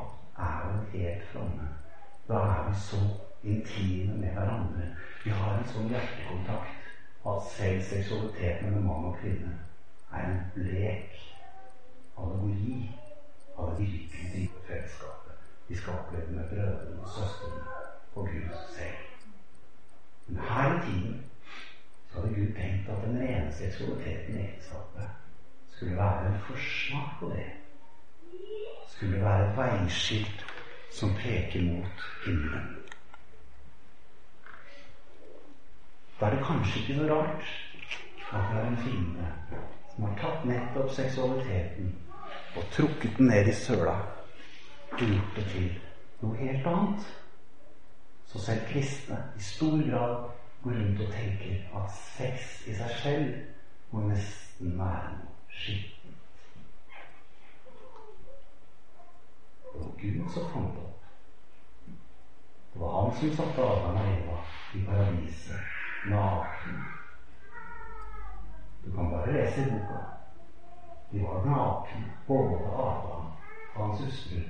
er 0.46 0.72
vi 0.92 0.98
helt 0.98 1.26
framme. 1.32 1.68
Da 2.28 2.40
er 2.54 2.68
vi 2.68 2.80
så 2.80 3.02
intime 3.42 4.16
med 4.16 4.32
hverandre. 4.32 4.88
Vi 5.24 5.30
har 5.30 5.58
en 5.58 5.68
sånn 5.74 5.92
hjertekontakt 5.92 7.28
at 7.28 7.50
selv 7.52 7.84
seksualitet 7.90 8.64
mellom 8.64 8.88
mann 8.88 9.10
og 9.10 9.20
kvinne 9.20 9.52
er 10.12 10.30
en 10.30 10.40
lek, 10.56 11.20
allegori, 12.16 12.88
av 13.56 13.76
det 13.76 13.84
virkelig 13.84 14.48
fellesskapet 14.66 15.24
vi 15.68 15.76
skal 15.76 16.00
oppleve 16.00 16.32
med 16.32 16.48
brødrene 16.48 17.00
og 17.00 17.08
søstrene 17.08 17.93
og 18.14 18.28
Gud 18.28 18.56
selv. 18.76 18.96
Men 20.26 20.42
her 20.42 20.78
i 20.78 20.86
tiden 20.86 21.24
så 22.08 22.20
hadde 22.20 22.34
Gud 22.34 22.54
tenkt 22.54 22.88
at 22.88 23.04
den 23.06 23.18
rene 23.18 23.52
seksualiteten 23.52 24.40
i 24.40 24.44
ekteskapet 24.44 25.08
skulle 25.70 25.96
være 25.96 26.26
en 26.26 26.40
forsmak 26.40 27.08
på 27.20 27.28
det. 27.28 27.46
Skulle 28.88 29.20
være 29.24 29.50
et 29.50 29.56
veiskilt 29.56 30.46
som 30.92 31.14
peker 31.14 31.62
mot 31.62 32.04
himmelen. 32.26 32.76
Da 36.20 36.26
er 36.26 36.30
det 36.30 36.44
kanskje 36.46 36.80
ikke 36.80 36.96
noe 37.00 37.14
rart 37.14 37.42
at 38.32 38.44
det 38.50 38.60
er 38.60 38.68
en 38.68 38.76
fiende 38.76 39.32
som 39.94 40.04
har 40.04 40.14
tatt 40.20 40.46
nettopp 40.48 40.90
seksualiteten 40.94 41.90
og 42.56 42.70
trukket 42.72 43.18
den 43.18 43.26
ned 43.26 43.50
i 43.50 43.52
søla 43.52 43.96
og 44.92 44.98
gjort 44.98 45.36
det 45.36 45.44
til 45.50 45.68
noe 46.22 46.36
helt 46.38 46.66
annet. 46.66 47.12
Så 48.34 48.40
selv 48.40 48.66
kristne 48.66 49.32
i 49.36 49.40
stor 49.40 49.90
grad 49.90 50.30
går 50.62 50.70
rundt 50.70 51.00
og 51.00 51.12
tenker 51.12 51.82
at 51.82 51.90
sex 51.90 52.64
i 52.66 52.72
seg 52.74 52.90
selv 53.02 53.34
må 53.92 54.00
nesten 54.08 54.72
være 54.78 55.12
noe 55.12 55.52
skittent. 55.54 56.24
Det 59.74 59.90
Gud 60.00 60.32
som 60.34 60.48
fant 60.50 60.80
opp. 60.82 61.04
Det 62.72 62.82
var 62.82 62.96
han 62.96 63.14
som 63.20 63.36
satte 63.38 63.68
Adam 63.68 64.00
og 64.02 64.10
Eva 64.16 64.40
i 64.74 64.82
paradiset 64.88 66.10
naken. 66.10 66.82
Du 68.84 68.90
kan 68.96 69.14
bare 69.14 69.32
lese 69.32 69.62
i 69.62 69.70
boka. 69.70 70.02
De 71.12 71.22
var 71.22 71.46
nakne, 71.46 72.10
både 72.26 72.58
Adam 72.66 73.30
og 73.76 73.78
hans 73.78 74.02
hustru. 74.02 74.42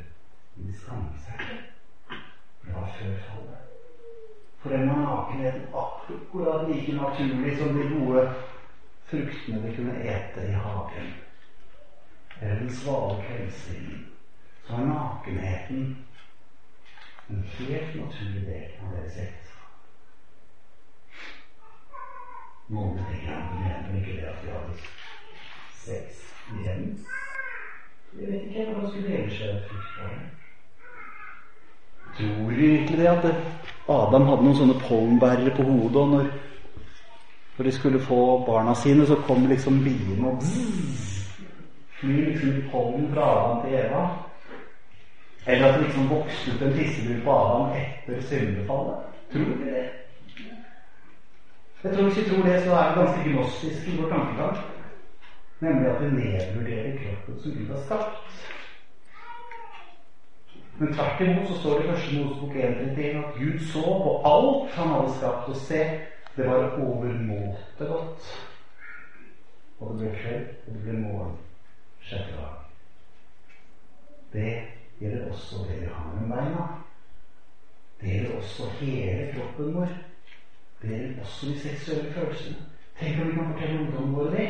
Men 0.56 0.72
de 0.72 0.80
skammet 0.80 1.20
seg. 1.28 1.46
Det 2.64 2.72
var 2.72 2.88
før 2.96 3.16
fallet. 3.28 3.73
For 4.64 4.70
den 4.70 4.88
var 4.88 4.96
nakenheten 4.96 5.74
akkurat 5.74 6.70
like 6.70 6.92
naturlig 6.92 7.58
som 7.58 7.78
de 7.78 7.88
gode 7.88 8.34
fruktene 9.04 9.68
de 9.68 9.76
kunne 9.76 9.98
ete 10.02 10.46
i 10.48 10.52
hagen. 10.52 11.10
Eller 12.40 12.60
den 12.60 12.70
svale 12.72 13.22
kveldsvinden. 13.22 14.06
Så 14.62 14.72
var 14.72 14.84
nakenheten 14.84 15.96
en 17.28 17.42
helt 17.42 17.94
naturlig 17.94 18.46
del 18.46 18.70
av 18.80 18.94
deres 18.96 19.18
ekteskap. 19.18 19.68
Noen 22.68 23.04
tenker 23.04 23.52
mener 23.60 24.00
ikke 24.00 24.16
det 24.16 24.26
at 24.32 24.42
de 24.46 24.56
hadde 24.56 24.78
sex 25.84 26.24
igjen. 26.56 26.88
Jeg 28.16 28.32
vet 28.32 28.48
ikke 28.48 28.66
hva 28.72 28.88
skulle 28.88 29.14
ellers 29.20 29.44
være 29.44 29.62
fruktbare. 29.68 30.24
Tror 32.16 32.50
vi 32.50 32.66
virkelig 32.66 32.98
det 32.98 33.12
at 33.12 33.73
Adam 33.88 34.26
hadde 34.28 34.44
noen 34.46 34.56
sånne 34.56 34.76
pollenbærere 34.86 35.52
på 35.56 35.62
hodet, 35.62 35.96
og 36.00 36.08
når, 36.08 36.28
når, 37.56 37.66
de 37.66 37.72
skulle 37.72 38.00
få 38.00 38.20
barna 38.46 38.74
sine, 38.74 39.06
så 39.06 39.18
kom 39.26 39.44
liksom 39.48 39.82
biene 39.84 40.30
og 40.30 40.46
flyr 41.98 42.30
liksom 42.30 42.62
pollen 42.70 43.10
fra 43.12 43.26
Adam 43.32 43.66
til 43.66 43.76
Eva? 43.80 44.06
Eller 45.46 45.66
at 45.68 45.74
det 45.74 45.86
liksom 45.86 46.08
vokste 46.08 46.54
ut 46.54 46.62
en 46.62 46.72
tissebur 46.78 47.20
på 47.24 47.36
Adam 47.42 47.76
etter 47.76 48.22
syndefallet? 48.30 49.12
Tror 49.32 49.52
vi 49.60 49.70
det? 49.70 49.86
Jeg 51.84 51.92
tror 51.92 52.02
Hvis 52.02 52.18
vi 52.18 52.30
tror 52.30 52.42
det, 52.42 52.62
så 52.64 52.70
er 52.72 52.88
vi 52.88 53.00
ganske 53.00 53.30
gnostisk 53.30 53.88
i 53.88 53.96
vår 54.00 54.08
tankegang. 54.08 54.56
Nemlig 55.60 55.90
at 55.90 56.02
vi 56.02 56.10
nedvurderer 56.10 56.96
kroppen 57.00 57.42
som 57.42 57.52
Gud 57.52 57.68
har 57.74 57.82
skapt. 57.86 58.54
Men 60.78 60.94
tvert 60.94 61.20
imot 61.20 61.48
så 61.48 61.58
står 61.58 61.78
det 61.78 61.84
i 61.84 61.90
første 61.90 62.16
Mosebok 62.18 62.56
1.31 62.56 63.18
at 63.20 63.34
Gud 63.38 63.60
så 63.72 63.82
på 63.82 64.14
alt 64.26 64.72
han 64.74 64.88
hadde 64.88 65.12
skapt, 65.18 65.48
og 65.48 65.56
se, 65.56 65.82
det 66.36 66.46
var 66.48 66.78
overmåte 66.82 67.86
godt. 67.90 68.30
Og 69.80 69.92
det 69.92 69.98
ble 70.00 70.10
kveld, 70.18 70.48
og 70.66 70.74
det 70.74 70.82
ble 70.82 70.96
morgen 70.98 71.36
sjette 72.02 72.34
dag. 72.34 72.56
Det 74.32 74.50
gjelder 75.00 75.30
også 75.30 75.62
det 75.68 75.80
vi 75.80 75.92
har 75.94 76.10
med 76.18 76.36
beina. 76.36 76.66
Det 78.00 78.12
gjelder 78.12 78.36
også 78.36 78.68
hele 78.80 79.32
kroppen 79.34 79.74
vår. 79.74 79.96
Det 80.82 80.90
gjelder 80.90 81.20
også 81.20 81.46
de 81.46 81.58
seksuelle 81.58 82.12
følelsene. 82.12 82.56
Tenk 82.98 83.20
om 83.20 83.28
vi 83.28 83.36
kan 83.36 83.52
fortelle 83.52 83.80
ungdommen 83.80 84.16
vår 84.16 84.30
det. 84.34 84.48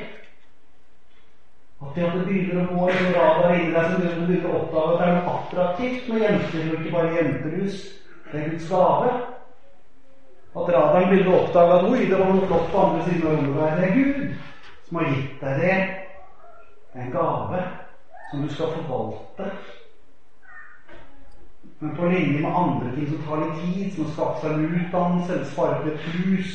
At 1.85 1.99
at 1.99 2.15
det 2.15 2.25
begynner 2.27 2.65
å 2.65 2.75
gå 2.75 2.89
en 2.89 3.13
radar 3.15 3.53
inni 3.55 3.75
deg 3.75 3.91
som 3.91 4.01
du 4.01 4.27
begynner 4.27 4.49
å 4.51 4.61
oppdage 4.61 4.95
at 4.95 5.01
det 5.01 5.07
er 5.07 5.15
noe 5.19 5.35
attraktivt 5.35 6.09
med 6.09 6.23
jenter, 6.25 6.65
og 6.71 6.79
ikke 6.79 6.95
bare 6.95 7.13
jenterus. 7.19 7.79
Det 8.31 8.41
er 8.41 8.51
Guds 8.51 8.69
gave. 8.71 9.13
At 10.55 10.73
radaren 10.77 11.09
begynner 11.11 11.33
å 11.33 11.39
oppdage 11.43 11.79
at 11.79 11.87
oi, 11.91 12.01
det 12.09 12.19
var 12.19 12.33
noe 12.33 12.49
flott 12.49 12.69
på 12.73 12.83
andre 12.83 13.07
siden 13.07 13.29
av 13.29 13.37
rommet. 13.39 13.79
Det 13.79 13.87
er 13.87 13.97
Gud 13.99 14.35
som 14.89 15.01
har 15.01 15.09
gitt 15.13 15.41
deg 15.45 15.63
det. 15.63 15.77
Det 16.93 17.01
er 17.01 17.07
en 17.07 17.15
gave 17.15 17.65
som 18.31 18.43
du 18.43 18.55
skal 18.55 18.73
forvalte. 18.77 19.51
Men 21.81 21.97
på 21.97 22.07
linje 22.09 22.41
med 22.41 22.57
andre 22.57 22.95
ting 22.95 23.09
som 23.09 23.23
tar 23.27 23.43
litt 23.43 23.61
tid, 23.61 23.93
som 23.93 24.07
å 24.07 24.13
skaffe 24.15 24.41
seg 24.41 24.57
en 24.57 24.79
utdannelse 24.81 25.33
eller 25.35 25.49
spare 25.51 25.81
til 25.83 25.93
et 25.93 26.07
hus, 26.15 26.53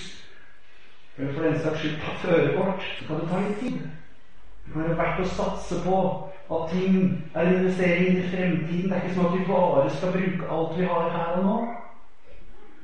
eller 1.18 1.34
for 1.36 1.46
den 1.46 1.60
saks 1.60 1.82
skyld 1.84 1.98
ta 2.02 2.14
førerkort, 2.24 2.86
så 2.98 3.08
kan 3.08 3.20
det 3.20 3.28
ta 3.30 3.42
litt 3.44 3.60
tid. 3.60 3.82
Det 4.70 4.82
være 4.84 4.98
verdt 4.98 5.24
å 5.24 5.30
satse 5.34 5.80
på 5.82 6.00
at 6.50 6.72
ting 6.72 6.98
er 7.34 7.46
en 7.46 7.56
investering 7.56 8.18
i 8.18 8.28
fremtiden. 8.30 8.90
Det 8.90 8.98
er 8.98 9.04
ikke 9.04 9.16
sånn 9.16 9.30
at 9.30 9.38
vi 9.38 9.48
bare 9.48 9.90
skal 9.96 10.14
bruke 10.14 10.50
alt 10.54 10.78
vi 10.78 10.88
har 10.90 11.10
her 11.16 11.40
og 11.40 11.46
nå. 11.46 11.58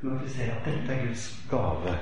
Men 0.00 0.16
at 0.16 0.24
vi 0.24 0.32
ser 0.34 0.52
at 0.54 0.66
dette 0.66 0.92
er 0.92 1.06
Guds 1.06 1.28
gave. 1.50 1.94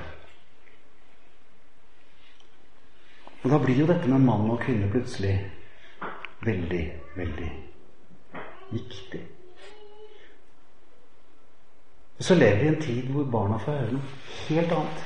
Og 3.43 3.51
da 3.51 3.61
blir 3.61 3.79
jo 3.83 3.87
dette 3.89 4.09
med 4.09 4.25
mann 4.25 4.49
og 4.49 4.61
kvinne 4.65 4.89
plutselig 4.89 5.35
veldig, 6.45 6.83
veldig 7.15 7.49
viktig. 8.71 9.21
Og 12.17 12.23
så 12.23 12.35
lever 12.35 12.57
vi 12.57 12.65
i 12.65 12.73
en 12.73 12.81
tid 12.81 13.11
hvor 13.13 13.27
barna 13.29 13.57
får 13.61 13.77
høre 13.81 13.97
noe 13.97 14.23
helt 14.47 14.71
annet. 14.71 15.03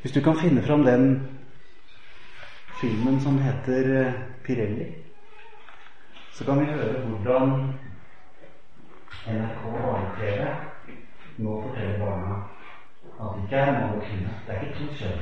Hvis 0.00 0.16
du 0.16 0.22
kan 0.24 0.38
finne 0.40 0.62
fram 0.66 0.82
den 0.82 1.06
filmen 2.80 3.20
som 3.20 3.38
heter 3.38 4.06
eh, 4.06 4.12
Pirelli, 4.44 4.94
så 6.32 6.44
kan 6.44 6.60
vi 6.60 6.64
høre 6.66 7.00
hvordan 7.06 7.50
NRK 9.26 9.62
barne-TV 9.64 10.46
nå 11.38 11.62
forteller 11.62 11.98
barna 11.98 12.38
at 13.20 13.26
det 13.36 13.42
ikke 13.42 13.56
er 13.56 13.72
mann 13.72 13.96
og 13.96 14.02
kvinne. 14.04 14.30
Det 14.46 14.54
er 14.54 14.60
ikke 14.60 14.78
to 14.78 14.86
kjønn. 14.96 15.20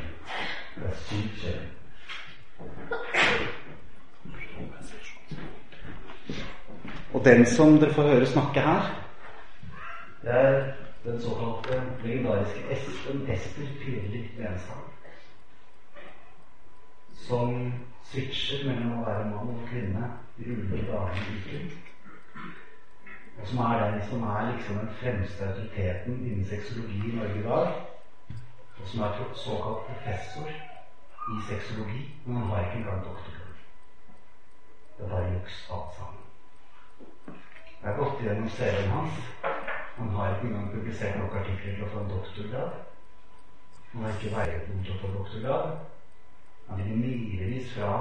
Det 0.76 0.86
er 0.86 0.94
syv 1.06 1.24
kjønn. 1.40 1.64
Og 7.14 7.24
den 7.24 7.46
som 7.46 7.78
dere 7.78 7.94
får 7.94 8.10
høre 8.12 8.26
snakke 8.26 8.60
her, 8.60 8.82
det 10.22 10.30
er 10.30 10.72
den 11.04 11.20
såkalte 11.22 11.82
legendariske 12.04 12.60
Espen 12.70 13.26
Ester 13.32 13.66
Pirelli 13.82 14.22
Lenstad. 14.38 14.97
Som 17.26 17.72
switcher 18.08 18.64
mellom 18.68 19.00
å 19.00 19.04
være 19.04 19.28
mann 19.32 19.52
og 19.52 19.66
kvinne 19.68 20.06
i 20.38 20.48
ulike 20.54 20.86
dager 20.86 21.30
uker. 21.34 21.68
Og 23.38 23.46
som 23.46 23.58
er 23.64 23.82
den 23.82 24.00
som 24.08 24.22
er 24.22 24.52
liksom 24.52 24.78
den 24.78 24.94
fremste 25.00 25.48
autoriteten 25.48 26.22
innen 26.26 26.46
sexologi 26.46 26.98
i 27.10 27.16
Norge 27.16 27.40
i 27.40 27.44
dag. 27.44 27.68
Og 28.80 28.86
som 28.86 29.02
er 29.02 29.20
såkalt 29.34 29.86
professor 29.90 30.48
i 30.48 31.40
sexologi, 31.48 32.14
men 32.24 32.36
han 32.36 32.50
har 32.50 32.64
ikke 32.64 32.78
engang 32.78 33.04
doktorgrad. 33.04 33.54
Det 34.98 35.04
er 35.04 35.08
bare 35.08 35.32
juks 35.34 35.58
alt 35.70 35.94
sammen. 35.98 36.24
Jeg 37.82 37.90
har 37.90 37.96
gått 37.96 38.22
gjennom 38.22 38.48
CV-en 38.48 38.90
hans. 38.90 39.20
Han 39.96 40.08
har 40.08 40.34
ikke 40.34 40.46
engang 40.48 40.72
publisert 40.72 41.18
nok 41.18 41.36
artikler 41.42 41.74
til 41.74 41.84
å 41.84 41.90
få 41.92 42.00
en 42.00 42.10
doktorgrad. 42.14 42.80
Han 43.92 44.02
har 44.02 44.16
ikke 44.16 44.34
veiet 44.34 44.66
noen 44.70 44.84
til 44.86 44.96
å 44.96 45.00
få 45.02 45.12
doktorgrad. 45.18 45.78
Han 46.68 46.80
er 46.80 46.96
milevis 47.02 47.74
fra 47.74 47.92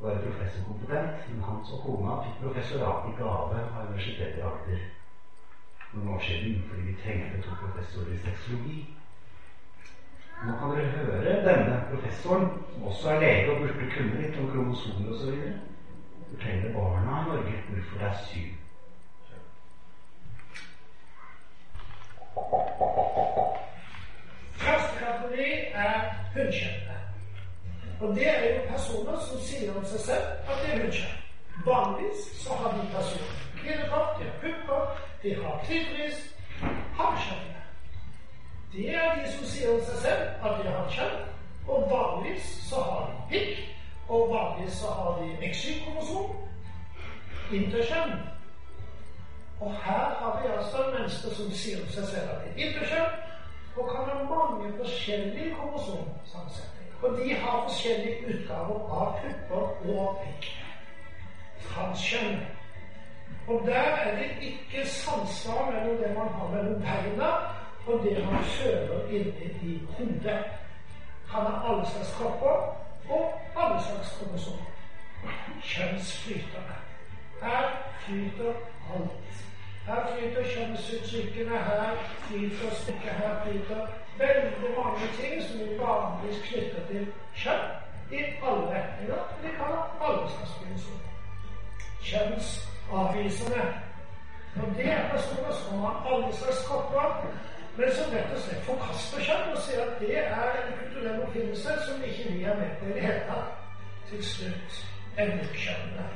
å 0.00 0.06
være 0.06 0.24
professorkompetent, 0.26 1.30
men 1.30 1.46
han 1.46 1.62
og 1.62 1.86
kona 1.86 2.18
fikk 2.26 2.42
professorat 2.42 3.08
i 3.10 3.16
gave 3.18 3.62
av 3.62 3.88
Universitetet 3.88 4.38
i 4.40 4.46
Agder 4.50 4.84
noen 5.94 6.14
år 6.16 6.22
siden 6.26 6.62
fordi 6.68 6.82
vi 6.88 6.96
trengte 7.02 7.42
to 7.44 7.54
professorer 7.60 8.12
i 8.14 8.20
sexologi. 8.24 8.78
Nå 10.44 10.56
kan 10.58 10.72
dere 10.74 10.90
høre 10.96 11.36
denne 11.44 11.76
professoren, 11.90 12.48
som 12.72 12.88
også 12.90 13.12
er 13.12 13.22
lege 13.22 13.52
og 13.52 13.62
burde 13.62 13.86
kunne 13.94 14.20
litt 14.22 14.38
om 14.40 14.50
kromosomer 14.50 15.14
osv., 15.14 15.46
fortelle 16.32 16.72
barna 16.74 17.20
i 17.20 17.28
Norge 17.28 17.62
hvorfor 17.68 18.02
det 18.02 18.08
er 18.10 18.20
syv. 18.26 18.50
Første 24.64 24.98
kategori 24.98 25.50
er 25.84 26.00
hunnkjønnere. 26.34 26.98
Og 28.00 28.14
det 28.16 28.26
er 28.28 28.40
jo 28.44 28.64
personer 28.68 29.20
som 29.28 29.44
sier 29.64 29.76
om 29.76 29.84
seg 29.88 30.00
selv 30.00 30.50
at 30.50 30.58
det 30.62 30.72
er 30.72 30.80
hunnkjønn. 30.82 31.20
Vanligvis 31.64 32.24
så 32.42 32.56
har 32.60 32.72
de 32.76 32.88
personer 32.92 33.42
kvinnekropp, 33.60 34.18
de 34.18 34.24
har 34.24 34.34
pupper, 34.42 34.82
de 35.22 35.34
har 35.40 35.62
klitoris, 35.64 36.18
hannkjønnere. 36.98 37.62
Det 38.72 38.88
er 38.94 39.14
de 39.20 39.30
som 39.32 39.46
sier 39.48 39.72
om 39.72 39.80
seg 39.86 40.02
selv 40.02 40.44
at 40.44 40.60
de 40.60 40.74
har 40.74 40.90
kjønn, 40.96 41.16
og 41.68 41.86
vanligvis 41.94 42.50
så 42.68 42.82
har 42.90 43.08
de 43.08 43.24
pikk, 43.32 43.62
og 44.08 44.34
vanligvis 44.34 44.82
så 44.82 44.92
har 44.98 45.22
de 45.22 45.48
XY-kromosom, 45.48 46.36
interkjønn. 47.60 48.14
Og 49.60 49.72
her 49.86 50.06
har 50.20 50.40
vi 50.42 50.52
altså 50.58 50.90
mennesker 50.92 51.36
som 51.38 51.56
sier 51.56 51.80
om 51.80 51.88
seg 51.96 52.10
selv 52.12 52.36
at 52.36 52.44
de 52.44 52.52
er 52.52 52.68
interkjønn, 52.68 53.18
og 53.76 53.90
kan 53.90 54.12
ha 54.12 54.22
mange 54.28 54.74
forskjellige 54.82 55.54
kromosomsammensetninger. 55.56 56.73
Og 57.04 57.18
de 57.18 57.34
har 57.34 57.64
forskjellige 57.68 58.16
utgaver 58.34 58.84
av 59.00 59.16
pupper 59.20 59.90
og 59.94 60.20
pikk. 60.22 60.46
Transkjønn. 61.66 62.38
Og 63.48 63.66
der 63.66 63.90
er 64.04 64.14
det 64.16 64.30
ikke 64.40 64.86
samsvar 64.88 65.70
mellom 65.70 65.98
det 66.00 66.14
man 66.16 66.28
har 66.28 66.48
mellom 66.54 66.80
beina, 66.80 67.30
og 67.86 68.04
det 68.04 68.24
man 68.24 68.44
føler 68.44 69.08
inne 69.10 69.50
i 69.62 69.80
hodet. 69.96 70.44
Han 71.28 71.46
har 71.46 71.68
alle 71.68 71.86
slags 71.86 72.14
kropper 72.16 72.56
og 73.08 73.32
alle 73.56 73.82
slags 73.82 74.16
kromosomer. 74.18 74.70
Kjønnsflytende. 75.62 76.78
Her 77.42 77.68
flyter 78.00 78.52
alt. 78.94 79.44
Her 79.86 80.16
flyter 80.16 80.44
kjønnsuttrykkene, 80.52 81.58
her 81.58 81.96
flyter 82.26 82.74
stykket, 82.74 83.10
her 83.20 83.42
flyter 83.44 83.86
veldig 84.18 84.70
mange 84.78 85.08
ting 85.20 85.42
som 85.42 85.58
vi 85.60 85.78
vanligvis 85.78 86.38
knytter 86.46 86.86
til 86.90 87.06
kjønn 87.42 87.66
i 88.10 88.22
alle 88.48 88.64
retninger. 88.74 89.22
Vi 89.42 89.50
kan 89.58 89.74
alle 90.06 90.30
slags 90.34 90.54
kromosomer. 90.58 91.10
Kjønnsavvisende. 92.08 93.66
Og 94.62 94.76
det 94.76 94.88
er 94.92 95.10
personer 95.10 95.52
som 95.52 95.78
har 95.78 96.06
alle 96.12 96.32
slags 96.36 96.66
kropper, 96.66 97.26
men 97.76 97.92
som 97.92 98.12
rett 98.14 98.32
og 98.32 98.40
slett 98.40 98.66
forkaster 98.70 99.26
kjønn 99.28 99.52
og 99.52 99.62
sier 99.66 99.84
at 99.84 100.00
det 100.00 100.18
er 100.22 100.60
en 100.62 100.76
kulturell 100.80 101.22
oppfinnelse 101.26 101.76
som 101.86 102.04
ikke 102.08 102.32
vi 102.32 102.44
er 102.44 102.56
med 102.60 102.76
på 102.80 102.88
i 102.88 102.96
det 102.96 103.04
hele 103.08 103.24
tatt. 103.28 103.60
Til 104.08 104.24
slutt 104.32 104.80
ennekjønnene 105.18 106.06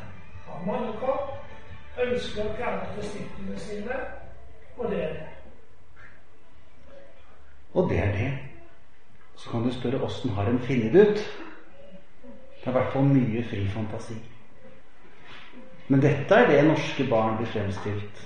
har 0.47 0.65
mannekropp, 0.67 1.38
ønsker 2.05 2.45
å 2.45 2.55
fjerne 2.59 2.95
testiklene 2.97 3.59
sine, 3.63 3.99
og 4.77 4.91
det 4.93 5.03
er 5.05 5.13
det. 5.17 5.27
Og 7.75 7.91
det 7.91 7.99
er 8.03 8.13
det. 8.13 8.31
Så 9.37 9.51
kan 9.51 9.63
du 9.63 9.73
spørre 9.73 10.03
åssen 10.03 10.31
har 10.35 10.49
en 10.51 10.59
funnet 10.59 10.93
det 10.93 11.09
ut? 11.09 11.21
Det 12.59 12.67
er 12.67 12.71
i 12.71 12.77
hvert 12.79 12.93
fall 12.93 13.07
mye 13.07 13.45
fri 13.51 13.67
fantasi. 13.71 14.17
Men 15.89 16.03
dette 16.03 16.35
er 16.35 16.51
det 16.51 16.65
norske 16.67 17.07
barn 17.11 17.37
blir 17.39 17.49
fremstilt. 17.53 18.25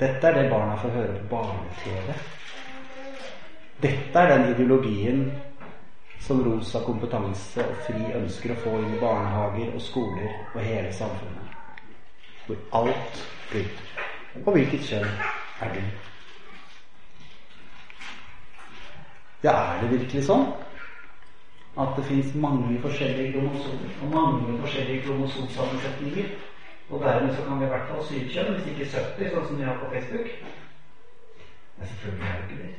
Dette 0.00 0.26
er 0.26 0.38
det 0.40 0.50
barna 0.50 0.76
får 0.80 0.96
høre 0.96 1.18
på 1.18 1.28
barne-TV. 1.36 2.14
Dette 3.82 4.18
er 4.18 4.32
den 4.32 4.54
ideologien 4.54 5.26
som 6.20 6.42
Rosa 6.42 6.80
kompetanse 6.86 7.62
og 7.62 7.82
FRI 7.86 8.14
ønsker 8.18 8.54
å 8.54 8.60
få 8.64 8.78
inn 8.80 8.96
i 8.96 9.02
barnehager 9.02 9.74
og 9.74 9.82
skoler 9.84 10.32
og 10.54 10.62
hele 10.64 10.92
samfunnet. 10.92 11.53
Hvor 12.46 12.56
alt 12.80 13.22
flyter. 13.48 13.86
Og 14.44 14.52
hvilket 14.52 14.84
kjønn 14.88 15.08
er 15.62 15.74
du? 15.74 15.80
Ja, 19.44 19.54
er 19.54 19.82
det 19.82 19.90
virkelig 19.90 20.24
sånn? 20.28 20.46
at 21.78 21.88
det 21.96 22.04
fins 22.04 22.34
mange 22.34 22.80
forskjellige 22.80 23.32
kromosomer 23.32 23.88
og 24.02 24.10
mange 24.10 24.58
forskjellige 24.60 25.02
kromosomsammensetninger. 25.06 26.28
Og 26.90 27.00
dermed 27.00 27.36
så 27.36 27.42
kan 27.42 27.60
vi 27.60 27.64
i 27.64 27.68
hvert 27.68 27.88
fall 27.88 28.04
syv 28.04 28.28
kjønn, 28.30 28.54
hvis 28.54 28.66
ikke 28.70 28.90
70, 28.92 29.30
sånn 29.32 29.46
som 29.48 29.58
de 29.58 29.66
har 29.66 29.78
på 29.80 29.90
Facebook. 29.94 30.28
Men 31.76 31.90
selvfølgelig 31.90 32.28
er 32.28 32.36
det 32.40 32.50
ikke 32.50 32.62
det. 32.62 32.74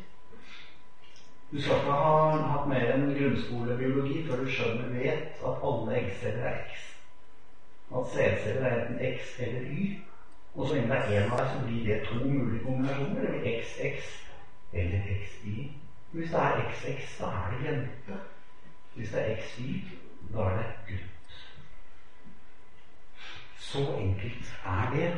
Du 1.51 1.61
skal 1.61 1.81
ikke 1.81 1.97
ha 2.03 2.13
hatt 2.53 2.67
mer 2.69 2.91
enn 2.93 3.07
grunnskolebiologi 3.17 4.23
før 4.27 4.43
du 4.43 4.51
skjønner 4.51 4.93
vet 4.95 5.43
at 5.49 5.65
alle 5.69 5.97
eggceller 5.99 6.47
er 6.51 6.61
X. 6.69 6.85
At 7.91 8.07
sædceller 8.13 8.65
er 8.65 8.81
enten 8.81 9.17
X 9.17 9.39
eller 9.39 9.61
Y. 9.61 10.01
Og 10.55 10.67
så 10.67 10.75
innen 10.75 10.89
det 10.89 10.97
er 10.97 11.25
én 11.25 11.29
dem, 11.29 11.47
så 11.47 11.67
blir 11.67 11.85
det 11.85 12.07
to 12.07 12.15
mulige 12.15 12.63
kombinasjoner. 12.63 13.21
Det 13.21 13.63
XX 13.63 14.25
eller 14.73 14.99
XY. 15.25 15.71
Hvis 16.11 16.29
det 16.29 16.39
er 16.39 16.71
XX, 16.71 17.17
da 17.19 17.25
er 17.25 17.51
det 17.51 17.65
jente. 17.65 18.19
Hvis 18.95 19.09
det 19.09 19.31
er 19.31 19.35
XY, 19.35 19.81
da 20.33 20.39
er 20.39 20.57
det 20.57 20.65
gutt. 20.87 21.11
Så 23.57 23.79
enkelt 23.97 24.59
er 24.65 24.91
det. 24.95 25.13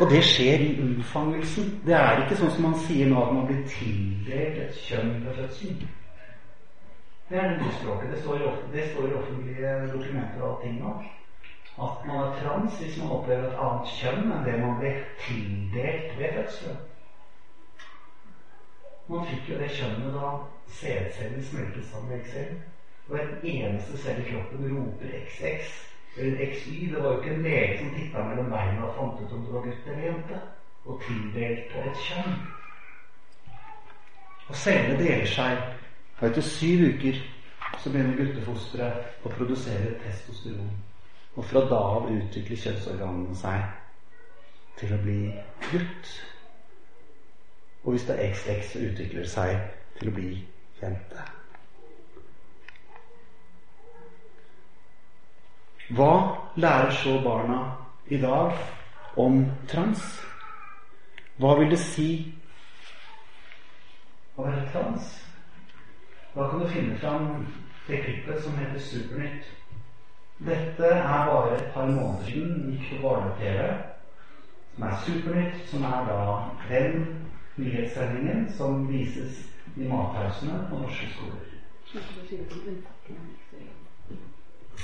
Og 0.00 0.10
det 0.10 0.24
skjer 0.24 0.58
i 0.58 0.82
unnfangelsen. 0.82 1.82
Det 1.86 1.94
er 1.94 2.22
ikke 2.22 2.36
sånn 2.36 2.50
som 2.52 2.66
man 2.68 2.74
sier 2.84 3.08
nå, 3.08 3.22
at 3.24 3.32
man 3.34 3.46
blir 3.48 3.62
tildelt 3.70 4.58
et 4.66 4.80
kjønn 4.84 5.14
ved 5.24 5.38
fødselen. 5.38 5.88
Det 7.28 7.38
er 7.40 7.54
det 7.58 7.72
språket. 7.80 8.10
Det 8.12 8.20
står 8.92 9.08
i 9.08 9.14
offentlige 9.14 9.72
dokumenter 9.92 10.42
og 10.42 10.50
allting 10.50 10.76
nå. 10.82 10.92
At 11.78 12.06
man 12.06 12.16
er 12.16 12.38
trans 12.40 12.78
hvis 12.80 12.98
man 12.98 13.10
opplever 13.12 13.48
et 13.48 13.58
annet 13.60 13.90
kjønn 13.98 14.30
enn 14.32 14.46
det 14.46 14.54
man 14.60 14.78
ble 14.80 14.92
tildelt 15.20 16.14
ved 16.18 16.32
fødselen. 16.38 16.78
Man 19.08 19.26
fikk 19.28 19.50
jo 19.50 19.58
det 19.60 19.74
kjønnet 19.76 20.14
da 20.14 20.30
sædcellen 20.78 21.44
smeltes 21.44 21.90
sammen 21.90 22.08
med 22.08 22.16
eggcellen. 22.20 22.62
En 23.12 23.36
eneste 23.42 23.98
celle 23.98 24.24
i 24.24 24.30
kroppen 24.30 24.72
roper 24.72 25.12
XX 25.28 25.68
eller 26.16 26.54
XY. 26.54 26.94
Det 26.94 27.02
var 27.02 27.12
jo 27.12 27.20
ikke 27.20 27.34
en 27.34 27.42
lege 27.42 27.78
som 27.78 27.94
titta 27.94 28.24
mellom 28.24 28.50
beina 28.50 28.82
og 28.88 28.94
fant 28.96 29.20
ut 29.20 29.36
om 29.36 29.44
det 29.44 29.54
var 29.54 29.68
gutt 29.68 29.86
eller 29.86 30.02
jente, 30.08 30.40
og 30.84 31.02
tildelte 31.06 31.84
et 31.90 32.02
kjønn. 32.08 32.34
Og 34.48 34.56
cellene 34.56 34.98
deler 35.04 35.30
seg. 35.36 35.62
Og 36.18 36.28
etter 36.30 36.42
syv 36.42 36.88
uker 36.88 37.22
så 37.78 37.90
begynner 37.92 38.16
guttefosteret 38.16 39.26
å 39.26 39.32
produsere 39.36 39.98
testosteron. 40.00 40.70
Og 41.36 41.44
fra 41.44 41.60
da 41.68 41.78
av 41.98 42.08
utvikler 42.08 42.60
kjønnsorganene 42.60 43.36
seg 43.36 43.64
til 44.80 44.92
å 44.96 45.00
bli 45.02 45.20
gutt. 45.70 46.12
Og 47.84 47.94
hvis 47.94 48.06
det 48.08 48.16
er 48.16 48.32
XX, 48.32 48.70
så 48.72 48.84
utvikler 48.88 49.26
det 49.26 49.32
seg 49.32 49.58
til 49.98 50.10
å 50.10 50.14
bli 50.16 50.30
jente. 50.80 51.26
Hva 55.96 56.14
lærer 56.58 56.90
så 56.98 57.20
barna 57.22 57.60
i 58.10 58.18
dag 58.18 58.56
om 59.16 59.44
trans? 59.70 60.02
Hva 61.36 61.52
vil 61.60 61.70
det 61.70 61.78
si 61.78 62.08
å 64.34 64.48
være 64.48 64.64
trans? 64.72 65.12
Da 66.34 66.48
kan 66.50 66.64
du 66.64 66.66
finne 66.68 66.98
fram 66.98 67.46
det 67.86 68.02
klippet 68.02 68.42
som 68.42 68.58
heter 68.58 68.82
Supernytt. 68.82 69.55
Dette 70.38 70.86
er 70.86 71.26
bare 71.26 71.56
et 71.56 71.72
par 71.74 71.86
måneder 71.86 72.24
siden 72.24 72.70
gikk 72.70 72.90
på 72.90 73.02
barne-TV, 73.08 73.60
som 74.74 74.84
er 74.84 74.96
Supernytt, 75.04 75.62
som 75.70 75.84
er 75.88 76.10
da 76.10 76.18
den 76.68 77.06
nyhetssendingen 77.56 78.50
som 78.56 78.88
vises 78.88 79.38
i 79.76 79.88
matpausene 79.88 80.66
på 80.70 80.80
norske 80.82 81.06
skoler. 81.14 81.40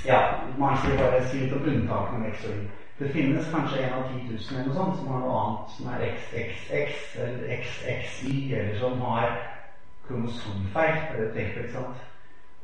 Ja, 0.05 0.21
man 0.57 0.77
skal 0.77 0.97
bare 0.97 1.21
si 1.27 1.43
litt 1.43 1.53
om 1.53 1.67
unntakene 1.69 2.23
med 2.23 2.31
X 2.33 2.47
og 2.49 2.55
Y. 2.55 2.63
Det 2.99 3.11
finnes 3.13 3.51
kanskje 3.51 3.83
en 3.83 3.93
av 3.93 4.09
10 4.09 4.23
000 4.29 4.39
eller 4.49 4.65
noe 4.65 4.75
sånt 4.77 4.97
som 4.97 5.11
har 5.11 5.21
noe 5.21 5.37
annet 5.43 5.75
som 5.75 5.87
er 5.93 6.03
XXX 6.07 7.15
eller 7.25 7.53
XXY, 7.59 8.33
eller 8.57 8.75
som 8.79 9.01
har 9.01 9.37
kromosomfeil. 10.07 10.97
Det 11.33 11.45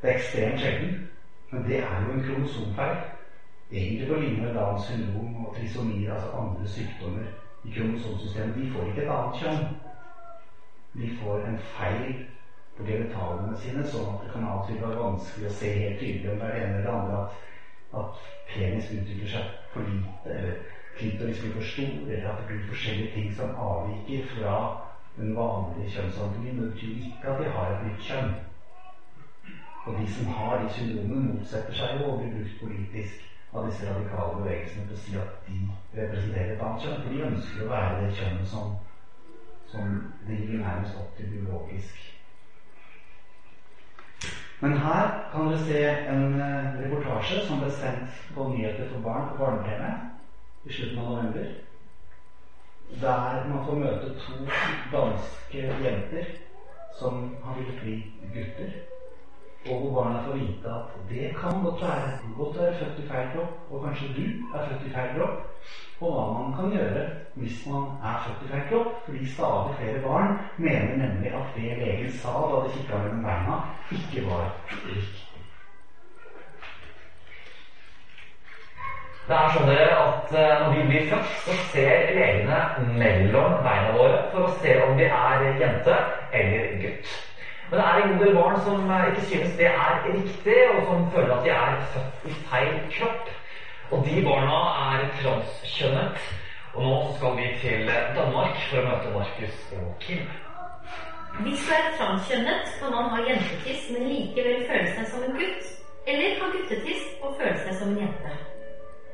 er 0.02 0.14
ekstremt 0.14 0.60
sjelden, 0.60 1.00
men 1.52 1.64
det 1.66 1.78
er 1.80 2.02
jo 2.04 2.12
en 2.12 2.24
kromosomfeil. 2.26 2.98
Egentlig 3.72 4.08
på 4.08 4.18
linje 4.18 4.42
med 4.42 4.54
Downs 4.54 4.82
syndrom 4.86 5.44
og 5.46 5.54
trisomier, 5.56 6.12
altså 6.12 6.30
andre 6.34 6.66
sykdommer 6.66 7.26
i 7.64 7.70
kromosomsystemet. 7.70 8.56
De 8.56 8.66
får 8.72 8.88
ikke 8.90 9.04
et 9.04 9.12
annet 9.14 9.38
kjønn. 9.42 9.62
De 10.98 11.08
får 11.20 11.46
en 11.46 11.56
feil 11.78 12.18
på 12.78 12.86
genitalene 12.86 13.54
sine, 13.60 13.84
sånn 13.86 14.08
at 14.10 14.22
det 14.24 14.30
kan 14.32 14.46
av 14.46 14.66
være 14.70 14.98
vanskelig 14.98 15.46
å 15.50 15.54
se 15.54 15.70
helt 15.74 15.98
tydelig 16.00 16.30
om 16.32 16.38
det 16.40 16.48
er 16.48 16.54
det 16.56 16.60
ene 16.64 16.80
eller 16.80 16.92
andre 16.96 17.18
at, 17.20 17.34
at 18.02 18.20
penis 18.50 18.90
utvikler 18.90 19.34
seg 19.36 19.50
for 19.74 19.86
lite, 19.86 20.34
eller 20.34 20.58
klitoris 20.98 21.38
blir 21.42 21.54
for 21.54 21.62
stor, 21.66 22.06
eller 22.10 22.30
at 22.30 22.40
det 22.40 22.48
blir 22.50 22.66
forskjellige 22.66 23.12
ting 23.14 23.30
som 23.34 23.52
avviker 23.54 24.22
fra 24.32 24.54
den 25.18 25.34
vanlige 25.36 25.90
kjønnsanatomi. 25.94 26.54
Det 26.58 26.70
betyr 26.72 27.02
ikke 27.04 27.34
at 27.34 27.42
de 27.42 27.50
har 27.54 27.70
et 27.74 27.84
nytt 27.86 28.06
kjønn. 28.06 28.32
Og 29.86 29.96
de 29.96 30.06
som 30.12 30.26
har 30.36 30.58
de 30.60 30.72
syndromene, 30.76 31.20
motsetter 31.30 31.76
seg 31.78 31.96
jo 31.96 32.10
å 32.10 32.16
bli 32.20 32.28
brukt 32.34 32.58
politisk 32.60 33.26
av 33.56 33.66
disse 33.66 33.86
radikale 33.88 34.36
bevegelsene 34.38 34.86
for 34.86 34.96
å 34.96 35.02
si 35.02 35.16
at 35.18 35.46
de 35.46 35.56
representerer 35.96 36.52
et 36.54 36.62
annet 36.66 36.84
kjønn. 36.84 37.00
For 37.02 37.14
de 37.14 37.22
ønsker 37.26 37.64
å 37.64 37.68
være 37.70 37.98
det 38.02 38.10
kjønnet 38.18 38.50
som, 38.50 38.74
som 39.72 39.94
det 40.28 40.36
gir 40.42 40.60
nærmest 40.60 40.98
opp 41.00 41.14
til 41.16 41.30
biologisk. 41.32 42.02
Men 44.60 44.76
her 44.76 45.08
kan 45.32 45.48
dere 45.48 45.62
se 45.64 45.78
en 46.12 46.26
uh, 46.36 46.76
reportasje 46.82 47.40
som 47.46 47.62
ble 47.62 47.70
sendt 47.72 48.20
på 48.36 48.44
Nyheter 48.50 48.90
for 48.90 49.00
barn 49.00 49.24
på 49.30 49.38
barne-TV 49.40 49.88
i 50.68 50.74
slutten 50.76 51.00
av 51.00 51.08
november. 51.14 51.48
Der 53.00 53.40
man 53.48 53.64
får 53.64 53.80
møte 53.80 54.12
to 54.20 54.36
danske 54.92 55.64
jenter 55.80 56.28
som 57.00 57.22
har 57.46 57.56
villet 57.56 57.80
bli 57.80 57.96
gutter. 58.36 58.76
Og 59.68 59.80
hvor 59.80 60.02
barna 60.02 60.22
får 60.26 60.32
vite 60.32 60.68
at 60.72 60.92
det 61.08 61.36
kan 61.40 61.64
godt 61.64 61.82
være 61.82 62.12
godt 62.36 62.56
å 62.56 62.62
være 62.62 62.78
født 62.80 63.00
i 63.02 63.08
feil 63.10 63.26
kropp, 63.34 63.56
og 63.70 63.82
kanskje 63.84 64.12
du 64.16 64.22
er 64.56 64.68
født 64.68 64.86
i 64.88 64.92
feil 64.94 65.10
kropp, 65.16 65.42
og 66.00 66.14
hva 66.14 66.22
man 66.32 66.54
kan 66.56 66.72
gjøre 66.76 67.02
hvis 67.34 67.66
man 67.68 67.90
er 68.10 68.22
født 68.24 68.46
i 68.46 68.50
feil 68.52 68.64
kropp. 68.70 68.94
Fordi 69.04 69.32
stadig 69.34 69.74
flere 69.80 70.02
barn 70.06 70.38
mener 70.56 70.96
nemlig 71.02 71.34
at 71.36 71.56
det 71.56 71.76
legen 71.82 72.14
sa 72.22 72.32
da 72.52 72.62
de 72.64 72.72
kikka 72.76 73.02
mellom 73.02 73.26
beina, 73.28 73.58
ikke 73.98 74.24
var 74.30 74.48
riktig. 74.86 75.26
Det 79.28 79.36
er 79.36 79.52
sånn 79.54 79.68
at 79.70 80.32
eh, 80.34 80.54
Når 80.58 80.72
vi 80.74 80.84
blir 80.88 81.04
født, 81.12 81.34
så 81.44 81.56
ser 81.70 82.08
legene 82.16 82.56
mellom 82.98 83.60
beina 83.62 83.92
våre 83.94 84.24
for 84.32 84.48
å 84.48 84.54
se 84.62 84.72
om 84.82 84.96
vi 84.98 85.04
er 85.06 85.44
jente 85.60 85.98
eller 86.34 86.72
gutt. 86.80 87.12
Men 87.70 87.78
det 87.78 87.86
er 87.86 88.02
en 88.02 88.12
god 88.12 88.24
del 88.24 88.34
barn 88.34 88.60
som 88.66 88.90
eh, 88.90 89.08
ikke 89.10 89.26
synes 89.30 89.56
det 89.58 89.66
er 89.70 90.00
riktig, 90.06 90.58
og 90.74 90.80
som 90.88 91.10
føler 91.12 91.34
at 91.36 91.44
de 91.44 91.50
er 91.54 91.76
født 91.92 92.24
i 92.30 92.32
feil 92.50 92.72
kropp. 92.96 93.28
Og 93.90 94.06
de 94.06 94.22
barna 94.26 94.56
er 94.86 95.04
transkjønnet. 95.20 96.30
Og 96.74 96.82
nå 96.82 96.96
skal 97.16 97.36
vi 97.36 97.46
til 97.62 97.90
Danmark 98.16 98.58
for 98.70 98.80
å 98.80 98.86
møte 98.88 99.14
Markus 99.14 99.62
og 99.78 99.86
Kim. 100.02 100.26
Hvis 101.38 101.62
du 101.66 101.72
er 101.74 101.92
transkjønnet, 101.98 102.74
kan 102.80 102.94
man 102.94 103.10
ha 103.14 103.22
jentetiss, 103.28 103.86
men 103.94 104.08
likevel 104.10 104.66
føle 104.66 104.94
seg 104.96 105.06
som 105.12 105.24
en 105.26 105.38
gutt. 105.38 105.70
Eller 106.10 106.38
ha 106.40 106.50
guttetiss 106.50 107.06
og 107.22 107.38
føle 107.38 107.54
seg 107.62 107.78
som 107.78 107.94
en 107.94 108.02
jente. 108.02 108.34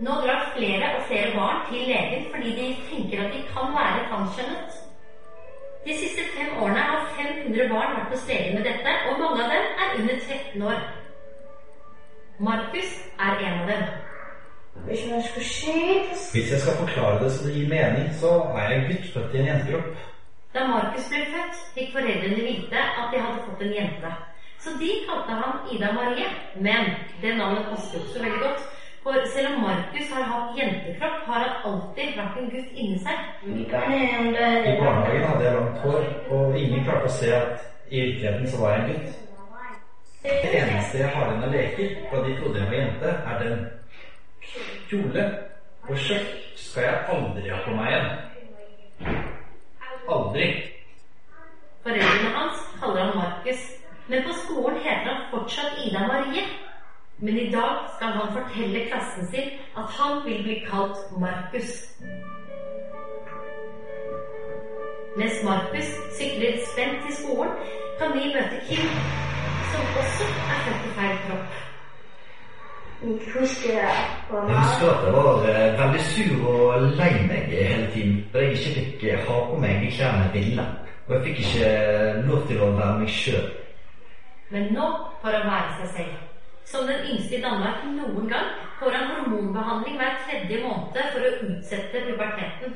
Nå 0.00 0.16
drar 0.24 0.50
flere 0.56 0.94
og 0.96 1.06
flere 1.08 1.32
barn 1.36 1.62
til 1.68 1.88
legen 1.88 2.26
fordi 2.32 2.56
de 2.56 2.66
tenker 2.88 3.24
at 3.24 3.32
de 3.36 3.44
kan 3.52 3.72
være 3.76 4.04
transkjønnet. 4.10 4.85
De 5.86 5.94
siste 5.94 6.22
fem 6.34 6.56
årene 6.62 6.82
har 6.82 7.04
500 7.16 7.68
barn 7.70 7.92
vært 7.94 8.14
hos 8.14 8.24
legen 8.28 8.56
med 8.58 8.64
dette, 8.66 8.94
og 9.06 9.20
mange 9.20 9.44
av 9.44 9.52
dem 9.52 9.66
er 9.84 9.92
under 10.00 10.16
13 10.24 10.62
år. 10.70 10.80
Markus 12.48 12.96
er 13.26 13.44
en 13.46 13.60
av 13.60 13.70
dem. 13.70 13.84
Hvis 14.88 16.50
jeg 16.50 16.60
skal 16.60 16.80
forklare 16.80 17.22
det 17.22 17.30
så 17.32 17.46
det 17.46 17.54
gir 17.54 17.70
mening, 17.70 18.08
så 18.20 18.32
er 18.58 18.72
jeg 18.72 18.88
gutt 18.88 19.06
født 19.14 19.34
i 19.34 19.38
en 19.38 19.50
jentekropp. 19.52 20.02
Da 20.54 20.66
Markus 20.72 21.06
ble 21.12 21.22
født, 21.36 21.62
fikk 21.76 21.94
foreldrene 21.94 22.42
vite 22.48 22.82
at 22.82 23.14
de 23.14 23.22
hadde 23.22 23.46
fått 23.46 23.62
en 23.68 23.76
jente. 23.78 24.12
Så 24.58 24.74
de 24.80 24.90
kalte 25.06 25.38
ham 25.38 25.70
Ida 25.70 25.92
Marie. 25.92 26.26
Men 26.56 26.96
det 27.22 27.36
navnet 27.38 27.70
passet 27.70 27.94
jo 27.94 28.02
ikke 28.02 28.14
så 28.16 28.22
veldig 28.24 28.42
godt. 28.42 28.66
For 29.06 29.26
selv 29.26 29.54
om 29.54 29.60
Markus 29.60 30.08
har 30.12 30.22
hatt 30.22 30.56
jentekropp, 30.58 31.18
har 31.26 31.42
han 31.44 31.66
alltid 31.68 32.16
vært 32.18 32.38
en 32.40 32.48
gutt 32.50 32.72
inni 32.74 32.96
seg. 32.98 33.20
I 33.46 33.66
barnehagen 33.70 35.26
hadde 35.28 35.44
jeg 35.44 35.54
langt 35.54 35.78
hår, 35.84 36.08
og 36.34 36.56
ingen 36.58 36.82
klarte 36.88 37.06
å 37.06 37.12
se 37.18 37.28
at 37.36 37.62
i 37.86 38.00
virkeligheten 38.00 38.50
så 38.50 38.64
var 38.64 38.74
jeg 38.74 38.80
en 38.80 38.90
gutt. 38.90 39.14
Det 40.24 40.50
eneste 40.58 40.98
jeg 41.04 41.12
har 41.14 41.30
igjen 41.30 41.46
av 41.46 41.54
leker 41.54 41.94
fra 42.10 42.24
de 42.26 42.34
trodde 42.40 42.58
jeg 42.64 42.72
var 42.72 42.76
jente, 42.80 43.14
er 43.30 43.38
den. 43.44 43.64
Kjole 44.90 45.30
og 45.86 46.02
skjørt 46.08 46.36
skal 46.66 46.88
jeg 46.88 47.06
aldri 47.14 47.54
ha 47.54 47.62
på 47.62 47.78
meg 47.78 47.94
igjen. 47.94 49.16
Aldri. 50.18 50.52
Foreldrene 51.86 52.36
hans 52.40 52.68
kaller 52.82 53.04
han 53.04 53.18
Markus, 53.22 53.66
Men 54.06 54.22
på 54.22 54.34
skolen 54.42 54.82
heter 54.82 55.12
han 55.12 55.26
fortsatt 55.30 55.78
Ida 55.86 56.08
Marie. 56.10 56.65
Men 57.18 57.36
i 57.38 57.50
dag 57.50 57.76
skal 57.96 58.08
han 58.18 58.32
fortelle 58.36 58.80
klassen 58.88 59.28
sin 59.32 59.48
at 59.80 59.86
han 59.98 60.24
vil 60.24 60.42
bli 60.42 60.56
kalt 60.70 60.98
Markus. 61.20 61.70
Mens 65.16 65.36
Markus 65.44 65.88
sykler 66.18 66.52
spent 66.72 66.96
til 67.04 67.14
skolen, 67.20 67.52
kan 67.98 68.08
vi 68.14 68.32
møte 68.34 68.56
Kim, 68.66 68.88
som 69.70 69.82
også 70.00 70.24
er 70.52 70.58
født 70.64 70.84
i 70.88 70.92
feil 70.98 71.16
kropp. 71.24 71.54
Jeg 73.02 73.40
husker 73.40 73.80
at 73.80 75.04
jeg 75.04 75.12
var 75.12 75.48
eh, 75.48 75.80
veldig 75.80 76.00
sur 76.00 76.48
og 76.48 76.82
lei 76.82 77.12
meg 77.28 77.42
hele 77.48 77.90
tiden 77.92 78.24
da 78.32 78.38
jeg 78.38 78.50
ikke 78.52 78.80
fikk 78.80 79.04
eh, 79.04 79.18
ha 79.28 79.40
på 79.50 79.58
meg 79.60 79.82
de 79.82 79.90
klærne 79.96 80.22
jeg 80.24 80.32
ville. 80.34 80.68
Og 81.08 81.14
jeg 81.14 81.22
fikk 81.24 81.38
ikke 81.38 81.66
eh, 81.72 82.22
lov 82.28 82.46
til 82.48 82.62
å 82.62 82.70
være 82.78 82.98
meg 83.00 83.12
sjøl. 83.12 83.50
Men 84.50 84.72
nå 84.76 84.88
får 85.22 85.38
han 85.40 85.52
være 85.52 85.76
seg 85.80 85.92
selv. 85.98 86.25
Som 86.66 86.86
den 86.86 87.04
yngste 87.06 87.36
i 87.36 87.42
Danmark 87.42 87.84
noen 87.94 88.26
gang 88.28 88.46
får 88.80 88.94
han 88.96 89.10
hormonbehandling 89.14 89.96
hver 90.00 90.16
tredje 90.26 90.58
måned 90.64 91.12
for 91.12 91.22
å 91.22 91.34
utsette 91.48 92.04
puberteten. 92.08 92.72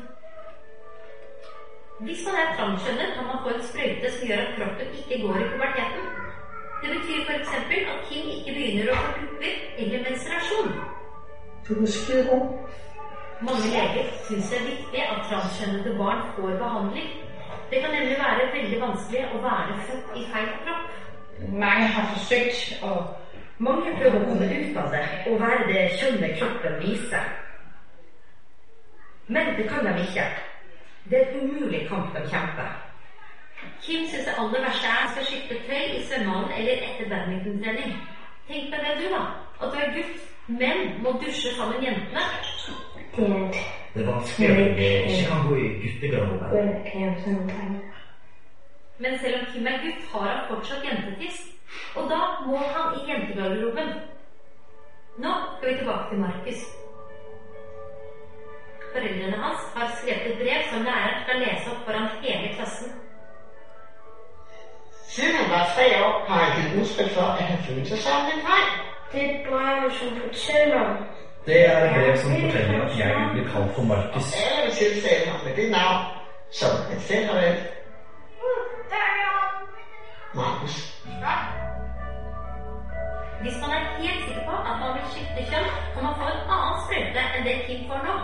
Hvis 2.01 2.23
man 2.27 2.37
er 2.41 2.53
transkjønnet, 2.57 3.15
kan 3.17 3.27
man 3.29 3.41
få 3.45 3.51
en 3.55 3.65
sprøyte 3.69 4.13
som 4.13 4.29
gjør 4.29 4.45
at 4.45 4.55
kroppen 4.59 4.95
ikke 5.01 5.19
går 5.25 5.41
i 5.43 5.49
puberteten. 5.51 6.07
Det 6.83 6.93
betyr 6.95 7.27
f.eks. 7.27 7.51
at 7.93 8.07
Kim 8.09 8.31
ikke 8.37 8.55
begynner 8.57 8.93
å 8.93 9.01
få 9.01 9.11
pupper 9.19 9.59
eller 9.83 10.07
menstruasjon. 10.07 10.71
Mange 13.49 13.69
leger 13.75 14.09
syns 14.29 14.49
det 14.53 14.57
er 14.61 14.69
viktig 14.69 15.03
at 15.03 15.27
transkjønnede 15.29 15.97
barn 15.99 16.23
får 16.37 16.57
behandling. 16.63 17.11
Det 17.71 17.83
kan 17.83 17.93
nemlig 17.97 18.17
være 18.23 18.49
veldig 18.55 18.81
vanskelig 18.81 19.27
å 19.35 19.43
være 19.45 19.77
født 19.89 20.17
i 20.17 20.25
feil 20.33 20.49
kropp. 20.65 20.89
Mange 21.65 21.87
har 21.95 22.09
forsøkt, 22.15 22.83
og 22.83 22.99
mange 23.61 23.95
prøver 23.99 24.21
å 24.21 24.29
komme 24.29 24.47
ut 24.49 24.77
av 24.81 24.93
det 24.95 25.03
og 25.29 25.41
være 25.41 25.67
det 25.69 25.83
kjønnet 26.01 26.39
kroppen 26.41 26.79
viser. 26.81 27.27
Men 29.29 29.53
det 29.57 29.67
kan 29.69 29.85
de 29.87 29.93
ikke. 30.05 30.25
Det 31.11 31.19
er 31.19 31.35
en 31.35 31.45
umulig 31.45 31.83
kamp 31.89 32.15
de 32.17 32.23
kjemper. 32.31 32.71
Kim 33.85 34.07
syns 34.09 34.25
det 34.27 34.39
aller 34.41 34.65
verste 34.65 34.89
er 34.89 35.05
å 35.05 35.13
skal 35.13 35.29
skifte 35.29 35.61
tøy 35.67 35.85
i 35.99 36.01
svømmehallen 36.09 36.57
eller 36.57 36.83
etter 36.89 37.13
badmintontrening. 37.13 37.95
Tenk 38.49 38.73
deg 38.73 38.87
det, 38.87 38.95
du, 39.01 39.07
da. 39.13 39.23
At 39.61 39.73
du 39.75 39.79
er 39.79 39.93
gutt, 39.95 40.25
men 40.49 40.77
må 41.05 41.13
dusje 41.21 41.53
sammen 41.59 41.85
jentene. 41.85 42.25
Det 43.15 43.27
er 43.27 43.45
et 43.45 43.61
Det 43.95 44.07
vanskelig 44.07 44.51
å 44.51 44.67
ikke 45.13 45.29
kan 45.29 45.47
gå 45.49 45.57
i 45.61 45.71
guttegarderoben. 45.85 47.81
Men 49.01 49.19
selv 49.19 49.39
om 49.41 49.47
Kim 49.53 49.67
er 49.67 49.81
gutt, 49.85 50.05
har 50.13 50.29
han 50.29 50.45
fortsatt 50.49 50.85
jentetiss. 50.87 51.41
Og 51.97 52.11
da 52.11 52.21
må 52.47 52.57
han 52.57 52.95
i 52.99 53.11
jentegarderoben. 53.11 53.89
Nå 55.19 55.33
skal 55.57 55.69
vi 55.69 55.79
tilbake 55.79 56.09
til 56.11 56.19
Markus. 56.19 56.61
Foreldrene 58.93 59.37
hans 59.45 59.63
har 59.75 59.93
skrevet 59.99 60.27
et 60.31 60.39
brev 60.39 60.61
som 60.71 60.83
læreren 60.89 61.23
skal 61.23 61.41
lese 61.45 61.71
opp 61.71 61.85
foran 61.87 62.09
hele 62.23 62.55
klassen. 62.55 62.93
Siden 65.11 65.51
var 65.51 65.65
tre 65.75 65.87
år, 66.05 66.25
har 66.29 66.45
han 66.45 66.63
gitt 66.63 66.81
udtryk 66.81 67.11
for, 67.17 67.23
at 67.23 67.43
han 67.43 67.59
føler 67.67 67.85
seg 67.85 67.99
som 67.99 68.31
en 68.35 68.45
dreng. 68.47 68.71
Det 69.13 69.23
er 69.25 69.31
et 69.31 69.47
brev, 69.49 69.91
som 69.99 70.09
forteller 70.21 70.87
Det 71.47 71.67
er 71.67 71.85
et 71.85 71.95
brev 71.97 72.17
som 72.23 72.31
forteller 72.31 72.85
at 72.87 72.99
jeg 72.99 73.29
blir 73.33 73.51
kalt 73.53 73.75
for 73.75 73.83
Markus. 73.83 74.35
Alle 74.45 74.65
vil 74.65 74.75
tiltale 74.81 75.31
ham 75.31 75.41
med 75.47 75.57
det 75.57 75.71
navn, 75.71 76.05
som 76.51 76.71
han 76.91 77.01
selv 77.01 77.27
har 77.27 77.35
valgt. 77.35 77.81
Markus. 80.35 80.90
Hvis 83.43 83.57
man 83.63 83.71
er 83.77 83.83
helt 84.03 84.23
sikker 84.25 84.45
på 84.49 84.55
at 84.71 84.77
man 84.83 84.91
vil 84.97 85.07
skifte 85.13 85.43
kjønn, 85.51 85.69
kan 85.95 86.03
man 86.07 86.17
få 86.19 86.25
en 86.33 86.43
annen 86.55 86.81
sprøyte 86.85 87.23
enn 87.35 87.47
det 87.47 87.55
Kim 87.67 87.83
får 87.89 88.01
nå. 88.07 88.15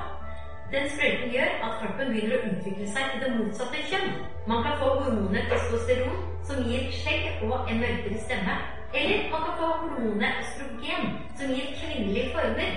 Den 0.73 0.85
sprøyten 0.93 1.31
gjør 1.35 1.51
at 1.67 1.77
kroppen 1.79 2.11
begynner 2.11 2.35
å 2.37 2.49
utvikle 2.51 2.89
seg 2.95 3.05
til 3.13 3.23
det 3.23 3.31
motsatte 3.37 3.81
kjønn. 3.91 4.11
Man 4.51 4.65
kan 4.65 4.75
få 4.81 4.89
hormonet 4.99 5.47
testosteron, 5.53 6.19
som 6.49 6.65
gir 6.69 6.91
skjegg 6.99 7.47
og 7.47 7.71
en 7.71 7.81
mørkere 7.85 8.19
stemme. 8.27 8.57
Eller 8.99 9.25
man 9.33 9.47
kan 9.47 9.57
få 9.61 9.69
hormonet 9.79 10.43
østrogen, 10.43 11.07
som 11.39 11.55
gir 11.55 11.71
kvinnelige 11.79 12.27
former. 12.35 12.77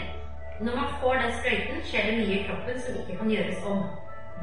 Når 0.66 0.78
man 0.80 0.94
får 1.02 1.20
den 1.24 1.34
sprøyten, 1.40 1.82
skjer 1.90 2.08
det 2.08 2.16
mye 2.20 2.38
i 2.38 2.46
kroppen 2.46 2.80
som 2.86 3.02
ikke 3.02 3.18
kan 3.20 3.34
gjøres 3.34 3.66
om. 3.72 3.82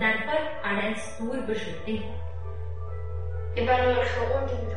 Derfor 0.04 0.38
er 0.66 0.76
det 0.80 0.84
en 0.90 1.00
stor 1.06 1.36
beslutning. 1.48 2.04
det 3.54 3.62
er 3.62 3.66
bare 3.70 3.88
der 3.88 4.04
slår 4.12 4.28
rundt. 4.34 4.76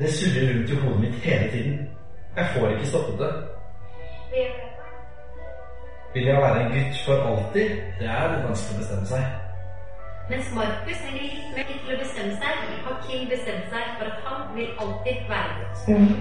Det 0.00 0.10
surrer 0.16 0.50
rundt 0.50 0.70
i 0.70 0.80
hodet 0.82 1.00
mitt 1.00 1.22
hele 1.28 1.50
tiden. 1.54 1.97
Jeg 2.38 2.46
får 2.54 2.68
ikke 2.68 2.86
stoppet 2.86 3.18
det. 3.18 3.32
Vil 6.14 6.26
jeg 6.26 6.36
være 6.42 6.60
en 6.64 6.72
gutt 6.74 6.98
for 7.06 7.16
alltid? 7.28 7.68
Det 7.98 8.06
er 8.16 8.28
litt 8.32 8.44
vanskelig 8.48 8.76
å 8.76 8.82
bestemme 8.82 9.06
seg. 9.12 9.24
Mens 10.30 10.52
Markus 10.58 11.00
trenger 11.02 11.24
litt 11.24 11.48
mer 11.56 11.66
tid 11.70 11.80
til 11.82 11.96
å 11.96 11.98
bestemme 12.02 12.36
seg, 12.42 12.60
har 12.84 13.00
Kim 13.06 13.24
bestemt 13.32 13.66
seg 13.72 13.88
for 13.98 14.10
at 14.12 14.20
han 14.28 14.44
vil 14.54 14.70
alltid 14.84 15.24
være 15.32 15.50
gutt. 15.58 15.78
Mm. 15.88 16.12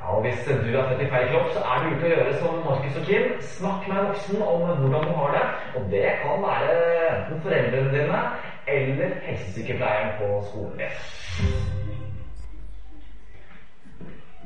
Ja, 0.00 0.10
og 0.16 0.26
Hvis 0.26 0.42
du 0.48 0.76
har 0.76 0.88
født 0.90 1.04
i 1.06 1.10
feil 1.14 1.30
kropp, 1.32 1.54
så 1.54 1.62
er 1.70 1.84
det 1.84 1.92
lurt 1.92 2.06
å 2.08 2.12
gjøre 2.14 2.34
som 2.40 2.60
Markus 2.66 2.98
og 3.00 3.06
Kim. 3.12 3.30
Snakk 3.54 3.86
med 3.88 4.00
en 4.00 4.10
voksen 4.10 4.42
om 4.42 4.66
hvordan 4.66 5.06
du 5.06 5.14
har 5.20 5.38
det. 5.38 5.46
Og 5.76 5.86
det 5.94 6.08
kan 6.24 6.42
være 6.48 6.74
enten 7.12 7.46
foreldrene 7.46 7.94
dine 7.94 8.26
eller 8.74 9.16
helsesykepleieren 9.28 10.16
på 10.18 10.34
skolen 10.50 10.82
din. 10.82 12.03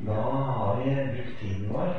Da 0.05 0.13
har 0.13 0.77
vi 0.77 0.91
brukt 1.13 1.39
tiden 1.39 1.69
vår. 1.73 1.89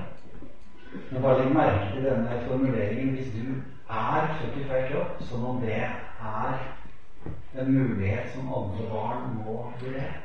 Men 1.11 1.23
bare 1.23 1.39
legg 1.41 1.53
merke 1.55 1.91
til 1.93 2.05
denne 2.07 2.39
formuleringen 2.47 3.13
'hvis 3.15 3.33
du 3.35 3.45
er 3.91 4.31
født 4.39 4.57
i 4.57 4.67
feil 4.69 4.87
kropp', 4.93 5.23
som 5.29 5.45
om 5.45 5.61
det 5.61 5.75
er 5.77 6.57
en 7.55 7.75
mulighet 7.75 8.33
som 8.33 8.53
alle 8.53 8.89
barn 8.91 9.37
må 9.37 9.73
vurdere. 9.81 10.17